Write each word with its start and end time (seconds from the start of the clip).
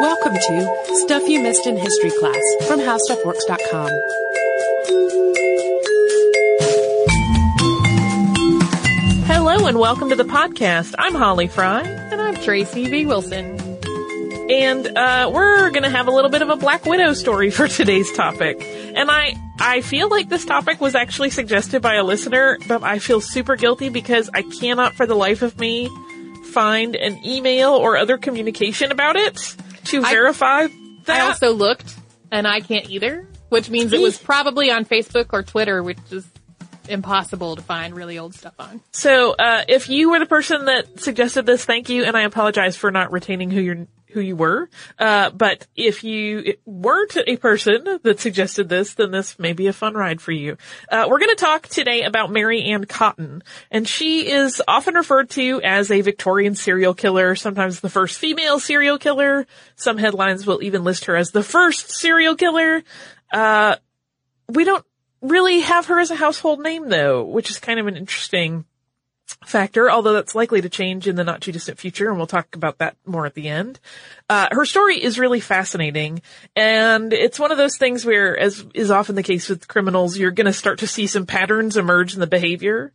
Welcome 0.00 0.32
to 0.32 0.84
Stuff 1.04 1.28
You 1.28 1.42
Missed 1.42 1.66
in 1.66 1.76
History 1.76 2.10
Class 2.18 2.40
from 2.66 2.80
HowStuffWorks.com. 2.80 3.90
Hello 9.26 9.66
and 9.66 9.78
welcome 9.78 10.08
to 10.08 10.16
the 10.16 10.24
podcast. 10.24 10.94
I'm 10.98 11.14
Holly 11.14 11.48
Fry. 11.48 11.82
And 11.82 12.18
I'm 12.18 12.34
Tracy 12.36 12.88
V. 12.88 13.04
Wilson. 13.04 13.60
And 14.50 14.86
uh, 14.96 15.30
we're 15.34 15.68
going 15.68 15.82
to 15.82 15.90
have 15.90 16.08
a 16.08 16.10
little 16.10 16.30
bit 16.30 16.40
of 16.40 16.48
a 16.48 16.56
Black 16.56 16.86
Widow 16.86 17.12
story 17.12 17.50
for 17.50 17.68
today's 17.68 18.10
topic. 18.12 18.56
And 18.62 19.10
I, 19.10 19.34
I 19.58 19.82
feel 19.82 20.08
like 20.08 20.30
this 20.30 20.46
topic 20.46 20.80
was 20.80 20.94
actually 20.94 21.28
suggested 21.28 21.82
by 21.82 21.96
a 21.96 22.04
listener, 22.04 22.56
but 22.66 22.82
I 22.82 23.00
feel 23.00 23.20
super 23.20 23.54
guilty 23.54 23.90
because 23.90 24.30
I 24.32 24.44
cannot 24.44 24.94
for 24.94 25.04
the 25.04 25.14
life 25.14 25.42
of 25.42 25.58
me 25.58 25.90
find 26.54 26.96
an 26.96 27.22
email 27.22 27.72
or 27.72 27.98
other 27.98 28.16
communication 28.16 28.92
about 28.92 29.16
it 29.16 29.56
to 29.90 30.02
I- 30.02 30.10
verify 30.10 30.66
that. 31.04 31.20
I 31.20 31.20
also 31.20 31.52
looked, 31.52 31.94
and 32.30 32.46
I 32.46 32.60
can't 32.60 32.88
either, 32.90 33.28
which 33.48 33.70
means 33.70 33.92
it 33.92 34.00
was 34.00 34.18
probably 34.18 34.70
on 34.70 34.84
Facebook 34.84 35.28
or 35.32 35.42
Twitter, 35.42 35.82
which 35.82 35.98
is 36.10 36.26
impossible 36.88 37.56
to 37.56 37.62
find 37.62 37.94
really 37.94 38.18
old 38.18 38.34
stuff 38.34 38.54
on. 38.58 38.80
So, 38.90 39.32
uh, 39.32 39.64
if 39.68 39.88
you 39.88 40.10
were 40.10 40.18
the 40.18 40.26
person 40.26 40.64
that 40.64 41.00
suggested 41.00 41.46
this, 41.46 41.64
thank 41.64 41.88
you, 41.88 42.04
and 42.04 42.16
I 42.16 42.22
apologize 42.22 42.76
for 42.76 42.90
not 42.90 43.12
retaining 43.12 43.50
who 43.50 43.60
you're 43.60 43.86
who 44.12 44.20
you 44.20 44.36
were. 44.36 44.68
Uh, 44.98 45.30
but 45.30 45.66
if 45.76 46.04
you 46.04 46.54
weren't 46.64 47.16
a 47.26 47.36
person 47.36 47.98
that 48.02 48.20
suggested 48.20 48.68
this, 48.68 48.94
then 48.94 49.10
this 49.10 49.38
may 49.38 49.52
be 49.52 49.66
a 49.66 49.72
fun 49.72 49.94
ride 49.94 50.20
for 50.20 50.32
you. 50.32 50.56
Uh, 50.90 51.06
we're 51.08 51.18
going 51.18 51.34
to 51.34 51.44
talk 51.44 51.68
today 51.68 52.02
about 52.02 52.30
Mary 52.30 52.62
Ann 52.64 52.84
Cotton, 52.84 53.42
and 53.70 53.86
she 53.86 54.30
is 54.30 54.62
often 54.66 54.94
referred 54.94 55.30
to 55.30 55.60
as 55.62 55.90
a 55.90 56.00
Victorian 56.00 56.54
serial 56.54 56.94
killer, 56.94 57.34
sometimes 57.34 57.80
the 57.80 57.90
first 57.90 58.18
female 58.18 58.58
serial 58.58 58.98
killer. 58.98 59.46
Some 59.76 59.98
headlines 59.98 60.46
will 60.46 60.62
even 60.62 60.84
list 60.84 61.06
her 61.06 61.16
as 61.16 61.30
the 61.30 61.42
first 61.42 61.90
serial 61.90 62.36
killer. 62.36 62.82
Uh, 63.32 63.76
we 64.48 64.64
don't 64.64 64.84
really 65.22 65.60
have 65.60 65.86
her 65.86 66.00
as 66.00 66.10
a 66.10 66.16
household 66.16 66.60
name 66.60 66.88
though, 66.88 67.24
which 67.24 67.50
is 67.50 67.58
kind 67.58 67.78
of 67.78 67.86
an 67.86 67.96
interesting 67.96 68.64
factor, 69.44 69.90
although 69.90 70.12
that's 70.12 70.34
likely 70.34 70.60
to 70.60 70.68
change 70.68 71.06
in 71.06 71.16
the 71.16 71.24
not 71.24 71.40
too 71.40 71.52
distant 71.52 71.78
future, 71.78 72.08
and 72.08 72.16
we'll 72.16 72.26
talk 72.26 72.54
about 72.54 72.78
that 72.78 72.96
more 73.06 73.26
at 73.26 73.34
the 73.34 73.48
end. 73.48 73.80
Uh, 74.28 74.48
her 74.50 74.64
story 74.64 75.02
is 75.02 75.18
really 75.18 75.40
fascinating, 75.40 76.22
and 76.56 77.12
it's 77.12 77.38
one 77.38 77.52
of 77.52 77.58
those 77.58 77.76
things 77.76 78.04
where, 78.04 78.38
as 78.38 78.64
is 78.74 78.90
often 78.90 79.14
the 79.14 79.22
case 79.22 79.48
with 79.48 79.68
criminals, 79.68 80.16
you're 80.16 80.30
gonna 80.30 80.52
start 80.52 80.80
to 80.80 80.86
see 80.86 81.06
some 81.06 81.26
patterns 81.26 81.76
emerge 81.76 82.14
in 82.14 82.20
the 82.20 82.26
behavior, 82.26 82.92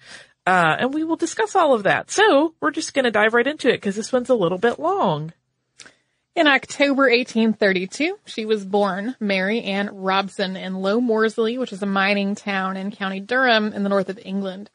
uh, 0.48 0.76
and 0.80 0.94
we 0.94 1.04
will 1.04 1.16
discuss 1.16 1.56
all 1.56 1.74
of 1.74 1.84
that. 1.84 2.12
So, 2.12 2.54
we're 2.62 2.72
just 2.72 2.94
gonna 2.94 3.12
dive 3.12 3.34
right 3.34 3.48
into 3.48 3.70
it, 3.70 3.78
because 3.78 3.96
this 3.96 4.12
one's 4.12 4.30
a 4.30 4.36
little 4.36 4.60
bit 4.60 4.80
long. 4.80 5.34
In 6.36 6.48
October 6.48 7.04
1832, 7.04 8.20
she 8.26 8.46
was 8.46 8.66
born 8.66 9.16
Mary 9.22 9.62
Ann 9.62 9.90
Robson 9.94 10.58
in 10.58 10.76
Low 10.76 11.00
Moorsley, 11.00 11.58
which 11.58 11.72
is 11.72 11.82
a 11.82 11.86
mining 11.86 12.36
town 12.36 12.76
in 12.76 12.92
County 12.92 13.22
Durham 13.22 13.72
in 13.72 13.84
the 13.84 13.90
north 13.90 14.10
of 14.10 14.20
England. 14.22 14.70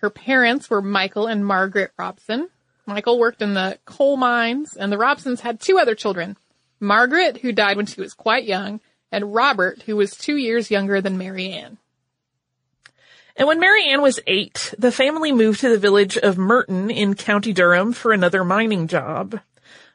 Her 0.00 0.10
parents 0.10 0.70
were 0.70 0.82
Michael 0.82 1.26
and 1.26 1.44
Margaret 1.44 1.92
Robson. 1.98 2.48
Michael 2.86 3.18
worked 3.18 3.42
in 3.42 3.54
the 3.54 3.78
coal 3.84 4.16
mines, 4.16 4.76
and 4.76 4.92
the 4.92 4.96
Robsons 4.96 5.40
had 5.40 5.60
two 5.60 5.78
other 5.78 5.94
children. 5.94 6.36
Margaret, 6.80 7.38
who 7.38 7.52
died 7.52 7.76
when 7.76 7.86
she 7.86 8.00
was 8.00 8.14
quite 8.14 8.44
young, 8.44 8.80
and 9.10 9.34
Robert, 9.34 9.82
who 9.82 9.96
was 9.96 10.16
two 10.16 10.36
years 10.36 10.70
younger 10.70 11.00
than 11.00 11.18
Mary 11.18 11.50
Ann. 11.50 11.78
And 13.36 13.46
when 13.46 13.60
Mary 13.60 13.88
Ann 13.88 14.02
was 14.02 14.20
eight, 14.26 14.74
the 14.78 14.92
family 14.92 15.32
moved 15.32 15.60
to 15.60 15.68
the 15.68 15.78
village 15.78 16.16
of 16.16 16.36
Murton 16.36 16.94
in 16.94 17.14
County 17.14 17.52
Durham 17.52 17.92
for 17.92 18.12
another 18.12 18.42
mining 18.44 18.88
job. 18.88 19.40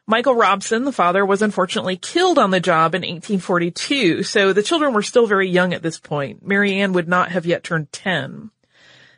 Michael 0.06 0.34
Robson, 0.34 0.84
the 0.84 0.92
father, 0.92 1.24
was 1.24 1.40
unfortunately 1.40 1.96
killed 1.96 2.38
on 2.38 2.50
the 2.50 2.60
job 2.60 2.94
in 2.94 3.00
1842, 3.00 4.22
so 4.22 4.52
the 4.52 4.62
children 4.62 4.92
were 4.92 5.02
still 5.02 5.26
very 5.26 5.48
young 5.48 5.72
at 5.72 5.82
this 5.82 5.98
point. 5.98 6.46
Mary 6.46 6.74
Ann 6.74 6.92
would 6.92 7.08
not 7.08 7.32
have 7.32 7.46
yet 7.46 7.64
turned 7.64 7.90
10. 7.90 8.50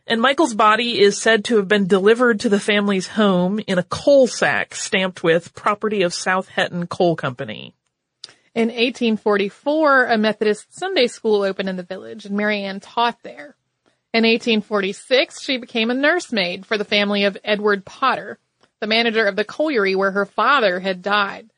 And 0.08 0.20
Michael's 0.20 0.54
body 0.54 1.00
is 1.00 1.20
said 1.20 1.44
to 1.46 1.56
have 1.56 1.66
been 1.66 1.88
delivered 1.88 2.40
to 2.40 2.48
the 2.48 2.60
family's 2.60 3.08
home 3.08 3.58
in 3.66 3.78
a 3.78 3.82
coal 3.82 4.28
sack 4.28 4.74
stamped 4.74 5.24
with 5.24 5.54
property 5.54 6.02
of 6.02 6.14
South 6.14 6.48
Hetton 6.48 6.86
Coal 6.86 7.16
Company. 7.16 7.74
In 8.54 8.68
1844, 8.68 10.06
a 10.06 10.16
Methodist 10.16 10.78
Sunday 10.78 11.08
school 11.08 11.42
opened 11.42 11.68
in 11.68 11.76
the 11.76 11.82
village, 11.82 12.24
and 12.24 12.36
Mary 12.36 12.62
Ann 12.62 12.78
taught 12.78 13.18
there. 13.22 13.56
In 14.14 14.22
1846, 14.22 15.42
she 15.42 15.58
became 15.58 15.90
a 15.90 15.94
nursemaid 15.94 16.64
for 16.64 16.78
the 16.78 16.84
family 16.84 17.24
of 17.24 17.36
Edward 17.42 17.84
Potter, 17.84 18.38
the 18.80 18.86
manager 18.86 19.26
of 19.26 19.34
the 19.34 19.44
colliery 19.44 19.96
where 19.96 20.12
her 20.12 20.24
father 20.24 20.78
had 20.78 21.02
died. 21.02 21.50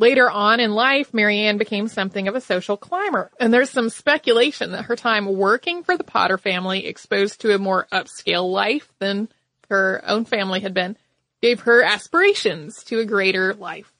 Later 0.00 0.30
on 0.30 0.60
in 0.60 0.70
life, 0.72 1.12
Mary 1.12 1.40
Ann 1.40 1.58
became 1.58 1.88
something 1.88 2.28
of 2.28 2.36
a 2.36 2.40
social 2.40 2.76
climber, 2.76 3.32
and 3.40 3.52
there's 3.52 3.68
some 3.68 3.90
speculation 3.90 4.70
that 4.70 4.84
her 4.84 4.94
time 4.94 5.26
working 5.26 5.82
for 5.82 5.96
the 5.96 6.04
Potter 6.04 6.38
family, 6.38 6.86
exposed 6.86 7.40
to 7.40 7.52
a 7.52 7.58
more 7.58 7.88
upscale 7.92 8.48
life 8.48 8.88
than 9.00 9.28
her 9.68 10.00
own 10.06 10.24
family 10.24 10.60
had 10.60 10.72
been, 10.72 10.96
gave 11.42 11.60
her 11.62 11.82
aspirations 11.82 12.84
to 12.84 13.00
a 13.00 13.04
greater 13.04 13.54
life. 13.54 13.92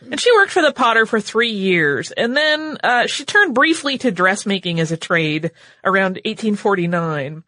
And 0.00 0.20
she 0.20 0.32
worked 0.32 0.52
for 0.52 0.62
the 0.62 0.72
Potter 0.72 1.06
for 1.06 1.20
three 1.20 1.50
years, 1.50 2.10
and 2.10 2.36
then 2.36 2.78
uh, 2.82 3.06
she 3.06 3.24
turned 3.24 3.54
briefly 3.54 3.96
to 3.98 4.10
dressmaking 4.10 4.80
as 4.80 4.90
a 4.90 4.96
trade 4.96 5.52
around 5.84 6.14
1849. 6.24 7.44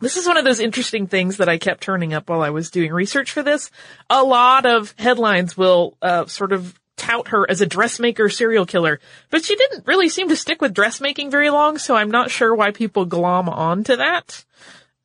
This 0.00 0.18
is 0.18 0.26
one 0.26 0.36
of 0.36 0.44
those 0.44 0.60
interesting 0.60 1.06
things 1.06 1.38
that 1.38 1.48
I 1.48 1.56
kept 1.56 1.82
turning 1.82 2.12
up 2.12 2.28
while 2.28 2.42
I 2.42 2.50
was 2.50 2.70
doing 2.70 2.92
research 2.92 3.32
for 3.32 3.42
this. 3.42 3.70
A 4.10 4.22
lot 4.22 4.66
of 4.66 4.94
headlines 4.98 5.56
will 5.56 5.96
uh, 6.02 6.26
sort 6.26 6.52
of 6.52 6.78
tout 6.96 7.28
her 7.28 7.48
as 7.50 7.60
a 7.60 7.66
dressmaker 7.66 8.28
serial 8.28 8.66
killer, 8.66 9.00
but 9.30 9.44
she 9.44 9.56
didn't 9.56 9.86
really 9.86 10.08
seem 10.08 10.28
to 10.28 10.36
stick 10.36 10.60
with 10.60 10.74
dressmaking 10.74 11.30
very 11.30 11.50
long, 11.50 11.78
so 11.78 11.94
I'm 11.94 12.10
not 12.10 12.30
sure 12.30 12.54
why 12.54 12.72
people 12.72 13.06
glom 13.06 13.48
on 13.48 13.84
to 13.84 13.96
that. 13.96 14.44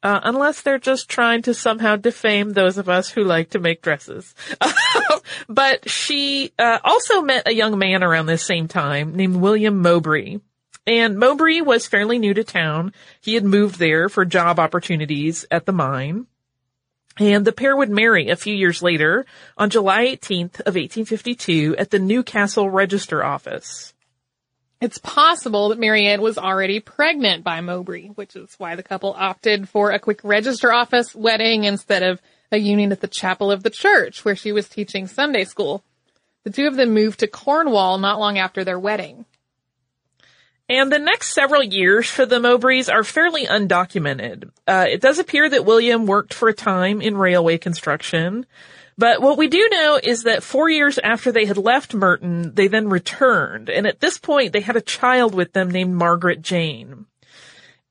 Uh, 0.03 0.19
unless 0.23 0.61
they're 0.61 0.79
just 0.79 1.09
trying 1.09 1.43
to 1.43 1.53
somehow 1.53 1.95
defame 1.95 2.51
those 2.51 2.79
of 2.79 2.89
us 2.89 3.09
who 3.09 3.23
like 3.23 3.51
to 3.51 3.59
make 3.59 3.83
dresses. 3.83 4.33
but 5.47 5.87
she 5.87 6.51
uh, 6.57 6.79
also 6.83 7.21
met 7.21 7.47
a 7.47 7.53
young 7.53 7.77
man 7.77 8.03
around 8.03 8.25
this 8.25 8.43
same 8.43 8.67
time 8.67 9.15
named 9.15 9.35
William 9.35 9.77
Mowbray. 9.77 10.37
And 10.87 11.17
Mowbray 11.17 11.61
was 11.61 11.87
fairly 11.87 12.17
new 12.17 12.33
to 12.33 12.43
town. 12.43 12.93
He 13.21 13.35
had 13.35 13.43
moved 13.43 13.77
there 13.77 14.09
for 14.09 14.25
job 14.25 14.59
opportunities 14.59 15.45
at 15.51 15.65
the 15.65 15.71
mine. 15.71 16.25
And 17.19 17.45
the 17.45 17.51
pair 17.51 17.75
would 17.75 17.89
marry 17.89 18.29
a 18.29 18.35
few 18.35 18.55
years 18.55 18.81
later 18.81 19.25
on 19.57 19.69
July 19.69 20.05
18th 20.05 20.61
of 20.61 20.75
1852 20.75 21.75
at 21.77 21.91
the 21.91 21.99
Newcastle 21.99 22.69
Register 22.69 23.23
Office. 23.23 23.93
It's 24.79 24.97
possible 24.97 25.69
that 25.69 25.77
Mary 25.77 26.07
Ann 26.07 26.21
was 26.21 26.39
already 26.39 26.79
pregnant 26.79 27.43
by 27.43 27.61
Mowbray, 27.61 28.07
which 28.07 28.35
is 28.35 28.55
why 28.57 28.75
the 28.75 28.81
couple 28.81 29.13
opted 29.15 29.69
for 29.69 29.91
a 29.91 29.99
quick 29.99 30.21
register 30.23 30.73
office 30.73 31.13
wedding 31.13 31.65
instead 31.65 32.01
of 32.01 32.19
a 32.51 32.57
union 32.57 32.91
at 32.91 33.01
the 33.01 33.07
chapel 33.07 33.51
of 33.51 33.61
the 33.61 33.69
church 33.69 34.25
where 34.25 34.35
she 34.35 34.51
was 34.51 34.67
teaching 34.67 35.05
Sunday 35.05 35.43
school. 35.43 35.83
The 36.43 36.49
two 36.49 36.65
of 36.65 36.75
them 36.75 36.91
moved 36.91 37.19
to 37.19 37.27
Cornwall 37.27 37.99
not 37.99 38.19
long 38.19 38.39
after 38.39 38.63
their 38.63 38.79
wedding. 38.79 39.25
And 40.71 40.89
the 40.89 40.99
next 40.99 41.33
several 41.33 41.61
years 41.61 42.09
for 42.09 42.25
the 42.25 42.39
Mowbrays 42.39 42.89
are 42.89 43.03
fairly 43.03 43.45
undocumented. 43.45 44.51
Uh, 44.65 44.85
it 44.87 45.01
does 45.01 45.19
appear 45.19 45.49
that 45.49 45.65
William 45.65 46.05
worked 46.05 46.33
for 46.33 46.47
a 46.47 46.53
time 46.53 47.01
in 47.01 47.17
railway 47.17 47.57
construction. 47.57 48.45
But 48.97 49.21
what 49.21 49.37
we 49.37 49.49
do 49.49 49.67
know 49.69 49.99
is 50.01 50.23
that 50.23 50.43
four 50.43 50.69
years 50.69 50.97
after 50.97 51.29
they 51.29 51.43
had 51.43 51.57
left 51.57 51.91
Murton, 51.91 52.55
they 52.55 52.69
then 52.69 52.87
returned. 52.87 53.69
And 53.69 53.85
at 53.85 53.99
this 53.99 54.17
point, 54.17 54.53
they 54.53 54.61
had 54.61 54.77
a 54.77 54.81
child 54.81 55.35
with 55.35 55.51
them 55.51 55.69
named 55.69 55.93
Margaret 55.93 56.41
Jane. 56.41 57.05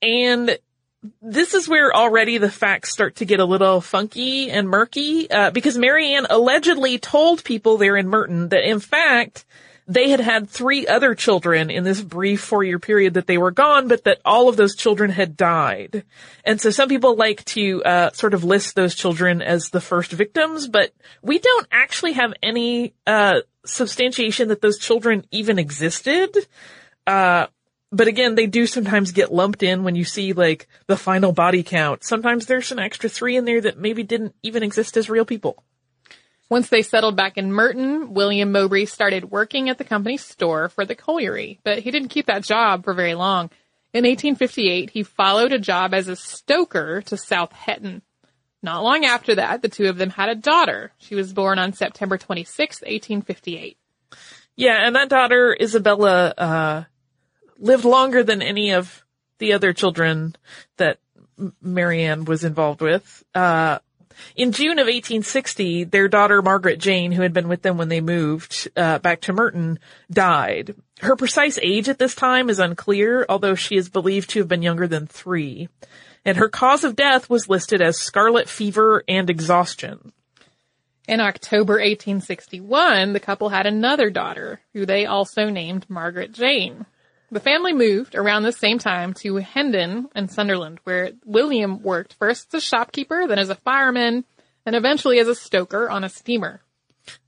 And 0.00 0.58
this 1.20 1.52
is 1.52 1.68
where 1.68 1.94
already 1.94 2.38
the 2.38 2.50
facts 2.50 2.92
start 2.92 3.16
to 3.16 3.26
get 3.26 3.40
a 3.40 3.44
little 3.44 3.82
funky 3.82 4.50
and 4.50 4.66
murky, 4.66 5.30
uh, 5.30 5.50
because 5.50 5.76
Mary 5.76 6.14
Ann 6.14 6.26
allegedly 6.30 6.98
told 6.98 7.44
people 7.44 7.76
there 7.76 7.98
in 7.98 8.06
Murton 8.06 8.48
that 8.48 8.66
in 8.66 8.80
fact, 8.80 9.44
they 9.90 10.10
had 10.10 10.20
had 10.20 10.48
three 10.48 10.86
other 10.86 11.16
children 11.16 11.68
in 11.68 11.82
this 11.82 12.00
brief 12.00 12.40
four 12.40 12.62
year 12.62 12.78
period 12.78 13.14
that 13.14 13.26
they 13.26 13.38
were 13.38 13.50
gone, 13.50 13.88
but 13.88 14.04
that 14.04 14.20
all 14.24 14.48
of 14.48 14.56
those 14.56 14.76
children 14.76 15.10
had 15.10 15.36
died. 15.36 16.04
And 16.44 16.60
so 16.60 16.70
some 16.70 16.88
people 16.88 17.16
like 17.16 17.44
to, 17.46 17.82
uh, 17.82 18.10
sort 18.12 18.32
of 18.32 18.44
list 18.44 18.76
those 18.76 18.94
children 18.94 19.42
as 19.42 19.70
the 19.70 19.80
first 19.80 20.12
victims, 20.12 20.68
but 20.68 20.92
we 21.22 21.40
don't 21.40 21.66
actually 21.72 22.12
have 22.12 22.32
any, 22.40 22.94
uh, 23.04 23.40
substantiation 23.66 24.48
that 24.48 24.62
those 24.62 24.78
children 24.78 25.26
even 25.32 25.58
existed. 25.58 26.36
Uh, 27.04 27.46
but 27.90 28.06
again, 28.06 28.36
they 28.36 28.46
do 28.46 28.68
sometimes 28.68 29.10
get 29.10 29.32
lumped 29.32 29.64
in 29.64 29.82
when 29.82 29.96
you 29.96 30.04
see 30.04 30.32
like 30.32 30.68
the 30.86 30.96
final 30.96 31.32
body 31.32 31.64
count. 31.64 32.04
Sometimes 32.04 32.46
there's 32.46 32.70
an 32.70 32.78
extra 32.78 33.08
three 33.08 33.36
in 33.36 33.44
there 33.44 33.60
that 33.62 33.76
maybe 33.76 34.04
didn't 34.04 34.36
even 34.44 34.62
exist 34.62 34.96
as 34.96 35.10
real 35.10 35.24
people. 35.24 35.64
Once 36.50 36.68
they 36.68 36.82
settled 36.82 37.16
back 37.16 37.38
in 37.38 37.52
Murton, 37.52 38.08
William 38.08 38.50
Mowbray 38.50 38.84
started 38.84 39.30
working 39.30 39.70
at 39.70 39.78
the 39.78 39.84
company's 39.84 40.24
store 40.24 40.68
for 40.68 40.84
the 40.84 40.96
colliery, 40.96 41.60
but 41.62 41.78
he 41.78 41.92
didn't 41.92 42.08
keep 42.08 42.26
that 42.26 42.42
job 42.42 42.84
for 42.84 42.92
very 42.92 43.14
long. 43.14 43.50
In 43.94 44.04
1858, 44.04 44.90
he 44.90 45.04
followed 45.04 45.52
a 45.52 45.60
job 45.60 45.94
as 45.94 46.08
a 46.08 46.16
stoker 46.16 47.02
to 47.02 47.16
South 47.16 47.52
Hetton. 47.52 48.02
Not 48.62 48.82
long 48.82 49.04
after 49.04 49.36
that, 49.36 49.62
the 49.62 49.68
two 49.68 49.86
of 49.86 49.96
them 49.96 50.10
had 50.10 50.28
a 50.28 50.34
daughter. 50.34 50.92
She 50.98 51.14
was 51.14 51.32
born 51.32 51.58
on 51.60 51.72
September 51.72 52.18
26, 52.18 52.82
1858. 52.82 53.78
Yeah, 54.56 54.76
and 54.76 54.96
that 54.96 55.08
daughter, 55.08 55.56
Isabella, 55.58 56.34
uh, 56.36 56.84
lived 57.58 57.84
longer 57.84 58.24
than 58.24 58.42
any 58.42 58.72
of 58.72 59.04
the 59.38 59.52
other 59.52 59.72
children 59.72 60.34
that 60.76 60.98
Mary 61.62 62.02
Ann 62.02 62.24
was 62.24 62.44
involved 62.44 62.80
with. 62.80 63.24
Uh, 63.34 63.78
in 64.36 64.52
June 64.52 64.78
of 64.78 64.86
1860, 64.86 65.84
their 65.84 66.08
daughter 66.08 66.42
Margaret 66.42 66.78
Jane, 66.78 67.12
who 67.12 67.22
had 67.22 67.32
been 67.32 67.48
with 67.48 67.62
them 67.62 67.76
when 67.76 67.88
they 67.88 68.00
moved 68.00 68.68
uh, 68.76 68.98
back 68.98 69.22
to 69.22 69.32
Murton, 69.32 69.78
died. 70.10 70.74
Her 71.00 71.16
precise 71.16 71.58
age 71.62 71.88
at 71.88 71.98
this 71.98 72.14
time 72.14 72.50
is 72.50 72.58
unclear, 72.58 73.24
although 73.28 73.54
she 73.54 73.76
is 73.76 73.88
believed 73.88 74.30
to 74.30 74.40
have 74.40 74.48
been 74.48 74.62
younger 74.62 74.86
than 74.86 75.06
three. 75.06 75.68
And 76.24 76.36
her 76.36 76.48
cause 76.48 76.84
of 76.84 76.96
death 76.96 77.30
was 77.30 77.48
listed 77.48 77.80
as 77.80 77.98
scarlet 77.98 78.48
fever 78.48 79.02
and 79.08 79.30
exhaustion. 79.30 80.12
In 81.08 81.20
October 81.20 81.74
1861, 81.74 83.14
the 83.14 83.20
couple 83.20 83.48
had 83.48 83.66
another 83.66 84.10
daughter, 84.10 84.60
who 84.74 84.86
they 84.86 85.06
also 85.06 85.48
named 85.48 85.86
Margaret 85.88 86.32
Jane. 86.32 86.86
The 87.32 87.40
family 87.40 87.72
moved 87.72 88.16
around 88.16 88.42
the 88.42 88.52
same 88.52 88.78
time 88.78 89.14
to 89.14 89.36
Hendon 89.36 90.08
in 90.16 90.28
Sunderland, 90.28 90.80
where 90.82 91.12
William 91.24 91.80
worked 91.80 92.14
first 92.14 92.52
as 92.52 92.58
a 92.58 92.60
shopkeeper, 92.60 93.28
then 93.28 93.38
as 93.38 93.50
a 93.50 93.54
fireman, 93.54 94.24
and 94.66 94.74
eventually 94.74 95.20
as 95.20 95.28
a 95.28 95.34
stoker 95.34 95.88
on 95.88 96.02
a 96.02 96.08
steamer. 96.08 96.60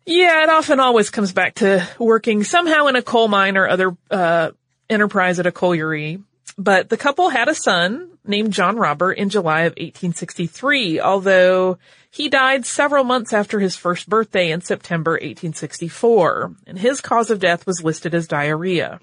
Yeah, 0.04 0.42
it 0.42 0.48
often 0.48 0.80
always 0.80 1.10
comes 1.10 1.32
back 1.32 1.54
to 1.56 1.88
working 1.98 2.42
somehow 2.42 2.88
in 2.88 2.96
a 2.96 3.02
coal 3.02 3.28
mine 3.28 3.56
or 3.56 3.68
other 3.68 3.96
uh, 4.10 4.50
enterprise 4.90 5.38
at 5.38 5.46
a 5.46 5.52
colliery. 5.52 6.18
But 6.58 6.88
the 6.88 6.96
couple 6.96 7.28
had 7.28 7.48
a 7.48 7.54
son 7.54 8.18
named 8.24 8.52
John 8.52 8.76
Robert 8.76 9.12
in 9.12 9.30
July 9.30 9.62
of 9.62 9.72
1863, 9.72 11.00
although 11.00 11.78
he 12.10 12.28
died 12.28 12.66
several 12.66 13.04
months 13.04 13.32
after 13.32 13.60
his 13.60 13.76
first 13.76 14.08
birthday 14.08 14.50
in 14.50 14.60
September 14.60 15.12
1864, 15.12 16.56
and 16.66 16.78
his 16.78 17.00
cause 17.00 17.30
of 17.30 17.38
death 17.38 17.66
was 17.66 17.82
listed 17.82 18.14
as 18.14 18.26
diarrhea. 18.26 19.00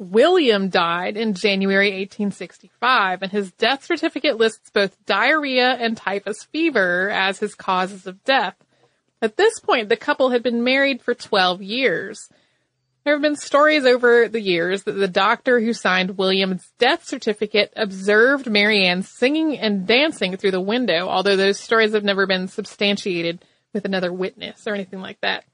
William 0.00 0.70
died 0.70 1.18
in 1.18 1.34
January 1.34 1.90
1865, 1.90 3.20
and 3.20 3.30
his 3.30 3.52
death 3.52 3.84
certificate 3.84 4.38
lists 4.38 4.70
both 4.70 4.96
diarrhea 5.04 5.74
and 5.74 5.94
typhus 5.94 6.44
fever 6.44 7.10
as 7.10 7.38
his 7.38 7.54
causes 7.54 8.06
of 8.06 8.24
death. 8.24 8.56
At 9.20 9.36
this 9.36 9.60
point, 9.60 9.90
the 9.90 9.98
couple 9.98 10.30
had 10.30 10.42
been 10.42 10.64
married 10.64 11.02
for 11.02 11.12
12 11.12 11.60
years. 11.60 12.30
There 13.04 13.12
have 13.12 13.20
been 13.20 13.36
stories 13.36 13.84
over 13.84 14.26
the 14.26 14.40
years 14.40 14.84
that 14.84 14.92
the 14.92 15.06
doctor 15.06 15.60
who 15.60 15.74
signed 15.74 16.16
William's 16.16 16.72
death 16.78 17.04
certificate 17.04 17.70
observed 17.76 18.50
Mary 18.50 18.86
Ann 18.86 19.02
singing 19.02 19.58
and 19.58 19.86
dancing 19.86 20.38
through 20.38 20.52
the 20.52 20.62
window, 20.62 21.08
although 21.08 21.36
those 21.36 21.60
stories 21.60 21.92
have 21.92 22.04
never 22.04 22.26
been 22.26 22.48
substantiated 22.48 23.44
with 23.74 23.84
another 23.84 24.10
witness 24.10 24.66
or 24.66 24.72
anything 24.74 25.02
like 25.02 25.20
that. 25.20 25.44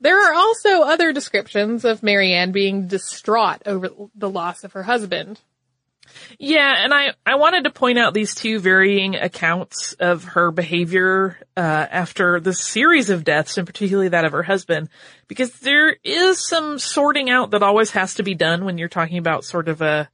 There 0.00 0.30
are 0.30 0.34
also 0.34 0.82
other 0.82 1.12
descriptions 1.12 1.84
of 1.84 2.02
Mary 2.02 2.32
Ann 2.32 2.52
being 2.52 2.88
distraught 2.88 3.62
over 3.66 3.90
the 4.14 4.30
loss 4.30 4.64
of 4.64 4.72
her 4.72 4.82
husband. 4.82 5.40
Yeah, 6.38 6.74
and 6.84 6.92
I, 6.92 7.12
I 7.24 7.36
wanted 7.36 7.64
to 7.64 7.70
point 7.70 7.98
out 7.98 8.14
these 8.14 8.34
two 8.34 8.58
varying 8.58 9.14
accounts 9.14 9.92
of 9.94 10.24
her 10.24 10.50
behavior 10.50 11.38
uh, 11.56 11.60
after 11.60 12.40
the 12.40 12.52
series 12.52 13.10
of 13.10 13.24
deaths, 13.24 13.58
and 13.58 13.66
particularly 13.66 14.08
that 14.08 14.24
of 14.24 14.32
her 14.32 14.42
husband, 14.42 14.88
because 15.28 15.52
there 15.60 15.96
is 16.02 16.44
some 16.44 16.78
sorting 16.78 17.30
out 17.30 17.50
that 17.50 17.62
always 17.62 17.90
has 17.92 18.14
to 18.14 18.22
be 18.22 18.34
done 18.34 18.64
when 18.64 18.78
you're 18.78 18.88
talking 18.88 19.18
about 19.18 19.44
sort 19.44 19.68
of 19.68 19.82
a 19.82 20.08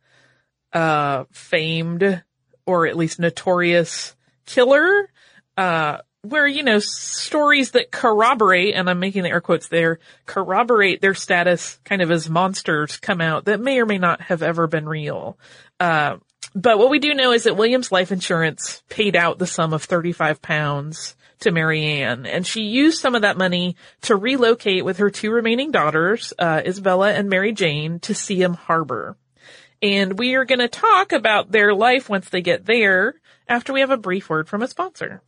uh, 0.72 1.24
famed 1.30 2.22
or 2.66 2.86
at 2.86 2.96
least 2.96 3.18
notorious 3.18 4.14
killer. 4.44 5.08
Uh, 5.56 5.98
where, 6.31 6.46
you 6.46 6.62
know, 6.62 6.78
stories 6.78 7.73
that 7.73 7.90
corroborate, 7.90 8.75
and 8.75 8.88
I'm 8.88 9.00
making 9.00 9.23
the 9.23 9.31
air 9.31 9.40
quotes 9.40 9.69
there, 9.69 9.99
corroborate 10.26 11.00
their 11.00 11.14
status 11.14 11.78
kind 11.84 12.02
of 12.02 12.11
as 12.11 12.28
monsters 12.28 12.96
come 12.96 13.20
out 13.20 13.46
that 13.46 13.61
may 13.61 13.78
or 13.78 13.87
may 13.87 13.99
not 13.99 14.20
have 14.23 14.43
ever 14.43 14.67
been 14.67 14.88
real. 14.88 15.38
Uh, 15.78 16.17
but 16.55 16.78
what 16.78 16.90
we 16.90 16.99
do 16.99 17.14
know 17.14 17.32
is 17.32 17.44
that 17.44 17.56
William's 17.56 17.93
life 17.93 18.12
insurance 18.12 18.82
paid 18.88 19.14
out 19.14 19.38
the 19.38 19.46
sum 19.46 19.73
of 19.73 19.82
35 19.84 20.40
pounds 20.40 21.17
to 21.40 21.50
Mary 21.50 21.81
Marianne, 21.81 22.25
and 22.25 22.46
she 22.46 22.62
used 22.62 22.99
some 22.99 23.14
of 23.14 23.23
that 23.23 23.37
money 23.37 23.76
to 24.02 24.17
relocate 24.17 24.84
with 24.84 24.99
her 24.99 25.11
two 25.11 25.31
remaining 25.31 25.70
daughters, 25.70 26.32
uh, 26.38 26.62
Isabella 26.64 27.12
and 27.12 27.28
Mary 27.28 27.52
Jane, 27.52 28.00
to 28.00 28.14
Seaham 28.14 28.56
Harbor. 28.56 29.17
And 29.82 30.19
we 30.19 30.34
are 30.34 30.46
going 30.46 30.61
to 30.61 30.69
talk 30.69 31.12
about 31.12 31.52
their 31.52 31.75
life 31.75 32.08
once 32.08 32.31
they 32.31 32.40
get 32.40 32.64
there 32.64 33.17
after 33.46 33.75
we 33.75 33.81
have 33.81 33.90
a 33.90 33.99
brief 33.99 34.31
word 34.31 34.49
from 34.49 34.62
a 34.62 34.69
sponsor 34.69 35.23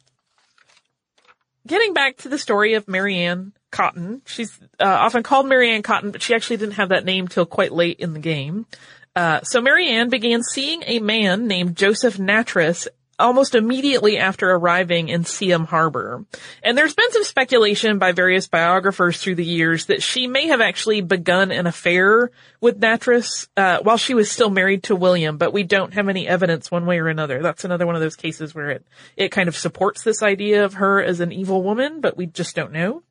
getting 1.68 1.94
back 1.94 2.16
to 2.18 2.28
the 2.28 2.38
story 2.38 2.74
of 2.74 2.88
Mary 2.88 3.18
Ann 3.18 3.52
Cotton, 3.70 4.22
she's 4.24 4.58
uh, 4.80 4.84
often 4.84 5.22
called 5.22 5.46
Mary 5.46 5.70
Ann 5.70 5.82
Cotton, 5.82 6.10
but 6.10 6.22
she 6.22 6.34
actually 6.34 6.56
didn't 6.56 6.74
have 6.74 6.88
that 6.88 7.04
name 7.04 7.28
till 7.28 7.46
quite 7.46 7.72
late 7.72 8.00
in 8.00 8.14
the 8.14 8.20
game. 8.20 8.66
Uh, 9.14 9.40
so 9.42 9.60
Mary 9.60 9.88
Ann 9.88 10.08
began 10.08 10.42
seeing 10.42 10.82
a 10.86 10.98
man 11.00 11.46
named 11.46 11.76
Joseph 11.76 12.16
Nattrass 12.16 12.88
almost 13.18 13.54
immediately 13.54 14.18
after 14.18 14.50
arriving 14.50 15.08
in 15.08 15.24
Seaham 15.24 15.66
Harbor. 15.66 16.24
And 16.62 16.78
there's 16.78 16.94
been 16.94 17.10
some 17.10 17.24
speculation 17.24 17.98
by 17.98 18.12
various 18.12 18.48
biographers 18.48 19.20
through 19.20 19.36
the 19.36 19.44
years 19.44 19.86
that 19.86 20.02
she 20.02 20.26
may 20.26 20.48
have 20.48 20.60
actually 20.60 21.00
begun 21.00 21.50
an 21.50 21.66
affair 21.66 22.30
with 22.60 22.80
Nattrass 22.80 23.48
uh, 23.56 23.78
while 23.82 23.96
she 23.96 24.14
was 24.14 24.30
still 24.30 24.50
married 24.50 24.84
to 24.84 24.96
William, 24.96 25.36
but 25.36 25.52
we 25.52 25.64
don't 25.64 25.94
have 25.94 26.08
any 26.08 26.28
evidence 26.28 26.70
one 26.70 26.86
way 26.86 26.98
or 26.98 27.08
another. 27.08 27.42
That's 27.42 27.64
another 27.64 27.86
one 27.86 27.94
of 27.96 28.00
those 28.00 28.16
cases 28.16 28.54
where 28.54 28.70
it, 28.70 28.86
it 29.16 29.28
kind 29.30 29.48
of 29.48 29.56
supports 29.56 30.02
this 30.02 30.22
idea 30.22 30.64
of 30.64 30.74
her 30.74 31.02
as 31.02 31.20
an 31.20 31.32
evil 31.32 31.62
woman, 31.62 32.00
but 32.00 32.16
we 32.16 32.26
just 32.26 32.54
don't 32.54 32.72
know. 32.72 33.02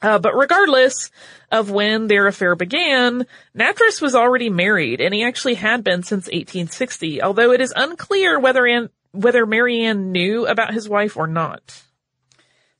Uh, 0.00 0.18
but 0.18 0.34
regardless 0.34 1.10
of 1.52 1.70
when 1.70 2.08
their 2.08 2.26
affair 2.26 2.56
began, 2.56 3.24
Nattrass 3.56 4.02
was 4.02 4.16
already 4.16 4.50
married, 4.50 5.00
and 5.00 5.14
he 5.14 5.22
actually 5.22 5.54
had 5.54 5.84
been 5.84 6.02
since 6.02 6.26
1860, 6.26 7.22
although 7.22 7.52
it 7.52 7.60
is 7.60 7.72
unclear 7.76 8.40
whether 8.40 8.66
Aunt 8.66 8.90
whether 9.12 9.46
Mary 9.46 9.82
Ann 9.84 10.12
knew 10.12 10.46
about 10.46 10.74
his 10.74 10.88
wife 10.88 11.16
or 11.16 11.26
not. 11.26 11.82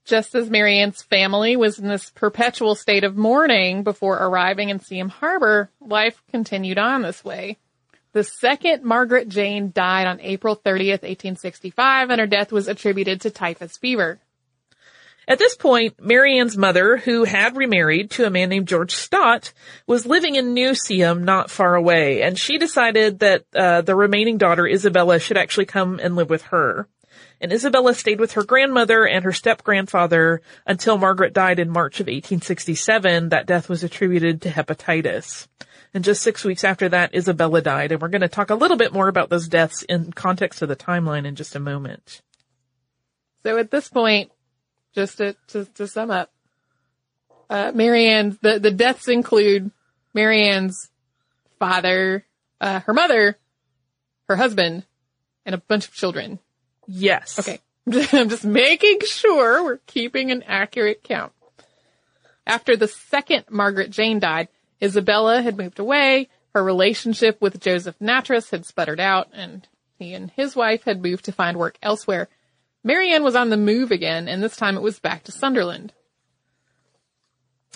Just 0.04 0.34
as 0.34 0.50
Mary 0.50 0.78
Ann's 0.78 1.02
family 1.02 1.56
was 1.56 1.78
in 1.78 1.86
this 1.86 2.10
perpetual 2.10 2.74
state 2.74 3.04
of 3.04 3.16
mourning 3.16 3.84
before 3.84 4.16
arriving 4.16 4.68
in 4.68 4.80
Seaham 4.80 5.10
Harbor, 5.10 5.70
life 5.80 6.20
continued 6.30 6.78
on 6.78 7.02
this 7.02 7.24
way. 7.24 7.58
The 8.12 8.24
second 8.24 8.82
Margaret 8.82 9.28
Jane 9.28 9.70
died 9.72 10.06
on 10.06 10.20
April 10.20 10.56
30th, 10.56 11.02
1865, 11.02 12.10
and 12.10 12.20
her 12.20 12.26
death 12.26 12.52
was 12.52 12.68
attributed 12.68 13.20
to 13.20 13.30
typhus 13.30 13.78
fever. 13.78 14.18
At 15.28 15.38
this 15.38 15.54
point, 15.54 15.94
Mary 16.00 16.38
Ann's 16.38 16.56
mother, 16.56 16.96
who 16.96 17.24
had 17.24 17.56
remarried 17.56 18.10
to 18.12 18.26
a 18.26 18.30
man 18.30 18.48
named 18.48 18.66
George 18.66 18.94
Stott, 18.94 19.52
was 19.86 20.04
living 20.04 20.34
in 20.34 20.52
New 20.52 20.70
Seaham 20.70 21.22
not 21.22 21.50
far 21.50 21.76
away, 21.76 22.22
and 22.22 22.36
she 22.36 22.58
decided 22.58 23.20
that 23.20 23.44
uh, 23.54 23.82
the 23.82 23.94
remaining 23.94 24.36
daughter, 24.36 24.66
Isabella, 24.66 25.20
should 25.20 25.36
actually 25.36 25.66
come 25.66 26.00
and 26.02 26.16
live 26.16 26.28
with 26.28 26.42
her. 26.44 26.88
And 27.40 27.52
Isabella 27.52 27.94
stayed 27.94 28.20
with 28.20 28.32
her 28.32 28.44
grandmother 28.44 29.06
and 29.06 29.24
her 29.24 29.32
step-grandfather 29.32 30.40
until 30.66 30.98
Margaret 30.98 31.32
died 31.32 31.58
in 31.58 31.70
March 31.70 32.00
of 32.00 32.06
1867. 32.06 33.28
That 33.28 33.46
death 33.46 33.68
was 33.68 33.84
attributed 33.84 34.42
to 34.42 34.50
hepatitis. 34.50 35.46
And 35.94 36.04
just 36.04 36.22
six 36.22 36.44
weeks 36.44 36.64
after 36.64 36.88
that, 36.88 37.14
Isabella 37.14 37.60
died, 37.60 37.92
and 37.92 38.00
we're 38.00 38.08
going 38.08 38.22
to 38.22 38.28
talk 38.28 38.50
a 38.50 38.54
little 38.54 38.76
bit 38.76 38.92
more 38.92 39.08
about 39.08 39.28
those 39.28 39.48
deaths 39.48 39.82
in 39.82 40.12
context 40.12 40.62
of 40.62 40.68
the 40.68 40.76
timeline 40.76 41.26
in 41.26 41.36
just 41.36 41.54
a 41.54 41.60
moment. 41.60 42.22
So 43.42 43.58
at 43.58 43.70
this 43.70 43.88
point, 43.88 44.30
just 44.94 45.18
to, 45.18 45.36
to, 45.48 45.64
to 45.64 45.86
sum 45.86 46.10
up. 46.10 46.30
Uh, 47.48 47.72
Mary 47.74 48.06
Ann, 48.06 48.38
the, 48.40 48.58
the 48.58 48.70
deaths 48.70 49.08
include 49.08 49.70
Mary 50.14 50.48
Ann's 50.48 50.90
father, 51.58 52.24
uh, 52.60 52.80
her 52.80 52.94
mother, 52.94 53.38
her 54.28 54.36
husband, 54.36 54.84
and 55.44 55.54
a 55.54 55.58
bunch 55.58 55.86
of 55.86 55.94
children. 55.94 56.38
Yes. 56.86 57.38
Okay. 57.38 57.60
I'm 58.12 58.28
just 58.28 58.44
making 58.44 59.00
sure 59.04 59.64
we're 59.64 59.78
keeping 59.86 60.30
an 60.30 60.42
accurate 60.44 61.02
count. 61.02 61.32
After 62.46 62.76
the 62.76 62.88
second 62.88 63.44
Margaret 63.50 63.90
Jane 63.90 64.18
died, 64.18 64.48
Isabella 64.82 65.42
had 65.42 65.56
moved 65.56 65.78
away, 65.78 66.28
her 66.54 66.62
relationship 66.62 67.40
with 67.40 67.60
Joseph 67.60 67.98
Nattrass 68.00 68.50
had 68.50 68.66
sputtered 68.66 69.00
out, 69.00 69.28
and 69.32 69.66
he 69.98 70.14
and 70.14 70.30
his 70.32 70.56
wife 70.56 70.84
had 70.84 71.02
moved 71.02 71.24
to 71.26 71.32
find 71.32 71.56
work 71.56 71.78
elsewhere. 71.82 72.28
Mary 72.84 73.12
Ann 73.12 73.22
was 73.22 73.36
on 73.36 73.50
the 73.50 73.56
move 73.56 73.90
again, 73.90 74.28
and 74.28 74.42
this 74.42 74.56
time 74.56 74.76
it 74.76 74.82
was 74.82 74.98
back 74.98 75.24
to 75.24 75.32
Sunderland. 75.32 75.92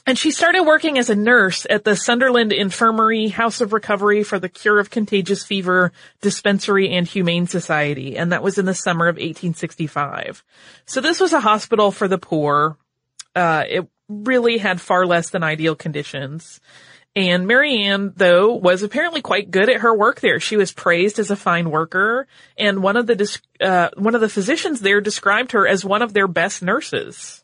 And 0.09 0.17
she 0.17 0.31
started 0.31 0.63
working 0.63 0.99
as 0.99 1.11
a 1.11 1.17
nurse 1.17 1.67
at 1.69 1.83
the 1.83 1.97
Sunderland 1.97 2.53
Infirmary 2.53 3.27
House 3.27 3.61
of 3.61 3.73
Recovery 3.73 4.23
for 4.23 4.39
the 4.39 4.49
Cure 4.49 4.79
of 4.79 4.89
Contagious 4.89 5.45
Fever 5.45 5.91
Dispensary 6.21 6.93
and 6.93 7.09
Humane 7.09 7.49
Society, 7.49 8.17
and 8.17 8.31
that 8.31 8.43
was 8.43 8.57
in 8.57 8.67
the 8.67 8.75
summer 8.75 9.09
of 9.09 9.17
1865. 9.17 10.45
So 10.87 11.01
this 11.01 11.19
was 11.19 11.33
a 11.33 11.41
hospital 11.41 11.91
for 11.91 12.07
the 12.07 12.19
poor. 12.19 12.77
Uh, 13.35 13.65
it 13.69 13.89
really 14.09 14.59
had 14.59 14.81
far 14.81 15.07
less 15.07 15.31
than 15.31 15.43
ideal 15.43 15.75
conditions. 15.75 16.61
And 17.17 17.47
Mary 17.47 17.83
Ann, 17.85 18.13
though, 18.15 18.53
was 18.53 18.83
apparently 18.83 19.23
quite 19.23 19.51
good 19.51 19.71
at 19.71 19.81
her 19.81 19.97
work 19.97 20.21
there. 20.21 20.39
She 20.39 20.59
was 20.59 20.71
praised 20.71 21.19
as 21.19 21.31
a 21.31 21.37
fine 21.37 21.71
worker, 21.71 22.27
and 22.59 22.83
one 22.83 22.99
of 22.99 23.07
the 23.07 23.39
uh, 23.59 23.89
one 23.97 24.15
of 24.15 24.21
the 24.21 24.29
physicians 24.29 24.81
there 24.81 25.01
described 25.01 25.53
her 25.53 25.67
as 25.67 25.83
one 25.83 26.03
of 26.03 26.13
their 26.13 26.29
best 26.29 26.63
nurses. 26.63 27.43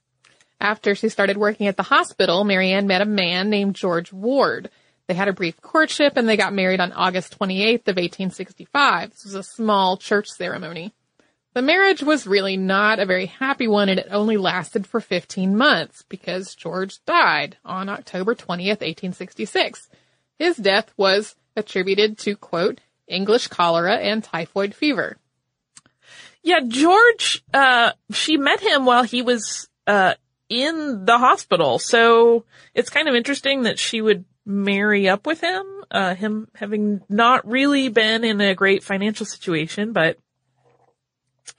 After 0.60 0.94
she 0.94 1.08
started 1.08 1.38
working 1.38 1.68
at 1.68 1.78
the 1.78 1.82
hospital, 1.82 2.44
Mary 2.44 2.70
Ann 2.70 2.86
met 2.86 3.00
a 3.00 3.06
man 3.06 3.48
named 3.48 3.74
George 3.74 4.12
Ward. 4.12 4.68
They 5.06 5.14
had 5.14 5.28
a 5.28 5.32
brief 5.32 5.60
courtship 5.60 6.16
and 6.16 6.28
they 6.28 6.36
got 6.36 6.52
married 6.52 6.78
on 6.78 6.92
August 6.92 7.36
28th 7.38 7.88
of 7.88 7.96
1865. 7.96 9.10
This 9.10 9.24
was 9.24 9.34
a 9.34 9.42
small 9.42 9.96
church 9.96 10.28
ceremony. 10.28 10.92
The 11.54 11.62
marriage 11.62 12.02
was 12.02 12.26
really 12.26 12.56
not 12.56 12.98
a 12.98 13.06
very 13.06 13.26
happy 13.26 13.68
one 13.68 13.90
and 13.90 14.00
it 14.00 14.08
only 14.10 14.38
lasted 14.38 14.86
for 14.86 15.00
15 15.00 15.54
months 15.54 16.02
because 16.08 16.54
George 16.54 17.04
died 17.04 17.58
on 17.64 17.90
October 17.90 18.34
20th, 18.34 18.80
1866. 18.80 19.90
His 20.38 20.56
death 20.56 20.92
was 20.96 21.36
attributed 21.54 22.16
to, 22.18 22.36
quote, 22.36 22.80
English 23.06 23.48
cholera 23.48 23.96
and 23.96 24.24
typhoid 24.24 24.74
fever. 24.74 25.18
Yeah, 26.42 26.60
George, 26.66 27.44
uh, 27.52 27.92
she 28.12 28.38
met 28.38 28.60
him 28.60 28.86
while 28.86 29.02
he 29.02 29.20
was, 29.20 29.68
uh, 29.86 30.14
in 30.48 31.04
the 31.04 31.18
hospital. 31.18 31.78
So 31.78 32.44
it's 32.74 32.90
kind 32.90 33.08
of 33.08 33.14
interesting 33.14 33.62
that 33.62 33.78
she 33.78 34.00
would 34.00 34.24
marry 34.44 35.08
up 35.08 35.26
with 35.26 35.40
him, 35.40 35.64
uh, 35.90 36.14
him 36.14 36.48
having 36.54 37.02
not 37.08 37.46
really 37.46 37.90
been 37.90 38.24
in 38.24 38.40
a 38.40 38.54
great 38.54 38.82
financial 38.82 39.26
situation, 39.26 39.92
but 39.92 40.18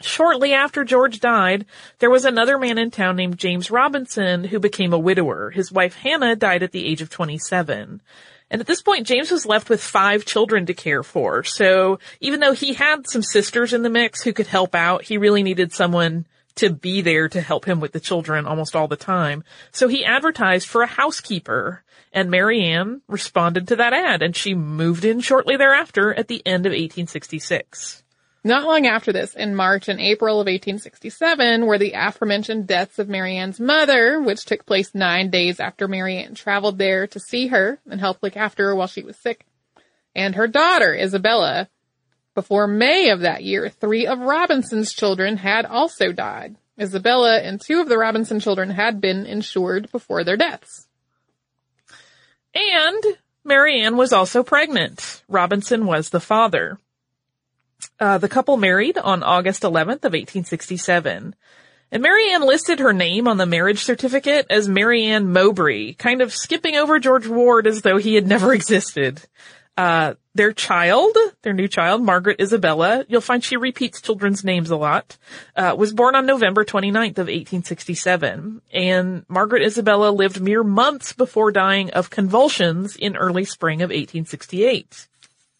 Shortly 0.02 0.54
after 0.54 0.84
George 0.84 1.20
died, 1.20 1.66
there 2.00 2.10
was 2.10 2.25
another 2.25 2.58
man 2.58 2.78
in 2.78 2.92
town 2.92 3.16
named 3.16 3.38
James 3.38 3.72
Robinson 3.72 4.44
who 4.44 4.60
became 4.60 4.94
a 4.94 5.00
widower. 5.00 5.50
His 5.50 5.72
wife 5.72 5.96
Hannah 5.96 6.36
died 6.36 6.63
at 6.63 6.72
the 6.72 6.86
age 6.86 7.02
of 7.02 7.10
27. 7.10 8.02
And 8.50 8.62
at 8.62 8.68
this 8.68 8.82
point, 8.82 9.08
James 9.08 9.32
was 9.32 9.46
left 9.46 9.70
with 9.70 9.82
five 9.82 10.25
children 10.25 10.66
to 10.68 10.74
care 10.74 11.04
for. 11.04 11.44
So 11.44 12.00
even 12.20 12.40
though 12.40 12.54
he 12.54 12.74
had 12.74 13.08
some 13.08 13.24
sisters 13.24 13.74
in 13.74 13.82
the 13.82 13.90
mix 13.90 14.22
who 14.22 14.34
could 14.34 14.48
help 14.48 14.75
out, 14.75 15.04
he 15.04 15.18
really 15.18 15.42
needed 15.42 15.74
someone 15.74 16.28
to 16.56 16.70
be 16.70 17.02
there 17.02 17.28
to 17.30 17.42
help 17.42 17.66
him 17.66 17.80
with 17.80 17.94
the 17.94 18.00
children 18.00 18.46
almost 18.46 18.75
all 18.75 18.88
the 18.88 18.96
time. 18.96 19.44
So 19.72 19.88
he 19.88 20.06
advertised 20.06 20.68
for 20.68 20.84
a 20.84 20.88
housekeeper 20.88 21.84
and 22.12 22.30
Mary 22.30 22.62
Ann 22.62 23.02
responded 23.08 23.68
to 23.70 23.75
that 23.78 23.94
ad 23.94 24.22
and 24.22 24.36
she 24.36 24.54
moved 24.54 25.04
in 25.04 25.20
shortly 25.20 25.58
thereafter 25.58 26.13
at 26.13 26.28
the 26.28 26.46
end 26.46 26.66
of 26.66 26.72
1866. 26.72 28.03
Not 28.46 28.66
long 28.66 28.86
after 28.86 29.14
this, 29.14 29.36
in 29.36 29.56
March 29.56 29.88
and 29.88 30.02
April 30.02 30.36
of 30.36 30.48
1867, 30.48 31.66
were 31.66 31.78
the 31.78 31.94
aforementioned 31.96 32.68
deaths 32.68 33.00
of 33.00 33.08
Mary 33.08 33.38
Ann's 33.38 33.60
mother, 33.60 34.20
which 34.22 34.44
took 34.44 34.66
place 34.66 34.94
nine 34.94 35.30
days 35.30 35.62
after 35.62 35.88
Mary 35.88 36.18
Ann 36.18 36.36
traveled 36.36 36.78
there 36.78 37.08
to 37.08 37.20
see 37.22 37.48
her 37.48 37.80
and 37.90 38.02
help 38.02 38.18
look 38.22 38.36
after 38.36 38.66
her 38.66 38.76
while 38.76 38.88
she 38.88 39.04
was 39.04 39.16
sick, 39.18 39.46
and 40.14 40.36
her 40.36 40.48
daughter, 40.48 40.94
Isabella. 40.94 41.70
Before 42.36 42.68
May 42.68 43.12
of 43.12 43.22
that 43.22 43.44
year, 43.44 43.70
three 43.70 44.08
of 44.08 44.20
Robinson's 44.20 44.92
children 44.92 45.38
had 45.38 45.66
also 45.66 46.12
died. 46.12 46.56
Isabella 46.80 47.38
and 47.40 47.62
two 47.62 47.80
of 47.80 47.88
the 47.88 47.98
Robinson 47.98 48.40
children 48.40 48.72
had 48.72 49.00
been 49.00 49.26
insured 49.26 49.92
before 49.92 50.24
their 50.24 50.36
deaths. 50.36 50.88
And 52.56 53.04
Mary 53.44 53.82
Ann 53.82 53.98
was 53.98 54.12
also 54.12 54.44
pregnant. 54.44 55.24
Robinson 55.30 55.86
was 55.86 56.10
the 56.10 56.20
father. 56.20 56.80
Uh, 58.00 58.18
the 58.18 58.30
couple 58.30 58.58
married 58.58 58.98
on 58.98 59.24
August 59.24 59.63
11th 59.63 60.04
of 60.06 60.13
1867. 60.13 61.36
And 61.92 62.02
Mary 62.02 62.32
Ann 62.32 62.42
listed 62.42 62.80
her 62.80 62.92
name 62.92 63.28
on 63.28 63.38
the 63.38 63.46
marriage 63.46 63.84
certificate 63.84 64.48
as 64.50 64.68
Mary 64.68 65.04
Ann 65.04 65.32
Mowbray, 65.32 65.94
kind 65.94 66.22
of 66.22 66.34
skipping 66.34 66.75
over 66.75 67.00
George 67.00 67.28
Ward 67.28 67.68
as 67.68 67.84
though 67.84 67.98
he 67.98 68.16
had 68.16 68.28
never 68.28 68.52
existed. 68.56 69.22
Uh, 69.78 70.13
their 70.36 70.54
child, 70.54 71.16
their 71.42 71.54
new 71.54 71.68
child, 71.68 72.02
Margaret 72.02 72.40
Isabella, 72.40 73.06
you'll 73.08 73.22
find 73.22 73.44
she 73.44 73.58
repeats 73.58 74.02
children's 74.02 74.44
names 74.44 74.70
a 74.70 74.75
lot, 74.75 75.18
uh, 75.56 75.75
was 75.78 75.94
born 75.94 76.16
on 76.16 76.25
November 76.25 76.63
29th 76.63 77.18
of 77.18 77.28
1867. 77.28 78.62
And 78.72 79.25
Margaret 79.28 79.63
Isabella 79.63 80.10
lived 80.10 80.42
mere 80.42 80.63
months 80.63 81.13
before 81.13 81.52
dying 81.52 81.92
of 81.92 82.10
convulsions 82.10 82.96
in 82.96 83.16
early 83.16 83.46
spring 83.46 83.82
of 83.82 83.90
1868. 83.90 85.08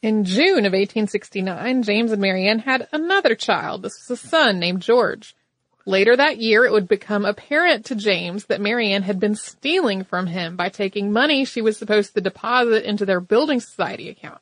In 0.04 0.26
June 0.26 0.66
of 0.66 0.74
1869, 0.74 1.84
James 1.84 2.12
and 2.12 2.22
Mary 2.22 2.50
Ann 2.50 2.60
had 2.60 2.90
another 2.92 3.36
child. 3.36 3.84
This 3.84 4.06
was 4.10 4.20
a 4.20 4.28
son 4.28 4.60
named 4.60 4.82
George. 4.82 5.34
Later 5.86 6.18
that 6.18 6.40
year, 6.40 6.66
it 6.66 6.74
would 6.74 6.90
become 6.90 7.24
apparent 7.24 7.86
to 7.86 7.96
James 7.96 8.48
that 8.48 8.60
Mary 8.60 8.92
Ann 8.92 9.04
had 9.04 9.18
been 9.18 9.36
stealing 9.36 10.04
from 10.04 10.28
him 10.28 10.58
by 10.58 10.68
taking 10.68 11.14
money 11.14 11.46
she 11.46 11.62
was 11.62 11.78
supposed 11.78 12.14
to 12.14 12.20
deposit 12.20 12.84
into 12.84 13.06
their 13.06 13.22
building 13.22 13.62
society 13.62 14.10
account, 14.10 14.42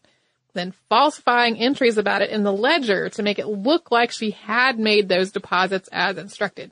then 0.53 0.73
falsifying 0.89 1.59
entries 1.59 1.99
about 1.99 2.23
it 2.23 2.31
in 2.31 2.41
the 2.41 2.51
ledger 2.51 3.09
to 3.09 3.21
make 3.21 3.37
it 3.37 3.45
look 3.45 3.91
like 3.91 4.09
she 4.09 4.31
had 4.31 4.79
made 4.79 5.09
those 5.09 5.31
deposits 5.31 5.87
as 5.91 6.17
instructed. 6.17 6.71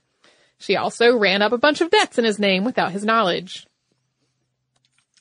She 0.57 0.75
also 0.75 1.15
ran 1.15 1.43
up 1.43 1.51
a 1.51 1.59
bunch 1.59 1.81
of 1.81 1.91
debts 1.91 2.17
in 2.17 2.25
his 2.25 2.39
name 2.39 2.63
without 2.63 2.91
his 2.91 3.05
knowledge. 3.05 3.67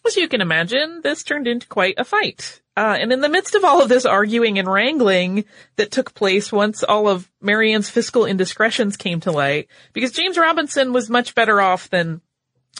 As 0.06 0.16
you 0.16 0.26
can 0.26 0.40
imagine, 0.40 1.02
this 1.02 1.22
turned 1.22 1.46
into 1.46 1.66
quite 1.66 1.96
a 1.98 2.04
fight. 2.04 2.62
Uh, 2.78 2.96
and 3.00 3.12
in 3.12 3.20
the 3.20 3.28
midst 3.28 3.56
of 3.56 3.64
all 3.64 3.82
of 3.82 3.88
this 3.88 4.06
arguing 4.06 4.56
and 4.56 4.70
wrangling 4.70 5.44
that 5.74 5.90
took 5.90 6.14
place 6.14 6.52
once 6.52 6.84
all 6.84 7.08
of 7.08 7.28
Mary 7.40 7.72
Ann's 7.72 7.90
fiscal 7.90 8.24
indiscretions 8.24 8.96
came 8.96 9.18
to 9.18 9.32
light, 9.32 9.66
because 9.92 10.12
James 10.12 10.38
Robinson 10.38 10.92
was 10.92 11.10
much 11.10 11.34
better 11.34 11.60
off 11.60 11.90
than 11.90 12.20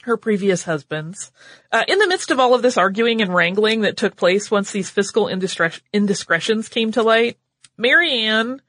her 0.02 0.17
previous 0.17 0.62
husbands. 0.62 1.33
Uh, 1.73 1.83
in 1.88 1.99
the 1.99 2.07
midst 2.07 2.31
of 2.31 2.38
all 2.38 2.55
of 2.55 2.62
this 2.62 2.76
arguing 2.76 3.21
and 3.21 3.35
wrangling 3.35 3.81
that 3.81 3.97
took 3.97 4.14
place 4.14 4.52
once 4.52 4.71
these 4.71 4.88
fiscal 4.88 5.26
indiscre- 5.26 5.83
indiscretions 5.93 6.69
came 6.69 6.93
to 6.93 7.02
light, 7.02 7.37
Mary 7.76 8.21
Ann 8.21 8.62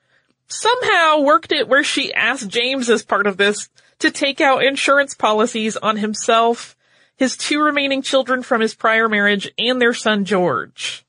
somehow 0.48 1.20
worked 1.22 1.52
it 1.52 1.68
where 1.68 1.84
she 1.84 2.12
asked 2.12 2.50
James 2.50 2.90
as 2.90 3.04
part 3.04 3.28
of 3.28 3.38
this 3.38 3.70
to 4.00 4.10
take 4.10 4.42
out 4.42 4.64
insurance 4.64 5.14
policies 5.14 5.78
on 5.78 5.98
himself, 5.98 6.76
his 7.18 7.38
two 7.38 7.62
remaining 7.62 8.02
children 8.02 8.42
from 8.42 8.62
his 8.62 8.74
prior 8.74 9.08
marriage, 9.08 9.52
and 9.60 9.80
their 9.80 9.94
son 9.94 10.26
George. 10.26 11.06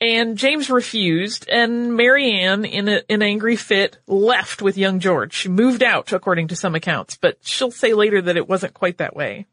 And 0.00 0.38
James 0.38 0.70
refused, 0.70 1.48
and 1.48 1.96
Mary 1.96 2.30
Ann, 2.30 2.64
in 2.64 2.88
a, 2.88 3.02
an 3.08 3.20
angry 3.20 3.56
fit, 3.56 3.98
left 4.06 4.62
with 4.62 4.78
young 4.78 5.00
George. 5.00 5.34
She 5.34 5.48
moved 5.48 5.82
out, 5.82 6.12
according 6.12 6.48
to 6.48 6.56
some 6.56 6.76
accounts, 6.76 7.16
but 7.16 7.38
she'll 7.40 7.72
say 7.72 7.94
later 7.94 8.22
that 8.22 8.36
it 8.36 8.48
wasn't 8.48 8.74
quite 8.74 8.98
that 8.98 9.16
way. 9.16 9.46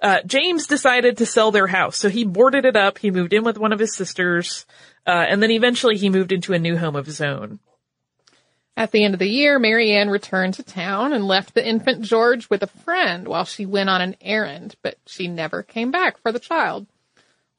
Uh, 0.00 0.20
James 0.24 0.66
decided 0.66 1.18
to 1.18 1.26
sell 1.26 1.50
their 1.50 1.66
house, 1.66 1.98
so 1.98 2.08
he 2.08 2.24
boarded 2.24 2.64
it 2.64 2.76
up, 2.76 2.96
he 2.96 3.10
moved 3.10 3.34
in 3.34 3.44
with 3.44 3.58
one 3.58 3.72
of 3.72 3.78
his 3.78 3.94
sisters, 3.94 4.64
uh, 5.06 5.10
and 5.10 5.42
then 5.42 5.50
eventually 5.50 5.98
he 5.98 6.08
moved 6.08 6.32
into 6.32 6.54
a 6.54 6.58
new 6.58 6.78
home 6.78 6.96
of 6.96 7.04
his 7.04 7.20
own. 7.20 7.58
At 8.78 8.92
the 8.92 9.04
end 9.04 9.12
of 9.12 9.20
the 9.20 9.28
year, 9.28 9.58
Mary 9.58 9.92
Ann 9.92 10.08
returned 10.08 10.54
to 10.54 10.62
town 10.62 11.12
and 11.12 11.26
left 11.26 11.52
the 11.52 11.66
infant 11.66 12.00
George 12.00 12.48
with 12.48 12.62
a 12.62 12.66
friend 12.66 13.28
while 13.28 13.44
she 13.44 13.66
went 13.66 13.90
on 13.90 14.00
an 14.00 14.16
errand, 14.22 14.76
but 14.80 14.96
she 15.06 15.28
never 15.28 15.62
came 15.62 15.90
back 15.90 16.16
for 16.22 16.32
the 16.32 16.38
child. 16.38 16.86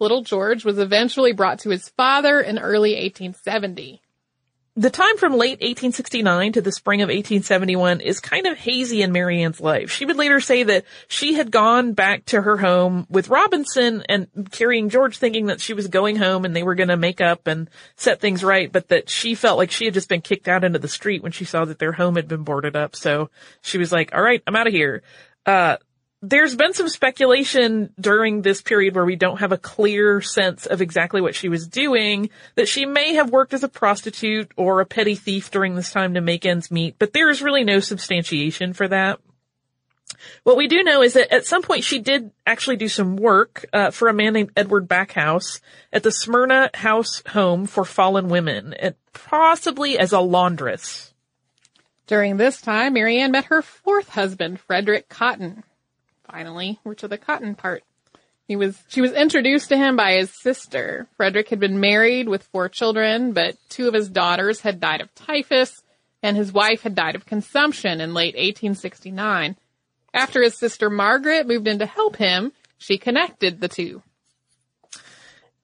Little 0.01 0.24
George 0.24 0.65
was 0.65 0.79
eventually 0.79 1.31
brought 1.31 1.60
to 1.60 1.70
his 1.70 1.88
father 1.89 2.41
in 2.41 2.58
early 2.58 2.93
1870. 2.93 4.01
The 4.75 4.89
time 4.89 5.17
from 5.17 5.34
late 5.34 5.60
1869 5.60 6.53
to 6.53 6.62
the 6.62 6.72
spring 6.72 7.01
of 7.01 7.10
1871 7.10 8.01
is 8.01 8.20
kind 8.20 8.48
of 8.48 8.58
hazy 8.58 9.03
in 9.03 9.12
Mary 9.12 9.43
Ann's 9.43 9.62
life. 9.62 9.91
She 9.91 10.05
would 10.05 10.15
later 10.15 10.39
say 10.39 10.63
that 10.63 10.86
she 11.08 11.34
had 11.34 11.51
gone 11.51 11.93
back 11.93 12.25
to 12.27 12.41
her 12.41 12.58
home 12.58 13.05
with 13.10 13.29
Robinson 13.29 14.03
and 14.10 14.27
carrying 14.50 14.89
George 14.89 15.17
thinking 15.17 15.48
that 15.48 15.62
she 15.62 15.74
was 15.74 15.88
going 15.88 16.15
home 16.15 16.46
and 16.46 16.55
they 16.55 16.63
were 16.63 16.75
going 16.75 16.89
to 16.89 16.98
make 16.98 17.22
up 17.22 17.46
and 17.46 17.70
set 17.96 18.22
things 18.22 18.43
right, 18.43 18.72
but 18.72 18.88
that 18.88 19.08
she 19.08 19.36
felt 19.36 19.60
like 19.60 19.70
she 19.70 19.86
had 19.86 19.93
just 19.93 20.10
been 20.10 20.22
kicked 20.22 20.48
out 20.48 20.63
into 20.63 20.79
the 20.79 20.88
street 20.88 21.22
when 21.22 21.34
she 21.34 21.46
saw 21.46 21.65
that 21.65 21.77
their 21.77 21.91
home 21.91 22.15
had 22.15 22.27
been 22.27 22.43
boarded 22.43 22.75
up. 22.75 22.96
So 22.96 23.29
she 23.62 23.77
was 23.77 23.91
like, 23.91 24.15
all 24.15 24.24
right, 24.24 24.41
I'm 24.48 24.55
out 24.55 24.67
of 24.67 24.74
here. 24.74 25.03
Uh, 25.46 25.77
there's 26.22 26.56
been 26.56 26.74
some 26.74 26.88
speculation 26.88 27.92
during 28.00 28.42
this 28.42 28.62
period 28.62 28.94
where 28.94 29.06
we 29.06 29.16
don't 29.16 29.40
have 29.40 29.51
a 29.51 29.58
clear 29.58 30.22
sense 30.22 30.68
of 30.68 30.82
exactly 30.82 31.20
what 31.20 31.34
she 31.34 31.50
was 31.50 31.68
doing, 31.68 32.30
that 32.56 32.68
she 32.68 32.86
may 32.86 33.16
have 33.16 33.32
worked 33.32 33.54
as 33.54 33.63
a 33.63 33.70
prostitute 33.70 34.51
or 34.56 34.82
a 34.82 34.86
petty 34.86 35.16
thief 35.16 35.50
during 35.50 35.75
this 35.75 35.92
time 35.92 36.13
to 36.13 36.22
make 36.22 36.46
ends 36.46 36.70
meet, 36.70 36.96
but 37.00 37.13
there 37.13 37.30
is 37.30 37.42
really 37.42 37.63
no 37.63 37.80
substantiation 37.80 38.74
for 38.74 38.88
that. 38.88 39.20
What 40.44 40.58
we 40.58 40.68
do 40.68 40.84
know 40.84 41.01
is 41.01 41.13
that 41.13 41.34
at 41.34 41.48
some 41.48 41.63
point 41.63 41.84
she 41.84 41.98
did 41.98 42.32
actually 42.46 42.75
do 42.75 42.88
some 42.88 43.16
work 43.16 43.66
uh, 43.74 43.90
for 43.90 44.08
a 44.08 44.13
man 44.13 44.34
named 44.34 44.51
Edward 44.56 44.88
Backhouse 44.88 45.60
at 45.92 46.04
the 46.04 46.12
Smyrna 46.12 46.70
House 46.75 47.24
Home 47.30 47.66
for 47.66 47.84
Fallen 47.84 48.28
Women, 48.28 48.75
and 48.75 48.94
possibly 49.13 49.98
as 49.98 50.12
a 50.12 50.20
laundress. 50.20 51.13
During 52.06 52.38
this 52.38 52.62
time, 52.62 52.94
Mary 52.94 53.20
Ann 53.20 53.32
met 53.32 53.46
her 53.46 53.63
fourth 53.63 54.10
husband, 54.10 54.60
Frederick 54.60 55.10
Cotton. 55.10 55.63
Finally, 56.30 56.80
we're 56.84 56.94
to 56.96 57.08
the 57.08 57.18
cotton 57.18 57.56
part. 57.56 57.84
He 58.48 58.56
was, 58.56 58.78
she 58.90 59.01
was 59.01 59.13
introduced 59.13 59.70
to 59.70 59.78
him 59.78 59.96
by 59.96 60.13
his 60.13 60.32
sister. 60.42 61.08
Frederick 61.16 61.50
had 61.50 61.60
been 61.60 61.80
married 61.80 62.28
with 62.28 62.44
four 62.51 62.68
children, 62.68 63.32
but 63.32 63.56
two 63.70 63.88
of 63.88 63.94
his 63.94 64.10
daughters 64.10 64.62
had 64.62 64.80
died 64.80 65.01
of 65.01 65.13
typhus 65.16 65.82
and 66.24 66.38
his 66.38 66.51
wife 66.51 66.82
had 66.82 66.96
died 66.96 67.16
of 67.16 67.25
consumption 67.25 68.01
in 68.01 68.13
late 68.13 68.36
1869. 68.36 69.56
After 70.13 70.42
his 70.42 70.58
sister 70.58 70.90
Margaret 70.90 71.48
moved 71.48 71.68
in 71.68 71.80
to 71.80 71.86
help 71.86 72.16
him, 72.18 72.51
she 72.78 72.98
connected 72.98 73.60
the 73.60 73.68
two. 73.68 74.01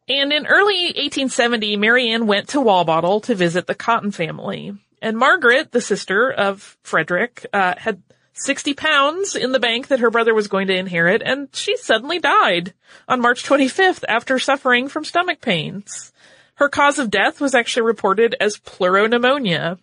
And 0.09 0.31
in 0.31 0.47
early 0.47 0.85
1870, 0.85 1.75
Mary 1.75 2.09
Ann 2.09 2.27
went 2.27 2.49
to 2.49 2.59
Walbottle 2.59 3.21
to 3.23 3.35
visit 3.35 3.67
the 3.67 3.75
Cotton 3.75 4.11
family. 4.11 4.73
And 5.01 5.17
Margaret, 5.17 5.71
the 5.71 5.81
sister 5.81 6.31
of 6.31 6.77
Frederick, 6.81 7.45
uh, 7.51 7.75
had 7.77 8.01
60 8.39 8.73
pounds 8.73 9.35
in 9.35 9.51
the 9.51 9.59
bank 9.59 9.87
that 9.87 9.99
her 9.99 10.11
brother 10.11 10.33
was 10.33 10.47
going 10.47 10.67
to 10.67 10.75
inherit, 10.75 11.21
and 11.25 11.49
she 11.53 11.75
suddenly 11.77 12.19
died 12.19 12.73
on 13.07 13.21
March 13.21 13.43
25th 13.43 14.03
after 14.07 14.39
suffering 14.39 14.87
from 14.87 15.03
stomach 15.03 15.41
pains. 15.41 16.11
Her 16.55 16.69
cause 16.69 16.99
of 16.99 17.11
death 17.11 17.39
was 17.39 17.53
actually 17.53 17.83
reported 17.83 18.35
as 18.39 18.57
pleuropneumonia. 18.57 19.77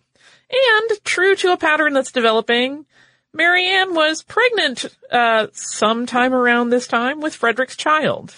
And 0.51 1.03
true 1.03 1.35
to 1.37 1.53
a 1.53 1.57
pattern 1.57 1.93
that's 1.93 2.11
developing, 2.11 2.85
Mary 3.33 3.65
Ann 3.67 3.93
was 3.93 4.23
pregnant 4.23 4.85
uh, 5.11 5.47
sometime 5.53 6.33
around 6.33 6.69
this 6.69 6.87
time 6.87 7.21
with 7.21 7.35
Frederick's 7.35 7.75
child. 7.75 8.33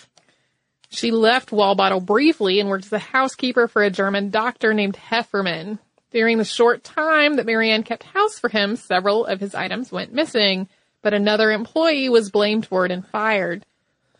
She 0.89 1.11
left 1.11 1.49
Walbottle 1.49 2.05
briefly 2.05 2.59
and 2.59 2.69
worked 2.69 2.85
as 2.85 2.93
a 2.93 2.99
housekeeper 2.99 3.67
for 3.67 3.83
a 3.83 3.91
German 3.91 4.29
doctor 4.29 4.73
named 4.73 4.97
Hefferman. 5.09 5.79
During 6.11 6.37
the 6.37 6.45
short 6.45 6.83
time 6.83 7.35
that 7.35 7.45
Mary 7.45 7.69
Ann 7.69 7.83
kept 7.83 8.03
house 8.03 8.39
for 8.39 8.49
him, 8.49 8.75
several 8.75 9.25
of 9.25 9.39
his 9.39 9.53
items 9.53 9.91
went 9.91 10.13
missing, 10.13 10.69
but 11.01 11.13
another 11.13 11.51
employee 11.51 12.09
was 12.09 12.31
blamed 12.31 12.65
for 12.65 12.85
it 12.85 12.91
and 12.91 13.05
fired. 13.05 13.65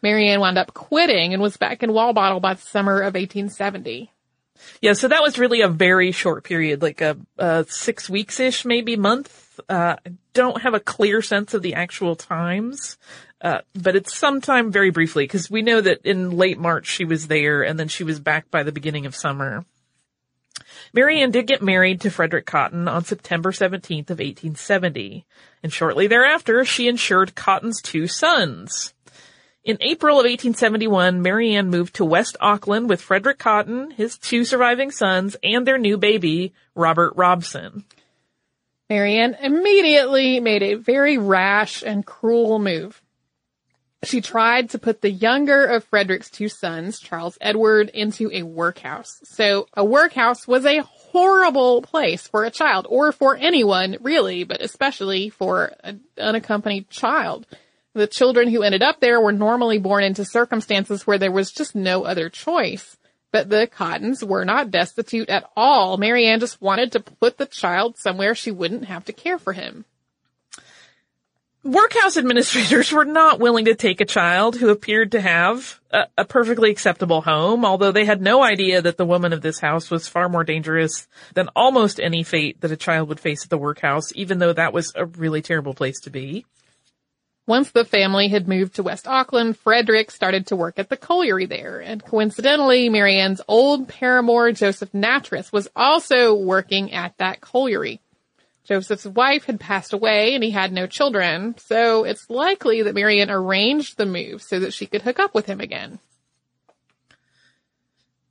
Mary 0.01 0.27
Ann 0.29 0.39
wound 0.39 0.57
up 0.57 0.73
quitting 0.73 1.33
and 1.33 1.41
was 1.41 1.57
back 1.57 1.83
in 1.83 1.91
Walbottle 1.91 2.41
by 2.41 2.53
the 2.53 2.61
summer 2.61 2.99
of 2.99 3.13
1870. 3.13 4.11
Yeah, 4.81 4.93
so 4.93 5.07
that 5.07 5.21
was 5.21 5.39
really 5.39 5.61
a 5.61 5.67
very 5.67 6.11
short 6.11 6.43
period, 6.43 6.81
like 6.81 7.01
a, 7.01 7.17
a 7.37 7.65
six 7.69 8.09
weeks 8.09 8.39
ish, 8.39 8.65
maybe 8.65 8.95
month. 8.95 9.59
Uh, 9.69 9.95
I 10.05 10.11
don't 10.33 10.61
have 10.61 10.73
a 10.73 10.79
clear 10.79 11.21
sense 11.21 11.53
of 11.53 11.61
the 11.61 11.75
actual 11.75 12.15
times, 12.15 12.97
uh, 13.41 13.59
but 13.73 13.95
it's 13.95 14.15
sometime 14.15 14.71
very 14.71 14.89
briefly 14.89 15.23
because 15.23 15.49
we 15.49 15.61
know 15.61 15.81
that 15.81 16.01
in 16.03 16.31
late 16.37 16.59
March 16.59 16.87
she 16.87 17.05
was 17.05 17.27
there 17.27 17.63
and 17.63 17.79
then 17.79 17.87
she 17.87 18.03
was 18.03 18.19
back 18.19 18.51
by 18.51 18.63
the 18.63 18.71
beginning 18.71 19.05
of 19.05 19.15
summer. 19.15 19.65
Mary 20.93 21.21
Ann 21.21 21.31
did 21.31 21.47
get 21.47 21.61
married 21.61 22.01
to 22.01 22.09
Frederick 22.09 22.45
Cotton 22.45 22.87
on 22.87 23.03
September 23.03 23.51
17th 23.51 24.09
of 24.09 24.19
1870, 24.19 25.25
and 25.63 25.73
shortly 25.73 26.07
thereafter 26.07 26.65
she 26.65 26.87
insured 26.87 27.35
Cotton's 27.35 27.81
two 27.81 28.07
sons. 28.07 28.93
In 29.63 29.77
April 29.81 30.13
of 30.17 30.23
1871, 30.23 31.21
Mary 31.21 31.53
Ann 31.53 31.69
moved 31.69 31.95
to 31.95 32.05
West 32.05 32.37
Auckland 32.39 32.87
with 32.87 33.01
Frederick 33.01 33.37
Cotton, 33.37 33.91
his 33.91 34.17
two 34.17 34.45
surviving 34.45 34.91
sons, 34.91 35.35
and 35.43 35.67
their 35.67 35.77
new 35.77 35.97
baby, 35.97 36.53
Robert 36.73 37.13
Robson. 37.17 37.83
Mary 38.89 39.17
Ann 39.17 39.35
immediately 39.41 40.39
made 40.39 40.63
a 40.63 40.75
very 40.75 41.17
rash 41.17 41.83
and 41.83 42.05
cruel 42.05 42.59
move. 42.59 43.01
She 44.03 44.21
tried 44.21 44.69
to 44.69 44.79
put 44.79 45.01
the 45.01 45.09
younger 45.09 45.65
of 45.65 45.83
Frederick's 45.83 46.29
two 46.29 46.49
sons, 46.49 46.99
Charles 46.99 47.37
Edward, 47.41 47.89
into 47.89 48.29
a 48.31 48.43
workhouse. 48.43 49.19
So 49.23 49.67
a 49.73 49.83
workhouse 49.83 50.47
was 50.47 50.65
a 50.65 50.83
horrible 50.83 51.81
place 51.81 52.27
for 52.27 52.43
a 52.43 52.51
child, 52.51 52.85
or 52.89 53.11
for 53.11 53.35
anyone 53.35 53.97
really, 54.01 54.43
but 54.43 54.61
especially 54.61 55.29
for 55.29 55.73
an 55.83 56.01
unaccompanied 56.17 56.89
child. 56.89 57.47
The 57.93 58.05
children 58.05 58.49
who 58.49 58.61
ended 58.61 58.83
up 58.83 58.99
there 58.99 59.19
were 59.19 59.31
normally 59.31 59.79
born 59.79 60.03
into 60.03 60.23
circumstances 60.23 61.07
where 61.07 61.17
there 61.17 61.31
was 61.31 61.51
just 61.51 61.73
no 61.73 62.03
other 62.03 62.29
choice. 62.29 62.97
But 63.31 63.49
the 63.49 63.65
Cottons 63.67 64.23
were 64.23 64.45
not 64.45 64.71
destitute 64.71 65.29
at 65.29 65.49
all. 65.55 65.97
Mary 65.97 66.27
Ann 66.27 66.39
just 66.39 66.61
wanted 66.61 66.91
to 66.91 66.99
put 66.99 67.37
the 67.37 67.47
child 67.47 67.97
somewhere 67.97 68.35
she 68.35 68.51
wouldn't 68.51 68.85
have 68.85 69.05
to 69.05 69.13
care 69.13 69.39
for 69.39 69.53
him. 69.53 69.85
Workhouse 71.67 72.15
administrators 72.15 72.93
were 72.93 73.03
not 73.03 73.41
willing 73.41 73.65
to 73.65 73.75
take 73.75 73.99
a 73.99 74.05
child 74.05 74.55
who 74.55 74.69
appeared 74.69 75.11
to 75.11 75.19
have 75.19 75.81
a, 75.91 76.05
a, 76.17 76.23
perfectly 76.23 76.71
acceptable 76.71 77.19
home, 77.19 77.65
although 77.65 77.91
they 77.91 78.05
had 78.05 78.21
no 78.21 78.41
idea 78.41 78.81
that 78.81 78.95
the 78.95 79.05
woman 79.05 79.33
of 79.33 79.41
this 79.41 79.59
house 79.59 79.91
was 79.91 80.07
far 80.07 80.29
more 80.29 80.45
dangerous 80.45 81.09
than 81.33 81.49
almost 81.57 81.99
any 81.99 82.23
fate 82.23 82.61
that 82.61 82.71
a 82.71 82.77
child 82.77 83.09
would 83.09 83.19
face 83.19 83.43
at 83.43 83.49
the 83.49 83.57
workhouse, 83.57 84.13
even 84.15 84.39
though 84.39 84.53
that 84.53 84.71
was 84.71 84.93
a 84.95 85.05
really 85.05 85.41
terrible 85.41 85.73
place 85.73 85.99
to 85.99 86.09
be. 86.09 86.45
Once 87.47 87.71
the 87.71 87.83
family 87.83 88.29
had 88.29 88.47
moved 88.47 88.75
to 88.75 88.83
West 88.83 89.05
Auckland, 89.05 89.57
Frederick 89.57 90.09
started 90.09 90.47
to 90.47 90.55
work 90.55 90.79
at 90.79 90.87
the 90.87 90.95
colliery 90.95 91.47
there, 91.47 91.81
and 91.81 92.01
coincidentally, 92.01 92.87
Mary 92.87 93.19
Ann's 93.19 93.41
old 93.45 93.89
paramour, 93.89 94.53
Joseph 94.53 94.93
Nattrass, 94.93 95.51
was 95.51 95.67
also 95.75 96.33
working 96.33 96.93
at 96.93 97.17
that 97.17 97.41
colliery. 97.41 97.99
Joseph's 98.67 99.05
wife 99.05 99.45
had 99.45 99.59
passed 99.59 99.93
away 99.93 100.35
and 100.35 100.43
he 100.43 100.51
had 100.51 100.73
no 100.73 100.87
children, 100.87 101.55
so 101.57 102.03
it's 102.03 102.29
likely 102.29 102.81
that 102.81 102.95
Mary 102.95 103.21
Ann 103.21 103.31
arranged 103.31 103.97
the 103.97 104.05
move 104.05 104.41
so 104.41 104.59
that 104.59 104.73
she 104.73 104.85
could 104.85 105.03
hook 105.03 105.19
up 105.19 105.33
with 105.33 105.45
him 105.45 105.61
again. 105.61 105.99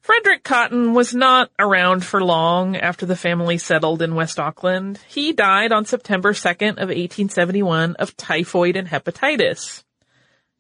Frederick 0.03 0.45
Cotton 0.45 0.93
was 0.93 1.15
not 1.15 1.51
around 1.59 2.05
for 2.05 2.23
long 2.23 2.77
after 2.77 3.07
the 3.07 3.17
family 3.17 3.59
settled 3.59 4.03
in 4.03 4.15
West 4.15 4.39
Auckland. 4.39 5.01
He 5.09 5.33
died 5.33 5.73
on 5.73 5.85
September 5.85 6.33
2nd 6.33 6.73
of 6.73 6.91
1871 6.91 7.97
of 7.97 8.17
typhoid 8.17 8.77
and 8.77 8.87
hepatitis. 8.87 9.85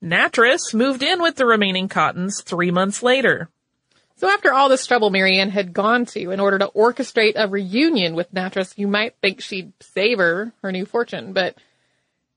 Nattrass 0.02 0.74
moved 0.74 1.02
in 1.02 1.22
with 1.22 1.36
the 1.36 1.46
remaining 1.46 1.88
Cottons 1.88 2.42
three 2.42 2.70
months 2.70 3.02
later. 3.02 3.50
So 4.18 4.30
after 4.30 4.52
all 4.52 4.68
this 4.68 4.86
trouble 4.86 5.10
Mary 5.10 5.38
Ann 5.38 5.50
had 5.50 5.74
gone 5.74 6.06
to 6.06 6.30
in 6.30 6.40
order 6.40 6.58
to 6.58 6.68
orchestrate 6.68 7.34
a 7.36 7.48
reunion 7.48 8.14
with 8.14 8.32
Nattrass, 8.32 8.78
you 8.78 8.88
might 8.88 9.14
think 9.20 9.42
she'd 9.42 9.72
savor 9.80 10.52
her 10.62 10.72
new 10.72 10.86
fortune, 10.86 11.34
but 11.34 11.56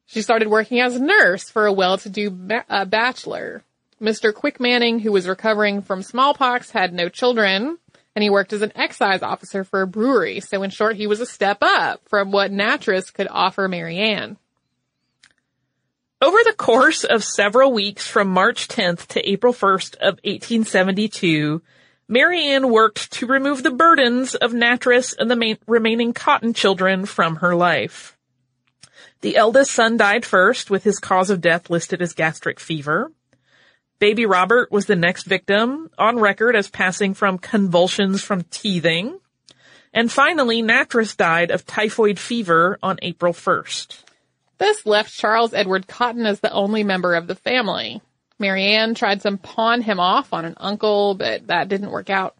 she 0.05 0.21
started 0.21 0.49
working 0.49 0.81
as 0.81 0.95
a 0.95 1.03
nurse 1.03 1.49
for 1.49 1.65
a 1.65 1.73
well-to-do 1.73 2.31
ba- 2.31 2.65
uh, 2.69 2.83
bachelor. 2.83 3.63
Mr. 4.01 4.33
Quick 4.33 4.59
Manning, 4.59 4.99
who 4.99 5.11
was 5.11 5.27
recovering 5.27 5.81
from 5.81 6.03
smallpox, 6.03 6.71
had 6.71 6.93
no 6.93 7.07
children, 7.07 7.77
and 8.15 8.23
he 8.23 8.29
worked 8.29 8.51
as 8.51 8.61
an 8.61 8.73
excise 8.75 9.21
officer 9.21 9.63
for 9.63 9.81
a 9.81 9.87
brewery. 9.87 10.41
So 10.41 10.63
in 10.63 10.71
short, 10.71 10.97
he 10.97 11.07
was 11.07 11.21
a 11.21 11.25
step 11.25 11.59
up 11.61 12.01
from 12.09 12.31
what 12.31 12.51
Nattrass 12.51 13.13
could 13.13 13.27
offer 13.29 13.67
Mary 13.67 13.97
Ann. 13.97 14.37
Over 16.21 16.37
the 16.43 16.53
course 16.53 17.05
of 17.05 17.23
several 17.23 17.71
weeks 17.71 18.05
from 18.05 18.27
March 18.27 18.67
10th 18.67 19.07
to 19.07 19.29
April 19.29 19.53
1st 19.53 19.95
of 19.95 20.15
1872, 20.25 21.61
Mary 22.09 22.43
Ann 22.47 22.69
worked 22.69 23.13
to 23.13 23.25
remove 23.25 23.63
the 23.63 23.71
burdens 23.71 24.35
of 24.35 24.51
Nattrass 24.51 25.15
and 25.17 25.31
the 25.31 25.37
ma- 25.37 25.53
remaining 25.65 26.11
cotton 26.11 26.53
children 26.53 27.05
from 27.05 27.37
her 27.37 27.55
life. 27.55 28.17
The 29.21 29.37
eldest 29.37 29.71
son 29.71 29.95
died 29.95 30.25
first 30.25 30.69
with 30.69 30.83
his 30.83 30.99
cause 30.99 31.29
of 31.29 31.39
death 31.39 31.69
listed 31.69 32.01
as 32.01 32.11
gastric 32.11 32.59
fever. 32.59 33.13
Baby 33.99 34.25
Robert 34.25 34.73
was 34.73 34.87
the 34.87 34.97
next 34.97 35.23
victim, 35.23 35.89
on 35.97 36.19
record 36.19 36.53
as 36.53 36.67
passing 36.67 37.13
from 37.13 37.37
convulsions 37.37 38.21
from 38.21 38.43
teething. 38.51 39.19
And 39.93 40.11
finally, 40.11 40.61
Nattrass 40.61 41.15
died 41.15 41.49
of 41.49 41.65
typhoid 41.65 42.19
fever 42.19 42.77
on 42.83 42.99
April 43.01 43.31
1st. 43.31 44.03
This 44.59 44.85
left 44.85 45.13
Charles 45.13 45.53
Edward 45.53 45.87
Cotton 45.87 46.25
as 46.25 46.41
the 46.41 46.51
only 46.51 46.83
member 46.83 47.15
of 47.15 47.27
the 47.27 47.35
family. 47.35 48.01
Mary 48.37 48.63
Ann 48.63 48.93
tried 48.93 49.21
to 49.21 49.37
pawn 49.37 49.81
him 49.81 49.99
off 49.99 50.33
on 50.33 50.45
an 50.45 50.55
uncle, 50.57 51.15
but 51.15 51.47
that 51.47 51.69
didn't 51.69 51.91
work 51.91 52.09
out. 52.09 52.35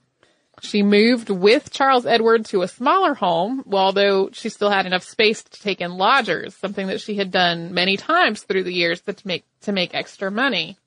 She 0.62 0.84
moved 0.84 1.30
with 1.30 1.72
Charles 1.72 2.06
Edward 2.06 2.46
to 2.48 2.62
a 2.62 2.68
smaller 2.68 3.14
home, 3.14 3.64
although 3.72 4.30
she 4.34 4.50
still 4.50 4.70
had 4.70 4.86
enough 4.86 5.04
space 5.04 5.44
to 5.44 5.62
take 5.62 5.80
in 5.80 5.98
lodgers, 5.98 6.56
something 6.56 6.88
that 6.88 7.00
she 7.00 7.16
had 7.16 7.32
done 7.32 7.74
many 7.74 7.96
times 7.96 8.44
through 8.44 8.64
the 8.64 8.74
years 8.74 9.00
to 9.02 9.16
make, 9.24 9.46
to 9.62 9.72
make 9.72 9.96
extra 9.96 10.30
money. 10.30 10.78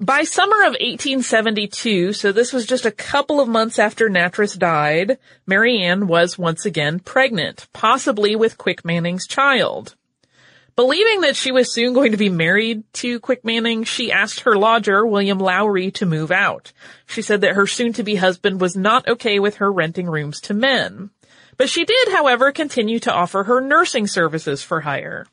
By 0.00 0.22
summer 0.22 0.60
of 0.60 0.76
1872, 0.78 2.12
so 2.12 2.30
this 2.30 2.52
was 2.52 2.66
just 2.66 2.86
a 2.86 2.92
couple 2.92 3.40
of 3.40 3.48
months 3.48 3.80
after 3.80 4.08
Nattrass 4.08 4.56
died, 4.56 5.18
Mary 5.44 5.82
Ann 5.82 6.06
was 6.06 6.38
once 6.38 6.64
again 6.64 7.00
pregnant, 7.00 7.66
possibly 7.72 8.36
with 8.36 8.58
Quick 8.58 8.84
Manning's 8.84 9.26
child. 9.26 9.96
Believing 10.76 11.22
that 11.22 11.34
she 11.34 11.50
was 11.50 11.72
soon 11.72 11.94
going 11.94 12.12
to 12.12 12.16
be 12.16 12.28
married 12.28 12.84
to 12.92 13.18
Quick 13.18 13.44
Manning, 13.44 13.82
she 13.82 14.12
asked 14.12 14.40
her 14.40 14.56
lodger, 14.56 15.04
William 15.04 15.40
Lowry, 15.40 15.90
to 15.90 16.06
move 16.06 16.30
out. 16.30 16.72
She 17.06 17.20
said 17.20 17.40
that 17.40 17.56
her 17.56 17.66
soon-to-be 17.66 18.14
husband 18.14 18.60
was 18.60 18.76
not 18.76 19.08
okay 19.08 19.40
with 19.40 19.56
her 19.56 19.72
renting 19.72 20.06
rooms 20.06 20.40
to 20.42 20.54
men. 20.54 21.10
But 21.56 21.68
she 21.68 21.84
did, 21.84 22.10
however, 22.10 22.52
continue 22.52 23.00
to 23.00 23.12
offer 23.12 23.42
her 23.42 23.60
nursing 23.60 24.06
services 24.06 24.62
for 24.62 24.82
hire. 24.82 25.26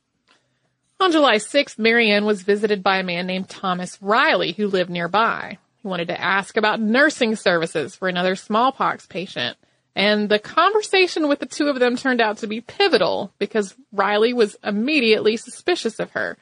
On 0.99 1.11
July 1.11 1.35
6th, 1.35 1.77
Mary 1.77 2.09
Ann 2.09 2.25
was 2.25 2.43
visited 2.43 2.81
by 2.81 2.97
a 2.97 3.03
man 3.03 3.27
named 3.27 3.49
Thomas 3.49 4.01
Riley 4.01 4.53
who 4.53 4.67
lived 4.67 4.89
nearby. 4.89 5.57
He 5.81 5.87
wanted 5.87 6.07
to 6.07 6.19
ask 6.19 6.55
about 6.55 6.79
nursing 6.79 7.35
services 7.35 7.95
for 7.95 8.07
another 8.07 8.35
smallpox 8.35 9.05
patient. 9.05 9.57
And 9.93 10.29
the 10.29 10.39
conversation 10.39 11.27
with 11.27 11.39
the 11.39 11.45
two 11.45 11.67
of 11.67 11.79
them 11.79 11.95
turned 11.97 12.21
out 12.21 12.37
to 12.39 12.47
be 12.47 12.61
pivotal 12.61 13.33
because 13.39 13.75
Riley 13.91 14.33
was 14.33 14.57
immediately 14.63 15.37
suspicious 15.37 15.99
of 15.99 16.11
her. 16.11 16.37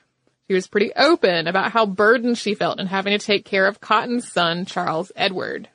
She 0.48 0.54
was 0.54 0.68
pretty 0.68 0.92
open 0.96 1.48
about 1.48 1.72
how 1.72 1.86
burdened 1.86 2.38
she 2.38 2.54
felt 2.54 2.80
in 2.80 2.88
having 2.88 3.18
to 3.18 3.26
take 3.26 3.46
care 3.46 3.68
of 3.68 3.82
Cotton's 3.82 4.32
son, 4.32 4.66
Charles 4.66 5.12
Edward. 5.16 5.68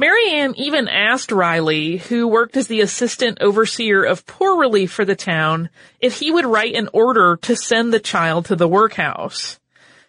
Mary 0.00 0.30
Ann 0.30 0.54
even 0.56 0.88
asked 0.88 1.30
Riley, 1.30 1.98
who 1.98 2.26
worked 2.26 2.56
as 2.56 2.68
the 2.68 2.80
assistant 2.80 3.36
overseer 3.42 4.02
of 4.02 4.24
poor 4.24 4.58
relief 4.58 4.90
for 4.90 5.04
the 5.04 5.14
town, 5.14 5.68
if 6.00 6.18
he 6.18 6.30
would 6.30 6.46
write 6.46 6.74
an 6.74 6.88
order 6.94 7.36
to 7.42 7.54
send 7.54 7.92
the 7.92 8.00
child 8.00 8.46
to 8.46 8.56
the 8.56 8.66
workhouse. 8.66 9.60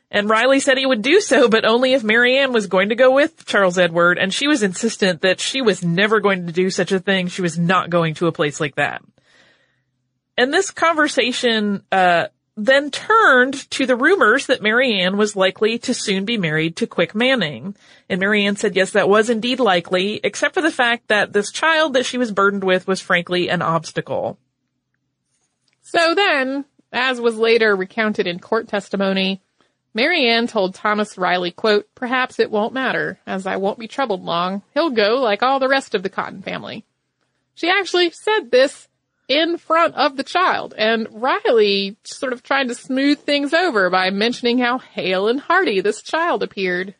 And 0.10 0.30
Riley 0.30 0.62
said 0.62 0.77
he 0.77 0.86
would 0.86 1.01
do 1.01 1.19
so, 1.19 1.49
but 1.49 1.65
only 1.65 1.91
if 1.91 2.06
Mary 2.06 2.38
Ann 2.38 2.54
was 2.54 2.67
going 2.67 2.88
to 2.88 2.95
go 2.95 3.12
with 3.12 3.45
Charles 3.45 3.77
Edward, 3.77 4.17
and 4.17 4.34
she 4.34 4.47
was 4.47 4.63
insistent 4.63 5.23
that 5.23 5.41
she 5.41 5.62
was 5.62 5.84
never 5.84 6.21
going 6.21 6.47
to 6.47 6.54
do 6.54 6.69
such 6.69 6.93
a 6.93 6.99
thing. 6.99 7.27
She 7.27 7.41
was 7.41 7.60
not 7.60 7.89
going 7.89 8.13
to 8.13 8.27
a 8.27 8.32
place 8.32 8.62
like 8.62 8.75
that. 8.75 9.01
And 10.38 10.54
this 10.54 10.71
conversation, 10.71 11.84
uh, 11.91 12.27
then 12.67 12.91
turned 12.91 13.69
to 13.71 13.86
the 13.86 13.95
rumors 13.95 14.45
that 14.45 14.62
Mary 14.62 15.02
Ann 15.02 15.17
was 15.17 15.36
likely 15.36 15.80
to 15.80 15.93
soon 15.93 16.26
be 16.26 16.38
married 16.38 16.76
to 16.76 16.88
Quick 16.88 17.15
Manning. 17.15 17.76
And 18.08 18.19
Mary 18.19 18.45
Ann 18.45 18.56
said 18.56 18.76
yes, 18.76 18.91
that 18.91 19.10
was 19.10 19.30
indeed 19.30 19.60
likely, 19.60 20.19
except 20.24 20.54
for 20.54 20.62
the 20.62 20.71
fact 20.71 21.08
that 21.08 21.34
this 21.34 21.52
child 21.52 21.93
that 21.93 22.06
she 22.06 22.17
was 22.17 22.32
burdened 22.32 22.63
with 22.63 22.88
was 22.88 23.02
frankly 23.02 23.50
an 23.50 23.62
obstacle. 23.62 24.38
So 25.82 26.13
then, 26.13 26.65
as 26.91 27.19
was 27.19 27.36
later 27.36 27.76
recounted 27.76 28.28
in 28.28 28.39
court 28.39 28.67
testimony, 28.67 29.41
Mary 29.93 30.30
Ann 30.30 30.47
told 30.47 30.76
Thomas 30.76 31.17
Riley, 31.17 31.52
quote, 31.52 31.88
perhaps 31.95 32.39
it 32.39 32.52
won't 32.52 32.74
matter, 32.74 33.19
as 33.26 33.45
I 33.45 33.58
won't 33.58 33.80
be 33.80 33.88
troubled 33.88 34.24
long. 34.24 34.62
He'll 34.74 34.91
go 34.91 35.15
like 35.15 35.41
all 35.41 35.60
the 35.60 35.67
rest 35.67 35.95
of 35.95 36.04
the 36.04 36.10
Cotton 36.10 36.41
family. 36.41 36.86
She 37.56 37.69
actually 37.69 38.12
said 38.12 38.52
this 38.52 38.88
in 39.32 39.58
front 39.58 39.96
of 39.96 40.17
the 40.17 40.24
child, 40.24 40.74
and 40.78 41.08
Riley 41.10 41.96
sort 42.04 42.34
of 42.34 42.44
trying 42.44 42.67
to 42.67 42.76
smooth 42.76 43.20
things 43.20 43.54
over 43.54 43.89
by 43.89 44.10
mentioning 44.10 44.58
how 44.58 44.80
hale 44.80 45.30
and 45.30 45.39
hearty 45.39 45.80
this 45.80 46.02
child 46.02 46.44
appeared. 46.44 46.96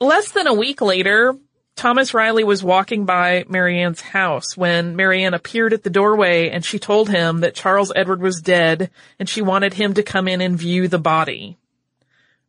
Less 0.00 0.32
than 0.32 0.48
a 0.48 0.54
week 0.54 0.80
later, 0.80 1.36
Thomas 1.76 2.14
Riley 2.14 2.42
was 2.42 2.64
walking 2.64 3.04
by 3.04 3.44
Mary 3.48 3.80
Ann's 3.80 4.00
house 4.00 4.56
when 4.56 4.96
Mary 4.96 5.22
Ann 5.22 5.34
appeared 5.34 5.72
at 5.72 5.84
the 5.84 5.90
doorway 5.90 6.50
and 6.50 6.64
she 6.64 6.80
told 6.80 7.08
him 7.08 7.40
that 7.40 7.54
Charles 7.54 7.92
Edward 7.94 8.20
was 8.20 8.40
dead 8.40 8.90
and 9.20 9.28
she 9.28 9.40
wanted 9.40 9.74
him 9.74 9.94
to 9.94 10.02
come 10.02 10.26
in 10.26 10.40
and 10.40 10.58
view 10.58 10.88
the 10.88 10.98
body. 10.98 11.58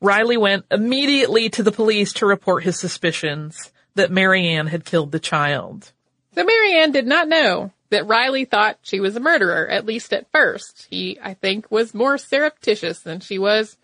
Riley 0.02 0.38
went 0.38 0.66
immediately 0.72 1.50
to 1.50 1.62
the 1.62 1.72
police 1.72 2.14
to 2.14 2.26
report 2.26 2.64
his 2.64 2.80
suspicions 2.80 3.72
that 3.94 4.12
Mary 4.12 4.48
Ann 4.48 4.68
had 4.68 4.86
killed 4.86 5.12
the 5.12 5.20
child. 5.20 5.92
So 6.38 6.44
Mary 6.44 6.76
Ann 6.76 6.92
did 6.92 7.08
not 7.08 7.28
know 7.28 7.72
that 7.90 8.06
Riley 8.06 8.46
thought 8.46 8.78
she 8.84 9.00
was 9.00 9.16
a 9.16 9.20
murderer, 9.20 9.68
at 9.68 9.88
least 9.88 10.14
at 10.14 10.32
first. 10.32 10.86
He, 10.88 11.18
I 11.20 11.34
think, 11.34 11.72
was 11.72 11.96
more 11.96 12.20
surreptitious 12.20 13.00
than 13.00 13.22
she 13.22 13.40
was. 13.40 13.76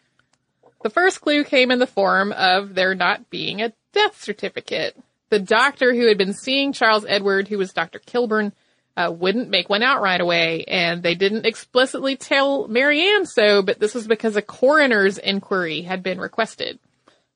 The 0.83 0.91
first 0.91 1.19
clue 1.19 1.45
came 1.45 1.71
in 1.71 1.79
the 1.79 1.87
form 1.87 2.31
of 2.31 2.75
there 2.75 2.93
not 2.93 3.31
being 3.31 3.59
a 3.59 3.73
death 3.91 4.21
certificate. 4.21 4.95
The 5.29 5.39
doctor 5.39 5.95
who 5.95 6.05
had 6.05 6.19
been 6.19 6.35
seeing 6.35 6.73
Charles 6.73 7.07
Edward, 7.09 7.47
who 7.47 7.57
was 7.57 7.73
Dr. 7.73 7.97
Kilburn, 7.97 8.53
uh, 8.95 9.11
wouldn't 9.11 9.49
make 9.49 9.67
one 9.67 9.81
out 9.81 10.03
right 10.03 10.21
away, 10.21 10.63
and 10.67 11.01
they 11.01 11.15
didn't 11.15 11.47
explicitly 11.47 12.15
tell 12.15 12.67
Mary 12.67 13.01
Ann 13.01 13.25
so, 13.25 13.63
but 13.63 13.79
this 13.79 13.95
was 13.95 14.05
because 14.05 14.35
a 14.35 14.43
coroner's 14.43 15.17
inquiry 15.17 15.81
had 15.81 16.03
been 16.03 16.19
requested. 16.19 16.77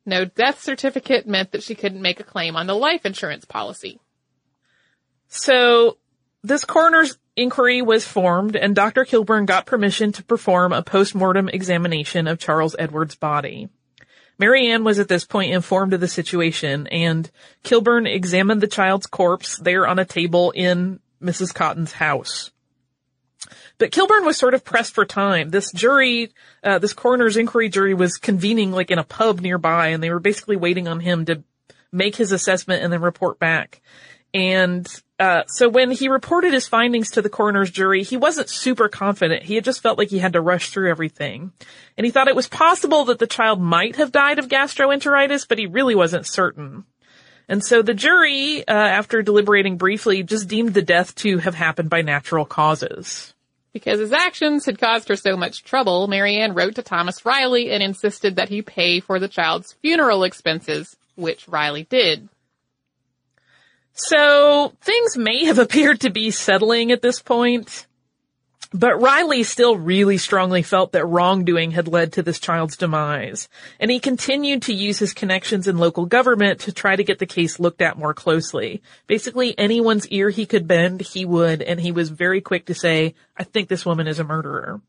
No 0.06 0.26
death 0.26 0.62
certificate 0.62 1.26
meant 1.26 1.54
that 1.54 1.64
she 1.64 1.74
couldn't 1.74 2.04
make 2.04 2.20
a 2.20 2.24
claim 2.24 2.56
on 2.56 2.68
the 2.68 2.76
life 2.76 3.04
insurance 3.04 3.46
policy. 3.46 4.00
So, 5.28 5.98
this 6.44 6.64
coroner's 6.64 7.18
inquiry 7.36 7.82
was 7.82 8.06
formed 8.08 8.56
and 8.56 8.76
Dr. 8.76 9.06
Kilburn 9.06 9.46
got 9.46 9.66
permission 9.66 10.12
to 10.14 10.24
perform 10.24 10.74
a 10.74 10.82
post-mortem 10.82 11.50
examination 11.50 12.28
of 12.28 12.40
Charles 12.40 12.76
Edward's 12.78 13.16
body. 13.16 13.70
Mary 14.40 14.68
Ann 14.68 14.84
was 14.84 15.00
at 15.00 15.08
this 15.08 15.26
point 15.26 15.54
informed 15.54 15.94
of 15.94 16.00
the 16.00 16.08
situation 16.08 16.88
and 16.88 17.30
Kilburn 17.64 18.08
examined 18.08 18.62
the 18.62 18.68
child's 18.68 19.08
corpse 19.08 19.58
there 19.58 19.88
on 19.88 20.00
a 20.00 20.06
table 20.06 20.52
in 20.52 21.00
Mrs. 21.22 21.54
Cotton's 21.54 21.92
house. 21.92 22.52
But 23.78 23.92
Kilburn 23.92 24.26
was 24.26 24.38
sort 24.38 24.54
of 24.54 24.64
pressed 24.64 24.94
for 24.94 25.06
time. 25.06 25.50
This 25.50 25.72
jury, 25.72 26.32
uh, 26.64 26.80
this 26.80 26.94
coroner's 26.94 27.38
inquiry 27.38 27.70
jury 27.70 27.94
was 27.94 28.18
convening 28.18 28.72
like 28.72 28.90
in 28.90 29.00
a 29.00 29.04
pub 29.04 29.40
nearby 29.42 29.90
and 29.90 30.02
they 30.02 30.10
were 30.10 30.20
basically 30.20 30.56
waiting 30.56 30.88
on 30.88 31.00
him 31.00 31.26
to 31.26 31.44
make 31.92 32.16
his 32.16 32.32
assessment 32.32 32.84
and 32.84 32.92
then 32.92 33.02
report 33.02 33.40
back. 33.40 33.82
And 34.34 34.88
uh, 35.20 35.44
so 35.48 35.68
when 35.68 35.90
he 35.90 36.10
reported 36.10 36.54
his 36.54 36.68
findings 36.68 37.12
to 37.12 37.22
the 37.22 37.30
coroner's 37.30 37.72
jury, 37.72 38.04
he 38.04 38.18
wasn't 38.18 38.50
super 38.50 38.88
confident. 38.88 39.44
He 39.44 39.56
had 39.56 39.64
just 39.64 39.82
felt 39.82 39.98
like 39.98 40.10
he 40.10 40.20
had 40.20 40.34
to 40.34 40.42
rush 40.42 40.70
through 40.70 40.90
everything. 40.90 41.52
And 41.98 42.06
he 42.06 42.12
thought 42.12 42.28
it 42.28 42.36
was 42.36 42.48
possible 42.48 43.06
that 43.06 43.20
the 43.20 43.28
child 43.28 43.60
might 43.60 43.96
have 43.96 44.12
died 44.12 44.38
of 44.38 44.48
gastroenteritis, 44.48 45.48
but 45.48 45.58
he 45.58 45.66
really 45.66 45.96
wasn't 45.96 46.28
certain. 46.28 46.86
And 47.50 47.64
so 47.64 47.82
the 47.82 47.94
jury, 47.94 48.68
uh, 48.68 48.74
after 48.74 49.22
deliberating 49.22 49.78
briefly, 49.78 50.22
just 50.22 50.48
deemed 50.48 50.74
the 50.74 50.82
death 50.82 51.16
to 51.16 51.38
have 51.38 51.56
happened 51.56 51.90
by 51.90 52.02
natural 52.02 52.46
causes. 52.46 53.34
Because 53.74 54.00
his 54.00 54.12
actions 54.12 54.66
had 54.66 54.80
caused 54.80 55.08
her 55.08 55.16
so 55.16 55.38
much 55.38 55.64
trouble, 55.64 56.08
Mary 56.08 56.38
Ann 56.38 56.54
wrote 56.54 56.76
to 56.76 56.82
Thomas 56.82 57.26
Riley 57.26 57.72
and 57.72 57.82
insisted 57.82 58.36
that 58.36 58.50
he 58.50 58.62
pay 58.62 59.00
for 59.00 59.20
the 59.20 59.28
child's 59.28 59.74
funeral 59.74 60.24
expenses, 60.24 60.98
which 61.16 61.48
Riley 61.48 61.84
did. 61.84 62.28
So 63.98 64.74
things 64.82 65.18
may 65.18 65.46
have 65.46 65.60
appeared 65.60 66.02
to 66.02 66.10
be 66.10 66.32
settling 66.32 66.92
at 66.92 67.02
this 67.02 67.20
point, 67.20 67.88
but 68.72 69.02
Riley 69.02 69.44
still 69.44 69.76
really 69.76 70.18
strongly 70.18 70.62
felt 70.62 70.92
that 70.92 71.06
wrongdoing 71.06 71.72
had 71.72 71.88
led 71.88 72.14
to 72.14 72.22
this 72.22 72.40
child's 72.40 72.78
demise, 72.78 73.50
and 73.80 73.90
he 73.90 74.00
continued 74.00 74.62
to 74.64 74.74
use 74.74 75.00
his 75.00 75.14
connections 75.14 75.68
in 75.68 75.78
local 75.78 76.06
government 76.06 76.60
to 76.62 76.72
try 76.72 76.96
to 76.96 77.04
get 77.04 77.18
the 77.18 77.26
case 77.26 77.60
looked 77.60 77.82
at 77.82 77.98
more 77.98 78.14
closely. 78.14 78.84
Basically, 79.08 79.58
anyone's 79.58 80.08
ear 80.10 80.30
he 80.30 80.46
could 80.46 80.68
bend, 80.68 81.02
he 81.02 81.26
would, 81.26 81.64
and 81.64 81.80
he 81.80 81.92
was 81.92 82.10
very 82.10 82.42
quick 82.42 82.66
to 82.68 82.76
say, 82.76 83.16
I 83.36 83.46
think 83.46 83.68
this 83.68 83.86
woman 83.86 84.08
is 84.08 84.20
a 84.20 84.24
murderer. 84.24 84.80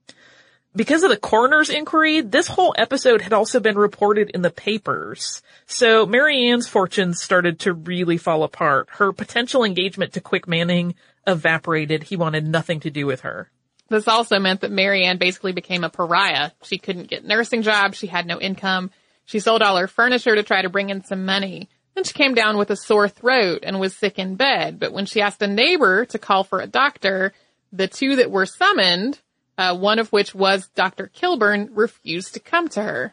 Because 0.79 1.03
of 1.03 1.11
the 1.11 1.17
coroner's 1.17 1.71
inquiry, 1.71 2.21
this 2.21 2.47
whole 2.47 2.73
episode 2.79 3.21
had 3.21 3.33
also 3.33 3.59
been 3.59 3.77
reported 3.77 4.31
in 4.31 4.43
the 4.43 4.51
papers. 4.51 5.43
So 5.67 6.07
Mary 6.07 6.51
Ann's 6.51 6.69
fortunes 6.69 7.21
started 7.21 7.59
to 7.61 7.73
really 7.73 8.17
fall 8.17 8.45
apart. 8.45 8.87
Her 8.91 9.13
potential 9.13 9.65
engagement 9.65 10.13
to 10.13 10.21
Quick 10.21 10.47
Manning 10.47 10.95
evaporated. 11.27 12.05
He 12.05 12.15
wanted 12.15 12.47
nothing 12.47 12.79
to 12.81 12.91
do 12.91 13.07
with 13.07 13.23
her. 13.23 13.51
This 13.89 14.07
also 14.07 14.39
meant 14.39 14.61
that 14.61 14.71
Mary 14.71 15.05
Ann 15.05 15.19
basically 15.19 15.51
became 15.51 15.83
a 15.83 15.91
pariah. 15.91 16.53
She 16.63 16.79
couldn't 16.79 17.09
get 17.09 17.25
nursing 17.25 17.63
jobs. 17.63 17.99
She 17.99 18.07
had 18.07 18.27
no 18.27 18.39
income. 18.39 18.93
She 19.25 19.41
sold 19.41 19.63
all 19.63 19.79
her 19.79 19.89
furniture 19.89 20.37
to 20.37 20.45
try 20.45 20.63
to 20.63 20.69
bring 20.69 20.91
in 20.91 21.03
some 21.03 21.25
money. 21.25 21.69
Then 21.97 22.05
she 22.05 22.13
came 22.13 22.35
down 22.35 22.57
with 22.57 22.71
a 22.71 22.77
sore 22.77 23.09
throat 23.09 23.65
and 23.65 23.81
was 23.81 23.97
sick 23.97 24.17
in 24.17 24.37
bed. 24.37 24.79
But 24.79 24.93
when 24.93 25.07
she 25.07 25.23
asked 25.23 25.43
a 25.43 25.49
neighbor 25.49 26.05
to 26.05 26.21
call 26.21 26.45
for 26.45 26.61
a 26.61 26.69
doctor, 26.69 27.33
the 27.73 27.89
two 27.89 28.15
that 28.15 28.31
were 28.31 28.47
summoned 28.47 29.19
uh, 29.59 29.77
one 29.77 29.99
of 29.99 30.11
which 30.11 30.35
was 30.35 30.69
Dr. 30.69 31.09
Kilburn, 31.09 31.71
refused 31.75 32.35
to 32.35 32.41
come 32.41 32.69
to 32.69 32.83
her. 32.83 33.13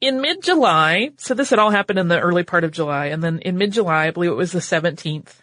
In 0.00 0.20
mid-July, 0.20 1.10
so 1.16 1.34
this 1.34 1.50
had 1.50 1.58
all 1.58 1.70
happened 1.70 1.98
in 1.98 2.08
the 2.08 2.20
early 2.20 2.44
part 2.44 2.64
of 2.64 2.70
July, 2.70 3.06
and 3.06 3.22
then 3.22 3.40
in 3.40 3.58
mid-July, 3.58 4.06
I 4.06 4.10
believe 4.12 4.30
it 4.30 4.34
was 4.34 4.52
the 4.52 4.60
17th, 4.60 5.34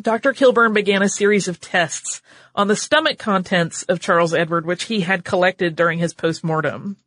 Dr. 0.00 0.34
Kilburn 0.34 0.74
began 0.74 1.00
a 1.00 1.08
series 1.08 1.48
of 1.48 1.58
tests 1.58 2.20
on 2.54 2.68
the 2.68 2.76
stomach 2.76 3.18
contents 3.18 3.82
of 3.84 3.98
Charles 3.98 4.34
Edward, 4.34 4.66
which 4.66 4.84
he 4.84 5.00
had 5.00 5.24
collected 5.24 5.74
during 5.74 5.98
his 5.98 6.12
postmortem. 6.12 6.98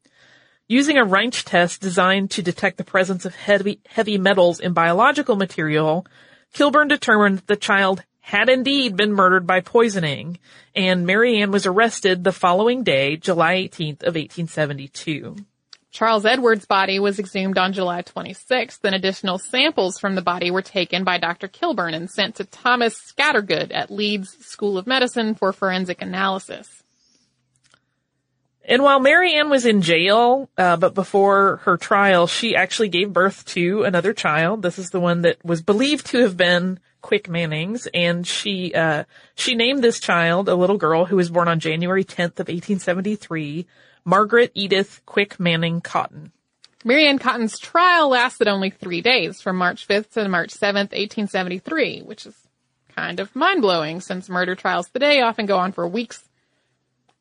Using 0.67 0.97
a 0.97 1.05
Reinsch 1.05 1.43
test 1.43 1.81
designed 1.81 2.31
to 2.31 2.41
detect 2.41 2.77
the 2.77 2.83
presence 2.83 3.25
of 3.25 3.35
heavy, 3.35 3.79
heavy 3.87 4.17
metals 4.17 4.59
in 4.59 4.73
biological 4.73 5.35
material, 5.35 6.07
Kilburn 6.53 6.87
determined 6.87 7.39
that 7.39 7.47
the 7.47 7.55
child 7.55 8.03
had 8.21 8.49
indeed 8.49 8.95
been 8.95 9.13
murdered 9.13 9.47
by 9.47 9.61
poisoning, 9.61 10.39
and 10.75 11.05
Mary 11.05 11.29
Marianne 11.29 11.51
was 11.51 11.65
arrested 11.65 12.23
the 12.23 12.31
following 12.31 12.83
day, 12.83 13.15
July 13.15 13.55
18th 13.55 14.01
of 14.03 14.15
1872. 14.15 15.35
Charles 15.91 16.25
Edwards' 16.25 16.65
body 16.65 16.99
was 16.99 17.19
exhumed 17.19 17.57
on 17.57 17.73
July 17.73 18.03
26th, 18.03 18.79
and 18.83 18.95
additional 18.95 19.39
samples 19.39 19.99
from 19.99 20.15
the 20.15 20.21
body 20.21 20.51
were 20.51 20.61
taken 20.61 21.03
by 21.03 21.17
Dr. 21.17 21.47
Kilburn 21.47 21.93
and 21.93 22.09
sent 22.09 22.35
to 22.35 22.45
Thomas 22.45 22.95
Scattergood 22.99 23.71
at 23.73 23.91
Leeds 23.91 24.37
School 24.45 24.77
of 24.77 24.87
Medicine 24.87 25.35
for 25.35 25.51
forensic 25.51 26.01
analysis. 26.01 26.78
And 28.69 28.83
while 28.83 28.99
Mary 28.99 29.33
Ann 29.33 29.49
was 29.49 29.65
in 29.65 29.81
jail, 29.81 30.47
uh, 30.55 30.77
but 30.77 30.93
before 30.93 31.57
her 31.63 31.75
trial, 31.75 32.27
she 32.27 32.55
actually 32.55 32.89
gave 32.89 33.11
birth 33.11 33.43
to 33.45 33.81
another 33.81 34.13
child. 34.13 34.61
This 34.61 34.77
is 34.77 34.91
the 34.91 34.99
one 34.99 35.23
that 35.23 35.43
was 35.43 35.63
believed 35.63 36.05
to 36.07 36.19
have 36.19 36.37
been 36.37 36.79
Quick 37.01 37.27
Manning's, 37.27 37.87
and 37.95 38.27
she 38.27 38.71
uh, 38.75 39.05
she 39.33 39.55
named 39.55 39.83
this 39.83 39.99
child 39.99 40.47
a 40.47 40.53
little 40.53 40.77
girl 40.77 41.05
who 41.05 41.15
was 41.15 41.31
born 41.31 41.47
on 41.47 41.59
January 41.59 42.03
10th 42.03 42.39
of 42.39 42.47
1873, 42.47 43.65
Margaret 44.05 44.51
Edith 44.53 45.01
Quick 45.07 45.39
Manning 45.39 45.81
Cotton. 45.81 46.31
Mary 46.85 47.07
Ann 47.07 47.17
Cotton's 47.17 47.57
trial 47.57 48.09
lasted 48.09 48.47
only 48.47 48.69
three 48.69 49.01
days, 49.01 49.41
from 49.41 49.55
March 49.55 49.87
5th 49.87 50.11
to 50.11 50.29
March 50.29 50.53
7th, 50.53 50.93
1873, 50.93 52.01
which 52.01 52.27
is 52.27 52.35
kind 52.95 53.19
of 53.19 53.35
mind 53.35 53.63
blowing 53.63 53.99
since 53.99 54.29
murder 54.29 54.53
trials 54.53 54.89
today 54.89 55.21
often 55.21 55.47
go 55.47 55.57
on 55.57 55.71
for 55.71 55.87
weeks. 55.87 56.28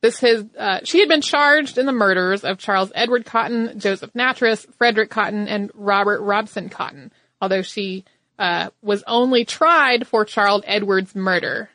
This 0.00 0.20
has, 0.20 0.44
uh, 0.56 0.80
she 0.84 1.00
had 1.00 1.08
been 1.08 1.22
charged 1.22 1.76
in 1.76 1.87
the 1.87 1.92
murders 1.92 2.44
of 2.44 2.58
Charles 2.58 2.92
Edward 2.94 3.26
Cotton, 3.26 3.80
Joseph 3.80 4.12
Nattrass, 4.12 4.72
Frederick 4.74 5.11
Cotton, 5.11 5.48
and 5.48 5.72
Robert 5.74 6.20
Robson 6.20 6.68
Cotton, 6.68 7.11
although 7.40 7.62
she 7.62 8.04
uh, 8.38 8.70
was 8.80 9.02
only 9.08 9.44
tried 9.44 10.06
for 10.06 10.24
Charles 10.24 10.62
Edwards' 10.66 11.16
murder. 11.16 11.70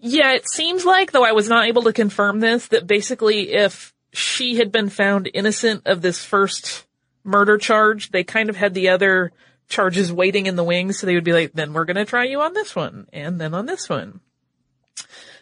Yeah, 0.00 0.32
it 0.32 0.48
seems 0.48 0.84
like, 0.84 1.12
though 1.12 1.24
I 1.24 1.32
was 1.32 1.48
not 1.48 1.66
able 1.66 1.82
to 1.82 1.92
confirm 1.92 2.40
this, 2.40 2.68
that 2.68 2.86
basically 2.86 3.52
if 3.52 3.94
she 4.12 4.56
had 4.56 4.72
been 4.72 4.88
found 4.88 5.30
innocent 5.32 5.86
of 5.86 6.02
this 6.02 6.24
first 6.24 6.86
murder 7.24 7.58
charge, 7.58 8.10
they 8.10 8.24
kind 8.24 8.48
of 8.50 8.56
had 8.56 8.74
the 8.74 8.88
other 8.88 9.32
charges 9.68 10.12
waiting 10.12 10.46
in 10.46 10.56
the 10.56 10.64
wings. 10.64 10.98
So 10.98 11.06
they 11.06 11.14
would 11.14 11.24
be 11.24 11.32
like, 11.32 11.52
then 11.52 11.72
we're 11.72 11.84
to 11.84 12.04
try 12.04 12.24
you 12.24 12.40
on 12.40 12.54
this 12.54 12.74
one 12.74 13.06
and 13.12 13.40
then 13.40 13.54
on 13.54 13.66
this 13.66 13.88
one. 13.88 14.20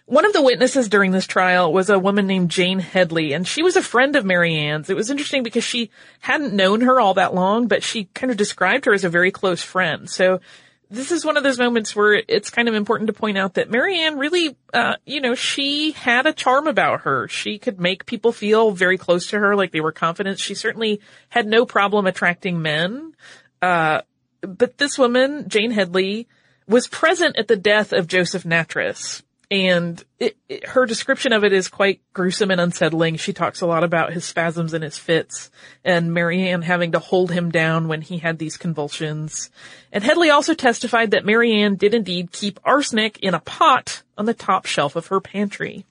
One 0.06 0.24
of 0.24 0.32
the 0.32 0.42
witnesses 0.42 0.88
during 0.88 1.10
this 1.10 1.26
trial 1.26 1.72
was 1.72 1.90
a 1.90 1.98
woman 1.98 2.28
named 2.28 2.48
Jane 2.50 2.78
Headley, 2.78 3.32
and 3.32 3.46
she 3.46 3.64
was 3.64 3.74
a 3.74 3.82
friend 3.82 4.14
of 4.14 4.24
Mary 4.24 4.54
Ann's. 4.54 4.88
It 4.88 4.94
was 4.94 5.10
interesting 5.10 5.42
because 5.42 5.64
she 5.64 5.90
hadn't 6.20 6.54
known 6.54 6.82
her 6.82 7.00
all 7.00 7.14
that 7.14 7.34
long, 7.34 7.66
but 7.66 7.82
she 7.82 8.04
kind 8.14 8.30
of 8.30 8.36
described 8.36 8.84
her 8.84 8.94
as 8.94 9.02
a 9.02 9.08
very 9.08 9.32
close 9.32 9.62
friend. 9.62 10.08
So 10.08 10.40
this 10.88 11.10
is 11.10 11.24
one 11.24 11.36
of 11.36 11.42
those 11.42 11.58
moments 11.58 11.96
where 11.96 12.22
it's 12.28 12.50
kind 12.50 12.68
of 12.68 12.76
important 12.76 13.08
to 13.08 13.12
point 13.12 13.36
out 13.36 13.54
that 13.54 13.68
Mary 13.68 13.98
Ann 13.98 14.16
really, 14.16 14.56
uh, 14.72 14.94
you 15.04 15.20
know, 15.20 15.34
she 15.34 15.90
had 15.90 16.26
a 16.26 16.32
charm 16.32 16.68
about 16.68 17.00
her. 17.00 17.26
She 17.26 17.58
could 17.58 17.80
make 17.80 18.06
people 18.06 18.30
feel 18.30 18.70
very 18.70 18.98
close 18.98 19.26
to 19.30 19.38
her, 19.40 19.56
like 19.56 19.72
they 19.72 19.80
were 19.80 19.90
confident. 19.90 20.38
She 20.38 20.54
certainly 20.54 21.00
had 21.30 21.48
no 21.48 21.66
problem 21.66 22.06
attracting 22.06 22.62
men. 22.62 23.12
Uh, 23.60 24.02
but 24.40 24.78
this 24.78 24.96
woman, 24.96 25.48
Jane 25.48 25.72
Headley, 25.72 26.28
was 26.68 26.86
present 26.86 27.36
at 27.36 27.48
the 27.48 27.56
death 27.56 27.92
of 27.92 28.06
Joseph 28.06 28.44
Nattrass. 28.44 29.22
And 29.48 30.02
it, 30.18 30.36
it, 30.48 30.66
her 30.66 30.86
description 30.86 31.32
of 31.32 31.44
it 31.44 31.52
is 31.52 31.68
quite 31.68 32.00
gruesome 32.12 32.50
and 32.50 32.60
unsettling. 32.60 33.16
She 33.16 33.32
talks 33.32 33.60
a 33.60 33.66
lot 33.66 33.84
about 33.84 34.12
his 34.12 34.24
spasms 34.24 34.74
and 34.74 34.82
his 34.82 34.98
fits 34.98 35.50
and 35.84 36.12
Mary 36.12 36.48
Ann 36.48 36.62
having 36.62 36.92
to 36.92 36.98
hold 36.98 37.30
him 37.30 37.50
down 37.52 37.86
when 37.86 38.02
he 38.02 38.18
had 38.18 38.38
these 38.38 38.56
convulsions. 38.56 39.50
And 39.92 40.02
Headley 40.02 40.30
also 40.30 40.54
testified 40.54 41.12
that 41.12 41.24
Mary 41.24 41.52
Ann 41.62 41.76
did 41.76 41.94
indeed 41.94 42.32
keep 42.32 42.58
arsenic 42.64 43.20
in 43.20 43.34
a 43.34 43.40
pot 43.40 44.02
on 44.18 44.24
the 44.24 44.34
top 44.34 44.66
shelf 44.66 44.96
of 44.96 45.06
her 45.08 45.20
pantry. 45.20 45.86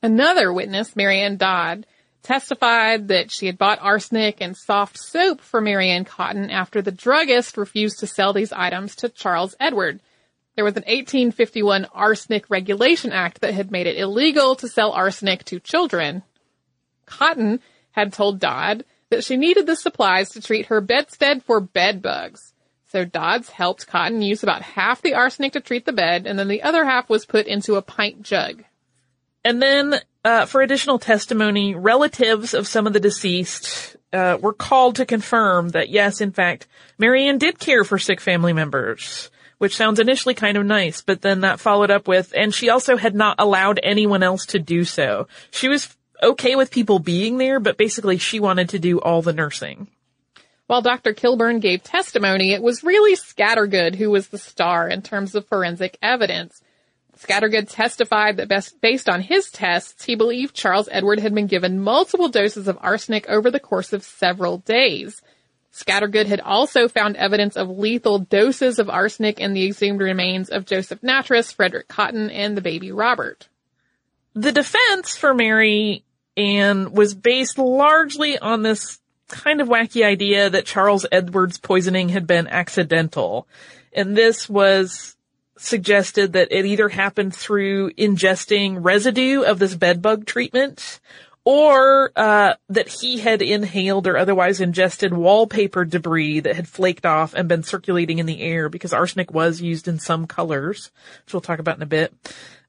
Another 0.00 0.52
witness, 0.52 0.94
Mary 0.94 1.20
Ann 1.20 1.36
Dodd, 1.36 1.86
testified 2.22 3.08
that 3.08 3.32
she 3.32 3.46
had 3.46 3.58
bought 3.58 3.80
arsenic 3.80 4.40
and 4.40 4.56
soft 4.56 4.96
soap 4.98 5.40
for 5.40 5.60
Mary 5.60 5.90
Ann 5.90 6.04
Cotton 6.04 6.50
after 6.50 6.80
the 6.80 6.92
druggist 6.92 7.56
refused 7.56 7.98
to 8.00 8.06
sell 8.06 8.32
these 8.32 8.52
items 8.52 8.94
to 8.96 9.08
Charles 9.08 9.56
Edward. 9.58 10.00
There 10.54 10.64
was 10.64 10.76
an 10.76 10.82
1851 10.82 11.86
Arsenic 11.94 12.50
Regulation 12.50 13.10
Act 13.12 13.40
that 13.40 13.54
had 13.54 13.70
made 13.70 13.86
it 13.86 13.96
illegal 13.96 14.54
to 14.56 14.68
sell 14.68 14.92
arsenic 14.92 15.44
to 15.44 15.60
children. 15.60 16.22
Cotton 17.06 17.60
had 17.92 18.12
told 18.12 18.38
Dodd 18.38 18.84
that 19.08 19.24
she 19.24 19.36
needed 19.36 19.66
the 19.66 19.76
supplies 19.76 20.30
to 20.30 20.42
treat 20.42 20.66
her 20.66 20.80
bedstead 20.80 21.42
for 21.42 21.60
bed 21.60 22.02
bugs. 22.02 22.52
So 22.90 23.06
Dodds 23.06 23.48
helped 23.48 23.86
Cotton 23.86 24.20
use 24.20 24.42
about 24.42 24.60
half 24.60 25.00
the 25.00 25.14
arsenic 25.14 25.54
to 25.54 25.60
treat 25.60 25.86
the 25.86 25.92
bed, 25.92 26.26
and 26.26 26.38
then 26.38 26.48
the 26.48 26.62
other 26.62 26.84
half 26.84 27.08
was 27.08 27.24
put 27.24 27.46
into 27.46 27.76
a 27.76 27.82
pint 27.82 28.22
jug. 28.22 28.64
And 29.44 29.60
then, 29.60 29.98
uh, 30.22 30.44
for 30.44 30.60
additional 30.60 30.98
testimony, 30.98 31.74
relatives 31.74 32.52
of 32.52 32.66
some 32.66 32.86
of 32.86 32.92
the 32.92 33.00
deceased 33.00 33.96
uh, 34.12 34.36
were 34.40 34.52
called 34.52 34.96
to 34.96 35.06
confirm 35.06 35.70
that 35.70 35.88
yes, 35.88 36.20
in 36.20 36.32
fact, 36.32 36.66
Mary 36.98 37.26
Ann 37.26 37.38
did 37.38 37.58
care 37.58 37.84
for 37.84 37.98
sick 37.98 38.20
family 38.20 38.52
members 38.52 39.30
which 39.62 39.76
sounds 39.76 40.00
initially 40.00 40.34
kind 40.34 40.56
of 40.56 40.66
nice, 40.66 41.02
but 41.02 41.22
then 41.22 41.42
that 41.42 41.60
followed 41.60 41.92
up 41.92 42.08
with, 42.08 42.34
and 42.36 42.52
she 42.52 42.68
also 42.68 42.96
had 42.96 43.14
not 43.14 43.36
allowed 43.38 43.78
anyone 43.84 44.20
else 44.20 44.44
to 44.46 44.58
do 44.58 44.82
so. 44.82 45.28
She 45.52 45.68
was 45.68 45.96
okay 46.20 46.56
with 46.56 46.72
people 46.72 46.98
being 46.98 47.38
there, 47.38 47.60
but 47.60 47.76
basically 47.76 48.18
she 48.18 48.40
wanted 48.40 48.70
to 48.70 48.80
do 48.80 48.98
all 48.98 49.22
the 49.22 49.32
nursing. 49.32 49.86
While 50.66 50.82
Dr. 50.82 51.12
Kilburn 51.12 51.60
gave 51.60 51.84
testimony, 51.84 52.52
it 52.52 52.60
was 52.60 52.82
really 52.82 53.14
Scattergood 53.14 53.94
who 53.94 54.10
was 54.10 54.26
the 54.26 54.36
star 54.36 54.88
in 54.88 55.00
terms 55.00 55.36
of 55.36 55.46
forensic 55.46 55.96
evidence. 56.02 56.60
Scattergood 57.16 57.70
testified 57.70 58.38
that 58.38 58.48
best, 58.48 58.80
based 58.80 59.08
on 59.08 59.20
his 59.20 59.48
tests, 59.48 60.04
he 60.04 60.16
believed 60.16 60.56
Charles 60.56 60.88
Edward 60.90 61.20
had 61.20 61.36
been 61.36 61.46
given 61.46 61.80
multiple 61.80 62.28
doses 62.28 62.66
of 62.66 62.78
arsenic 62.80 63.28
over 63.28 63.48
the 63.48 63.60
course 63.60 63.92
of 63.92 64.02
several 64.02 64.58
days. 64.58 65.22
Scattergood 65.72 66.26
had 66.26 66.40
also 66.40 66.86
found 66.86 67.16
evidence 67.16 67.56
of 67.56 67.70
lethal 67.70 68.18
doses 68.18 68.78
of 68.78 68.90
arsenic 68.90 69.40
in 69.40 69.54
the 69.54 69.66
exhumed 69.66 70.00
remains 70.00 70.50
of 70.50 70.66
Joseph 70.66 71.00
Nattrass, 71.00 71.54
Frederick 71.54 71.88
Cotton, 71.88 72.30
and 72.30 72.56
the 72.56 72.60
baby 72.60 72.92
Robert. 72.92 73.48
The 74.34 74.52
defense 74.52 75.16
for 75.16 75.32
Mary 75.32 76.04
Ann 76.36 76.92
was 76.92 77.14
based 77.14 77.58
largely 77.58 78.38
on 78.38 78.62
this 78.62 78.98
kind 79.28 79.62
of 79.62 79.68
wacky 79.68 80.04
idea 80.04 80.50
that 80.50 80.66
Charles 80.66 81.06
Edwards 81.10 81.58
poisoning 81.58 82.10
had 82.10 82.26
been 82.26 82.46
accidental. 82.48 83.48
And 83.94 84.14
this 84.16 84.48
was 84.48 85.16
suggested 85.56 86.34
that 86.34 86.48
it 86.50 86.66
either 86.66 86.88
happened 86.88 87.34
through 87.34 87.92
ingesting 87.92 88.78
residue 88.80 89.42
of 89.42 89.58
this 89.58 89.74
bedbug 89.74 90.26
treatment 90.26 91.00
or 91.44 92.12
uh, 92.14 92.54
that 92.68 92.88
he 92.88 93.18
had 93.18 93.42
inhaled 93.42 94.06
or 94.06 94.16
otherwise 94.16 94.60
ingested 94.60 95.12
wallpaper 95.12 95.84
debris 95.84 96.40
that 96.40 96.56
had 96.56 96.68
flaked 96.68 97.04
off 97.04 97.34
and 97.34 97.48
been 97.48 97.62
circulating 97.62 98.18
in 98.18 98.26
the 98.26 98.40
air 98.40 98.68
because 98.68 98.92
arsenic 98.92 99.32
was 99.32 99.60
used 99.60 99.88
in 99.88 99.98
some 99.98 100.26
colors, 100.26 100.90
which 101.24 101.34
we'll 101.34 101.40
talk 101.40 101.58
about 101.58 101.76
in 101.76 101.82
a 101.82 101.86
bit. 101.86 102.14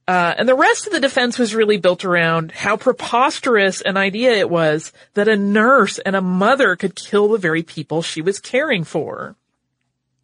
Uh, 0.08 0.34
and 0.38 0.50
the 0.50 0.56
rest 0.56 0.86
of 0.86 0.92
the 0.92 1.00
defense 1.00 1.40
was 1.40 1.56
really 1.56 1.78
built 1.78 2.04
around 2.04 2.52
how 2.52 2.76
preposterous 2.76 3.80
an 3.82 3.96
idea 3.96 4.34
it 4.34 4.50
was 4.50 4.92
that 5.14 5.30
a 5.30 5.38
nurse 5.38 5.98
and 6.00 6.16
a 6.16 6.22
mother 6.22 6.76
could 6.76 6.96
kill 6.96 7.30
the 7.30 7.38
very 7.38 7.64
people 7.64 8.02
she 8.02 8.22
was 8.22 8.40
caring 8.40 8.84
for. 8.84 9.36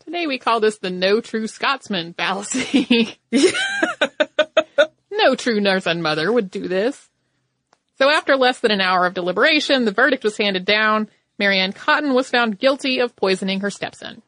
Today 0.03 0.27
we 0.27 0.37
call 0.37 0.59
this 0.59 0.79
the 0.79 0.89
no 0.89 1.21
true 1.21 1.47
Scotsman 1.47 2.13
fallacy. 2.13 3.15
no 5.11 5.35
true 5.35 5.61
nurse 5.61 5.85
and 5.85 6.03
mother 6.03 6.33
would 6.33 6.51
do 6.51 6.67
this. 6.67 7.08
So 7.99 8.09
after 8.09 8.37
less 8.37 8.59
than 8.59 8.71
an 8.71 8.81
hour 8.81 9.05
of 9.05 9.13
deliberation, 9.13 9.85
the 9.85 9.91
verdict 9.91 10.23
was 10.23 10.37
handed 10.37 10.65
down. 10.65 11.09
Mary 11.37 11.59
Ann 11.59 11.73
Cotton 11.73 12.13
was 12.13 12.29
found 12.29 12.57
guilty 12.57 12.99
of 12.99 13.15
poisoning 13.15 13.59
her 13.59 13.69
stepson. 13.69 14.21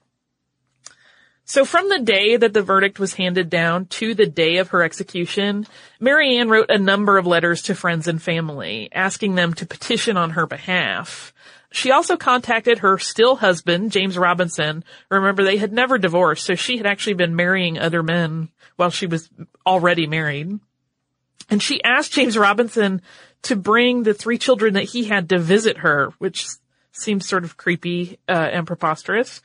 So 1.45 1.65
from 1.65 1.89
the 1.89 1.99
day 1.99 2.37
that 2.37 2.53
the 2.53 2.61
verdict 2.61 2.99
was 2.99 3.15
handed 3.15 3.49
down 3.49 3.85
to 3.87 4.13
the 4.13 4.25
day 4.25 4.57
of 4.57 4.69
her 4.69 4.83
execution, 4.83 5.67
Mary 5.99 6.37
Ann 6.37 6.49
wrote 6.49 6.69
a 6.69 6.77
number 6.77 7.17
of 7.17 7.25
letters 7.25 7.63
to 7.63 7.75
friends 7.75 8.07
and 8.07 8.21
family, 8.21 8.89
asking 8.93 9.35
them 9.35 9.53
to 9.55 9.65
petition 9.65 10.17
on 10.17 10.31
her 10.31 10.45
behalf. 10.45 11.33
She 11.71 11.91
also 11.91 12.17
contacted 12.17 12.79
her 12.79 12.97
still 12.97 13.37
husband, 13.37 13.91
James 13.91 14.17
Robinson. 14.17 14.83
Remember, 15.09 15.43
they 15.43 15.57
had 15.57 15.71
never 15.71 15.97
divorced, 15.97 16.45
so 16.45 16.55
she 16.55 16.77
had 16.77 16.85
actually 16.85 17.13
been 17.13 17.35
marrying 17.35 17.79
other 17.79 18.03
men 18.03 18.49
while 18.75 18.89
she 18.89 19.07
was 19.07 19.29
already 19.65 20.07
married. 20.07 20.59
And 21.49 21.61
she 21.61 21.83
asked 21.83 22.13
James 22.13 22.37
Robinson 22.37 23.01
to 23.43 23.55
bring 23.55 24.03
the 24.03 24.13
three 24.13 24.37
children 24.37 24.75
that 24.75 24.83
he 24.83 25.05
had 25.05 25.29
to 25.29 25.39
visit 25.39 25.77
her, 25.79 26.11
which 26.19 26.47
seems 26.91 27.27
sort 27.27 27.43
of 27.43 27.57
creepy 27.57 28.19
uh, 28.27 28.31
and 28.31 28.67
preposterous. 28.67 29.41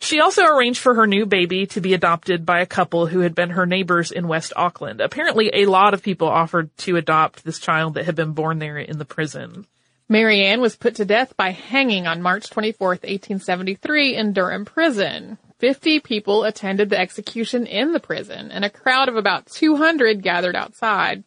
She 0.00 0.20
also 0.20 0.46
arranged 0.46 0.80
for 0.80 0.94
her 0.94 1.06
new 1.06 1.26
baby 1.26 1.66
to 1.68 1.80
be 1.80 1.92
adopted 1.92 2.46
by 2.46 2.60
a 2.60 2.66
couple 2.66 3.06
who 3.06 3.20
had 3.20 3.34
been 3.34 3.50
her 3.50 3.66
neighbors 3.66 4.12
in 4.12 4.28
West 4.28 4.52
Auckland. 4.54 5.00
Apparently, 5.00 5.50
a 5.52 5.66
lot 5.66 5.92
of 5.92 6.02
people 6.02 6.28
offered 6.28 6.76
to 6.78 6.96
adopt 6.96 7.44
this 7.44 7.58
child 7.58 7.94
that 7.94 8.04
had 8.04 8.14
been 8.14 8.32
born 8.32 8.58
there 8.58 8.78
in 8.78 8.98
the 8.98 9.04
prison. 9.04 9.66
Mary 10.10 10.36
Marianne 10.36 10.60
was 10.60 10.76
put 10.76 10.94
to 10.96 11.04
death 11.04 11.36
by 11.36 11.50
hanging 11.50 12.06
on 12.06 12.22
March 12.22 12.48
24th, 12.48 13.02
1873 13.04 14.16
in 14.16 14.32
Durham 14.32 14.64
Prison. 14.64 15.36
50 15.58 16.00
people 16.00 16.44
attended 16.44 16.88
the 16.88 16.98
execution 16.98 17.66
in 17.66 17.92
the 17.92 18.00
prison, 18.00 18.50
and 18.50 18.64
a 18.64 18.70
crowd 18.70 19.08
of 19.08 19.16
about 19.16 19.46
200 19.46 20.22
gathered 20.22 20.56
outside. 20.56 21.24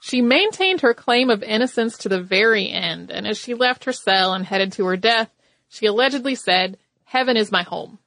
She 0.00 0.22
maintained 0.22 0.82
her 0.82 0.94
claim 0.94 1.30
of 1.30 1.42
innocence 1.42 1.98
to 1.98 2.08
the 2.08 2.20
very 2.20 2.70
end, 2.70 3.10
and 3.10 3.26
as 3.26 3.38
she 3.38 3.54
left 3.54 3.84
her 3.84 3.92
cell 3.92 4.34
and 4.34 4.44
headed 4.44 4.72
to 4.72 4.86
her 4.86 4.96
death, 4.96 5.30
she 5.68 5.86
allegedly 5.86 6.34
said, 6.34 6.78
Heaven 7.04 7.36
is 7.36 7.52
my 7.52 7.62
home. 7.62 7.98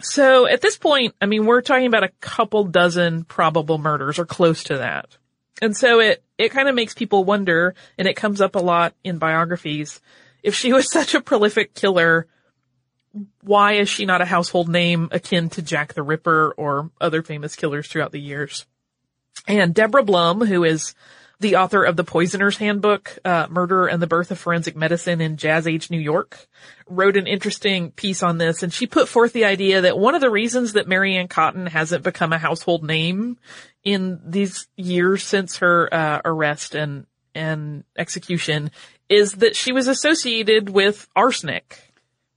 So 0.00 0.46
at 0.46 0.60
this 0.60 0.76
point, 0.76 1.14
I 1.20 1.26
mean, 1.26 1.46
we're 1.46 1.60
talking 1.62 1.86
about 1.86 2.04
a 2.04 2.12
couple 2.20 2.64
dozen 2.64 3.24
probable 3.24 3.78
murders 3.78 4.18
or 4.18 4.26
close 4.26 4.64
to 4.64 4.78
that. 4.78 5.16
And 5.62 5.76
so 5.76 6.00
it, 6.00 6.22
it 6.36 6.50
kind 6.50 6.68
of 6.68 6.74
makes 6.74 6.94
people 6.94 7.24
wonder, 7.24 7.74
and 7.96 8.08
it 8.08 8.16
comes 8.16 8.40
up 8.40 8.54
a 8.54 8.60
lot 8.60 8.94
in 9.04 9.18
biographies, 9.18 10.00
if 10.42 10.54
she 10.54 10.72
was 10.72 10.88
such 10.92 11.14
a 11.14 11.20
prolific 11.20 11.74
killer, 11.74 12.26
why 13.42 13.74
is 13.74 13.88
she 13.88 14.06
not 14.06 14.20
a 14.20 14.26
household 14.26 14.68
name 14.68 15.08
akin 15.12 15.48
to 15.50 15.62
Jack 15.62 15.94
the 15.94 16.02
Ripper 16.02 16.52
or 16.56 16.90
other 17.00 17.22
famous 17.22 17.56
killers 17.56 17.88
throughout 17.88 18.12
the 18.12 18.20
years? 18.20 18.66
And 19.46 19.74
Deborah 19.74 20.04
Blum, 20.04 20.40
who 20.40 20.64
is 20.64 20.94
the 21.40 21.56
author 21.56 21.84
of 21.84 21.96
the 21.96 22.04
Poisoner's 22.04 22.56
Handbook, 22.56 23.18
uh, 23.24 23.46
Murder 23.50 23.86
and 23.86 24.00
the 24.00 24.06
Birth 24.06 24.30
of 24.30 24.38
Forensic 24.38 24.76
Medicine 24.76 25.20
in 25.20 25.36
Jazz 25.36 25.66
Age 25.66 25.90
New 25.90 26.00
York, 26.00 26.46
wrote 26.88 27.16
an 27.16 27.26
interesting 27.26 27.90
piece 27.90 28.22
on 28.22 28.38
this, 28.38 28.62
and 28.62 28.72
she 28.72 28.86
put 28.86 29.08
forth 29.08 29.32
the 29.32 29.44
idea 29.44 29.82
that 29.82 29.98
one 29.98 30.14
of 30.14 30.20
the 30.20 30.30
reasons 30.30 30.74
that 30.74 30.88
Mary 30.88 31.16
Ann 31.16 31.28
Cotton 31.28 31.66
hasn't 31.66 32.04
become 32.04 32.32
a 32.32 32.38
household 32.38 32.84
name 32.84 33.38
in 33.82 34.20
these 34.24 34.68
years 34.76 35.24
since 35.24 35.58
her 35.58 35.92
uh, 35.92 36.20
arrest 36.24 36.74
and 36.74 37.06
and 37.34 37.82
execution 37.96 38.70
is 39.08 39.32
that 39.32 39.56
she 39.56 39.72
was 39.72 39.88
associated 39.88 40.70
with 40.70 41.08
arsenic. 41.16 41.78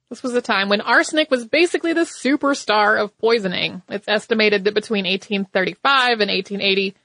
This 0.09 0.23
was 0.23 0.33
a 0.33 0.41
time 0.41 0.69
when 0.69 0.81
arsenic 0.81 1.29
was 1.29 1.45
basically 1.45 1.93
the 1.93 2.01
superstar 2.01 3.01
of 3.01 3.17
poisoning. 3.17 3.81
It's 3.89 4.07
estimated 4.07 4.63
that 4.63 4.73
between 4.73 5.05
1835 5.05 6.21
and 6.21 6.31
1880, 6.31 6.95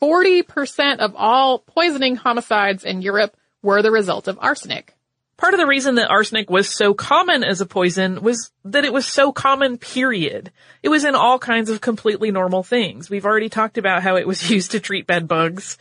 40% 0.00 0.98
of 0.98 1.14
all 1.16 1.58
poisoning 1.58 2.16
homicides 2.16 2.84
in 2.84 3.02
Europe 3.02 3.36
were 3.62 3.82
the 3.82 3.90
result 3.90 4.28
of 4.28 4.38
arsenic. 4.40 4.94
Part 5.36 5.52
of 5.52 5.60
the 5.60 5.66
reason 5.66 5.96
that 5.96 6.08
arsenic 6.08 6.48
was 6.48 6.68
so 6.68 6.94
common 6.94 7.44
as 7.44 7.60
a 7.60 7.66
poison 7.66 8.22
was 8.22 8.50
that 8.64 8.86
it 8.86 8.92
was 8.92 9.06
so 9.06 9.32
common, 9.32 9.76
period. 9.76 10.50
It 10.82 10.88
was 10.88 11.04
in 11.04 11.14
all 11.14 11.38
kinds 11.38 11.68
of 11.68 11.82
completely 11.82 12.30
normal 12.30 12.62
things. 12.62 13.10
We've 13.10 13.26
already 13.26 13.50
talked 13.50 13.76
about 13.76 14.02
how 14.02 14.16
it 14.16 14.26
was 14.26 14.50
used 14.56 14.70
to 14.70 14.80
treat 14.80 15.06
bed 15.06 15.28
bugs. 15.28 15.76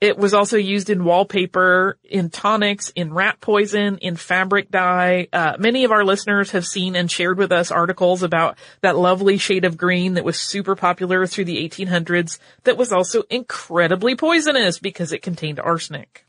It 0.00 0.16
was 0.16 0.32
also 0.32 0.56
used 0.56 0.90
in 0.90 1.04
wallpaper, 1.04 1.98
in 2.04 2.30
tonics, 2.30 2.90
in 2.90 3.12
rat 3.12 3.40
poison, 3.40 3.98
in 3.98 4.14
fabric 4.14 4.70
dye. 4.70 5.26
Uh, 5.32 5.56
many 5.58 5.82
of 5.82 5.90
our 5.90 6.04
listeners 6.04 6.52
have 6.52 6.64
seen 6.64 6.94
and 6.94 7.10
shared 7.10 7.36
with 7.36 7.50
us 7.50 7.72
articles 7.72 8.22
about 8.22 8.56
that 8.80 8.96
lovely 8.96 9.38
shade 9.38 9.64
of 9.64 9.76
green 9.76 10.14
that 10.14 10.24
was 10.24 10.38
super 10.38 10.76
popular 10.76 11.26
through 11.26 11.46
the 11.46 11.68
1800s 11.68 12.38
that 12.62 12.76
was 12.76 12.92
also 12.92 13.24
incredibly 13.28 14.14
poisonous 14.14 14.78
because 14.78 15.10
it 15.10 15.20
contained 15.20 15.58
arsenic. 15.58 16.24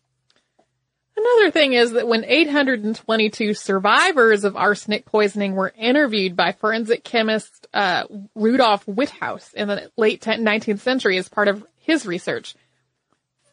Another 1.16 1.52
thing 1.52 1.74
is 1.74 1.92
that 1.92 2.08
when 2.08 2.24
822 2.26 3.54
survivors 3.54 4.46
of 4.46 4.56
arsenic 4.56 5.06
poisoning 5.06 5.54
were 5.54 5.74
interviewed 5.78 6.36
by 6.36 6.54
forensic 6.54 7.04
chemist 7.04 7.68
uh, 7.74 8.06
Rudolf 8.36 8.86
Witthaus 8.86 9.54
in 9.54 9.68
the 9.68 9.92
late 9.96 10.22
19th 10.22 10.80
century 10.80 11.18
as 11.18 11.28
part 11.28 11.50
of 11.50 11.66
his 11.78 12.06
research, 12.06 12.56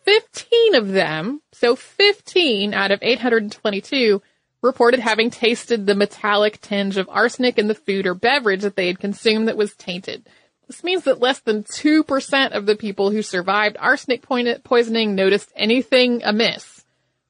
15 0.06 0.74
of 0.76 0.88
them, 0.88 1.42
so 1.52 1.76
15 1.76 2.72
out 2.72 2.92
of 2.92 3.00
822, 3.02 4.22
reported 4.62 5.00
having 5.00 5.30
tasted 5.30 5.86
the 5.86 5.94
metallic 5.94 6.60
tinge 6.60 6.96
of 6.96 7.08
arsenic 7.08 7.58
in 7.58 7.68
the 7.68 7.74
food 7.74 8.06
or 8.06 8.14
beverage 8.14 8.62
that 8.62 8.76
they 8.76 8.86
had 8.86 8.98
consumed 8.98 9.48
that 9.48 9.56
was 9.56 9.74
tainted. 9.74 10.26
This 10.66 10.82
means 10.82 11.04
that 11.04 11.20
less 11.20 11.40
than 11.40 11.64
2% 11.64 12.50
of 12.52 12.66
the 12.66 12.76
people 12.76 13.10
who 13.10 13.22
survived 13.22 13.76
arsenic 13.78 14.22
poisoning 14.22 15.14
noticed 15.14 15.52
anything 15.54 16.22
amiss, 16.24 16.84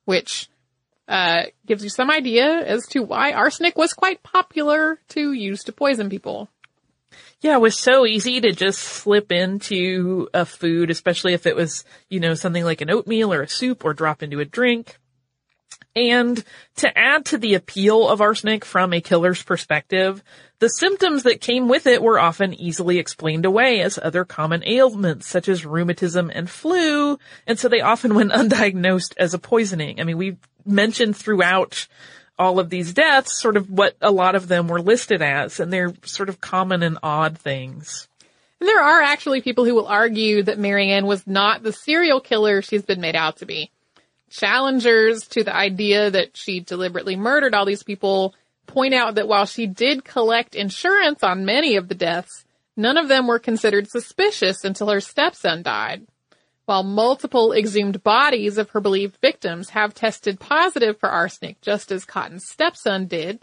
which 0.05 0.49
uh, 1.09 1.45
gives 1.67 1.85
you 1.85 1.91
some 1.91 2.11
idea 2.11 2.47
as 2.47 2.87
to 2.89 3.03
why 3.03 3.33
arsenic 3.33 3.77
was 3.77 3.93
quite 3.93 4.23
popular 4.23 4.99
to 5.09 5.33
use 5.33 5.65
to 5.65 5.73
poison 5.73 6.09
people. 6.09 6.49
Yeah, 7.43 7.57
it 7.57 7.61
was 7.61 7.79
so 7.79 8.07
easy 8.07 8.41
to 8.41 8.53
just 8.53 8.79
slip 8.81 9.31
into 9.31 10.29
a 10.33 10.47
food, 10.47 10.91
especially 10.91 11.35
if 11.35 11.47
it 11.47 11.55
was, 11.55 11.85
you 12.09 12.19
know, 12.19 12.35
something 12.35 12.65
like 12.65 12.81
an 12.81 12.91
oatmeal 12.91 13.33
or 13.33 13.43
a 13.43 13.49
soup 13.49 13.85
or 13.85 13.93
drop 13.93 14.23
into 14.23 14.41
a 14.41 14.45
drink. 14.45 14.99
And 15.95 16.43
to 16.77 16.99
add 16.99 17.25
to 17.27 17.39
the 17.39 17.55
appeal 17.55 18.07
of 18.07 18.21
arsenic 18.21 18.65
from 18.65 18.93
a 18.93 19.01
killer's 19.01 19.43
perspective, 19.43 20.23
the 20.59 20.69
symptoms 20.69 21.23
that 21.23 21.41
came 21.41 21.69
with 21.69 21.87
it 21.87 22.03
were 22.03 22.19
often 22.19 22.53
easily 22.55 22.99
explained 22.99 23.47
away 23.47 23.81
as 23.81 23.99
other 23.99 24.25
common 24.25 24.63
ailments 24.67 25.27
such 25.27 25.49
as 25.49 25.65
rheumatism 25.65 26.31
and 26.35 26.51
flu, 26.51 27.19
and 27.47 27.59
so 27.59 27.69
they 27.69 27.81
often 27.81 28.15
went 28.15 28.33
undiagnosed 28.33 29.15
as 29.17 29.33
a 29.33 29.39
poisoning. 29.39 30.01
I 30.01 30.05
mean, 30.05 30.19
we've 30.19 30.39
mentioned 30.67 31.17
throughout 31.17 31.87
all 32.39 32.59
of 32.59 32.71
these 32.71 32.93
deaths, 32.93 33.41
sort 33.41 33.57
of 33.57 33.71
what 33.71 33.97
a 34.01 34.11
lot 34.11 34.35
of 34.35 34.49
them 34.49 34.69
were 34.69 34.81
listed 34.81 35.23
as, 35.23 35.61
and 35.61 35.73
they're 35.73 35.95
sort 36.05 36.29
of 36.29 36.41
common 36.41 36.83
and 36.83 36.99
odd 37.03 37.39
things. 37.39 38.09
And 38.61 38.69
there 38.69 38.83
are 38.83 39.03
actually 39.03 39.41
people 39.43 39.65
who 39.65 39.75
will 39.75 39.87
argue 39.87 40.43
that 40.43 40.59
Mary 40.59 40.91
Ann 40.91 41.07
was 41.07 41.27
not 41.27 41.63
the 41.63 41.73
serial 41.73 42.21
killer 42.21 42.63
she's 42.63 42.83
been 42.83 43.01
made 43.01 43.17
out 43.17 43.39
to 43.39 43.47
be. 43.47 43.71
Challengers 44.31 45.27
to 45.29 45.45
the 45.45 45.55
idea 45.55 46.11
that 46.11 46.37
she 46.37 46.61
deliberately 46.61 47.17
murdered 47.17 47.55
all 47.55 47.65
these 47.65 47.83
people 47.83 48.35
point 48.67 48.95
out 48.95 49.15
that 49.15 49.29
while 49.29 49.47
she 49.47 49.67
did 49.67 50.05
collect 50.05 50.55
insurance 50.55 51.23
on 51.23 51.45
many 51.45 51.77
of 51.77 51.89
the 51.89 51.95
deaths, 51.95 52.45
none 52.77 52.97
of 52.97 53.09
them 53.09 53.27
were 53.27 53.39
considered 53.39 53.89
suspicious 53.89 54.65
until 54.65 54.89
her 54.89 55.01
stepson 55.01 55.63
died. 55.63 56.07
While 56.67 56.83
multiple 56.83 57.53
exhumed 57.53 58.03
bodies 58.03 58.59
of 58.59 58.71
her 58.71 58.81
believed 58.81 59.17
victims 59.21 59.71
have 59.71 59.95
tested 59.95 60.41
positive 60.41 60.99
for 60.99 61.09
arsenic, 61.09 61.61
just 61.61 61.93
as 61.93 62.05
Cotton's 62.05 62.47
stepson 62.47 63.07
did, 63.07 63.43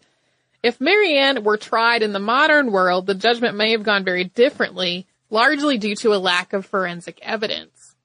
if 0.61 0.79
Mary 0.79 1.17
Ann 1.17 1.43
were 1.43 1.57
tried 1.57 2.03
in 2.03 2.13
the 2.13 2.19
modern 2.19 2.71
world, 2.71 3.05
the 3.05 3.15
judgment 3.15 3.55
may 3.55 3.71
have 3.71 3.83
gone 3.83 4.03
very 4.03 4.25
differently, 4.25 5.07
largely 5.29 5.77
due 5.77 5.95
to 5.95 6.13
a 6.13 6.19
lack 6.19 6.53
of 6.53 6.65
forensic 6.65 7.19
evidence. 7.21 7.95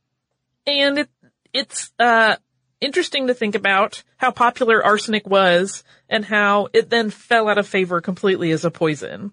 And 0.66 1.00
it, 1.00 1.08
it's, 1.52 1.92
uh, 1.98 2.36
interesting 2.80 3.26
to 3.26 3.34
think 3.34 3.54
about 3.54 4.02
how 4.16 4.30
popular 4.30 4.84
arsenic 4.84 5.26
was 5.26 5.82
and 6.08 6.24
how 6.24 6.68
it 6.72 6.90
then 6.90 7.10
fell 7.10 7.48
out 7.48 7.58
of 7.58 7.66
favor 7.66 8.00
completely 8.00 8.50
as 8.52 8.64
a 8.64 8.70
poison. 8.70 9.32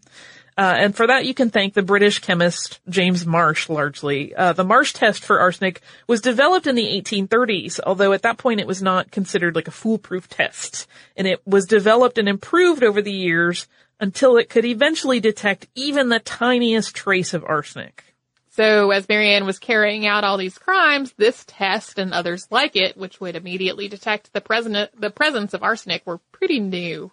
Uh, 0.58 0.74
and 0.78 0.96
for 0.96 1.08
that 1.08 1.26
you 1.26 1.34
can 1.34 1.50
thank 1.50 1.74
the 1.74 1.82
British 1.82 2.20
chemist 2.20 2.80
James 2.88 3.26
Marsh 3.26 3.68
largely. 3.68 4.34
Uh, 4.34 4.54
the 4.54 4.64
Marsh 4.64 4.94
test 4.94 5.24
for 5.24 5.40
arsenic 5.40 5.82
was 6.08 6.22
developed 6.22 6.66
in 6.66 6.76
the 6.76 7.02
1830s, 7.02 7.80
although 7.86 8.14
at 8.14 8.22
that 8.22 8.38
point 8.38 8.62
it 8.62 8.68
was 8.68 8.82
not 8.82 9.12
considered 9.12 9.56
like 9.56 9.68
a 9.68 9.72
foolproof 9.72 10.30
test. 10.30 10.88
And 11.18 11.28
it 11.28 11.46
was 11.46 11.66
developed 11.66 12.18
and 12.18 12.30
improved 12.30 12.84
over 12.84 13.02
the 13.02 13.12
years 13.12 13.68
until 14.00 14.38
it 14.38 14.50
could 14.50 14.66
eventually 14.66 15.20
detect 15.20 15.68
even 15.76 16.10
the 16.10 16.20
tiniest 16.20 16.96
trace 16.96 17.34
of 17.34 17.44
arsenic. 17.44 18.16
So 18.52 18.92
as 18.92 19.10
Mary 19.10 19.34
Ann 19.34 19.46
was 19.46 19.60
carrying 19.60 20.08
out 20.08 20.24
all 20.24 20.38
these 20.38 20.58
crimes, 20.58 21.14
this 21.18 21.44
test 21.46 22.00
and 22.00 22.14
others 22.14 22.48
like 22.50 22.78
it, 22.78 22.96
which 22.96 23.20
would 23.20 23.36
immediately 23.36 23.90
detect 23.90 24.32
the, 24.32 24.40
present, 24.40 24.90
the 24.98 25.10
presence 25.10 25.54
of 25.54 25.64
arsenic, 25.64 26.04
were 26.06 26.20
pretty 26.32 26.62
new. 26.62 27.12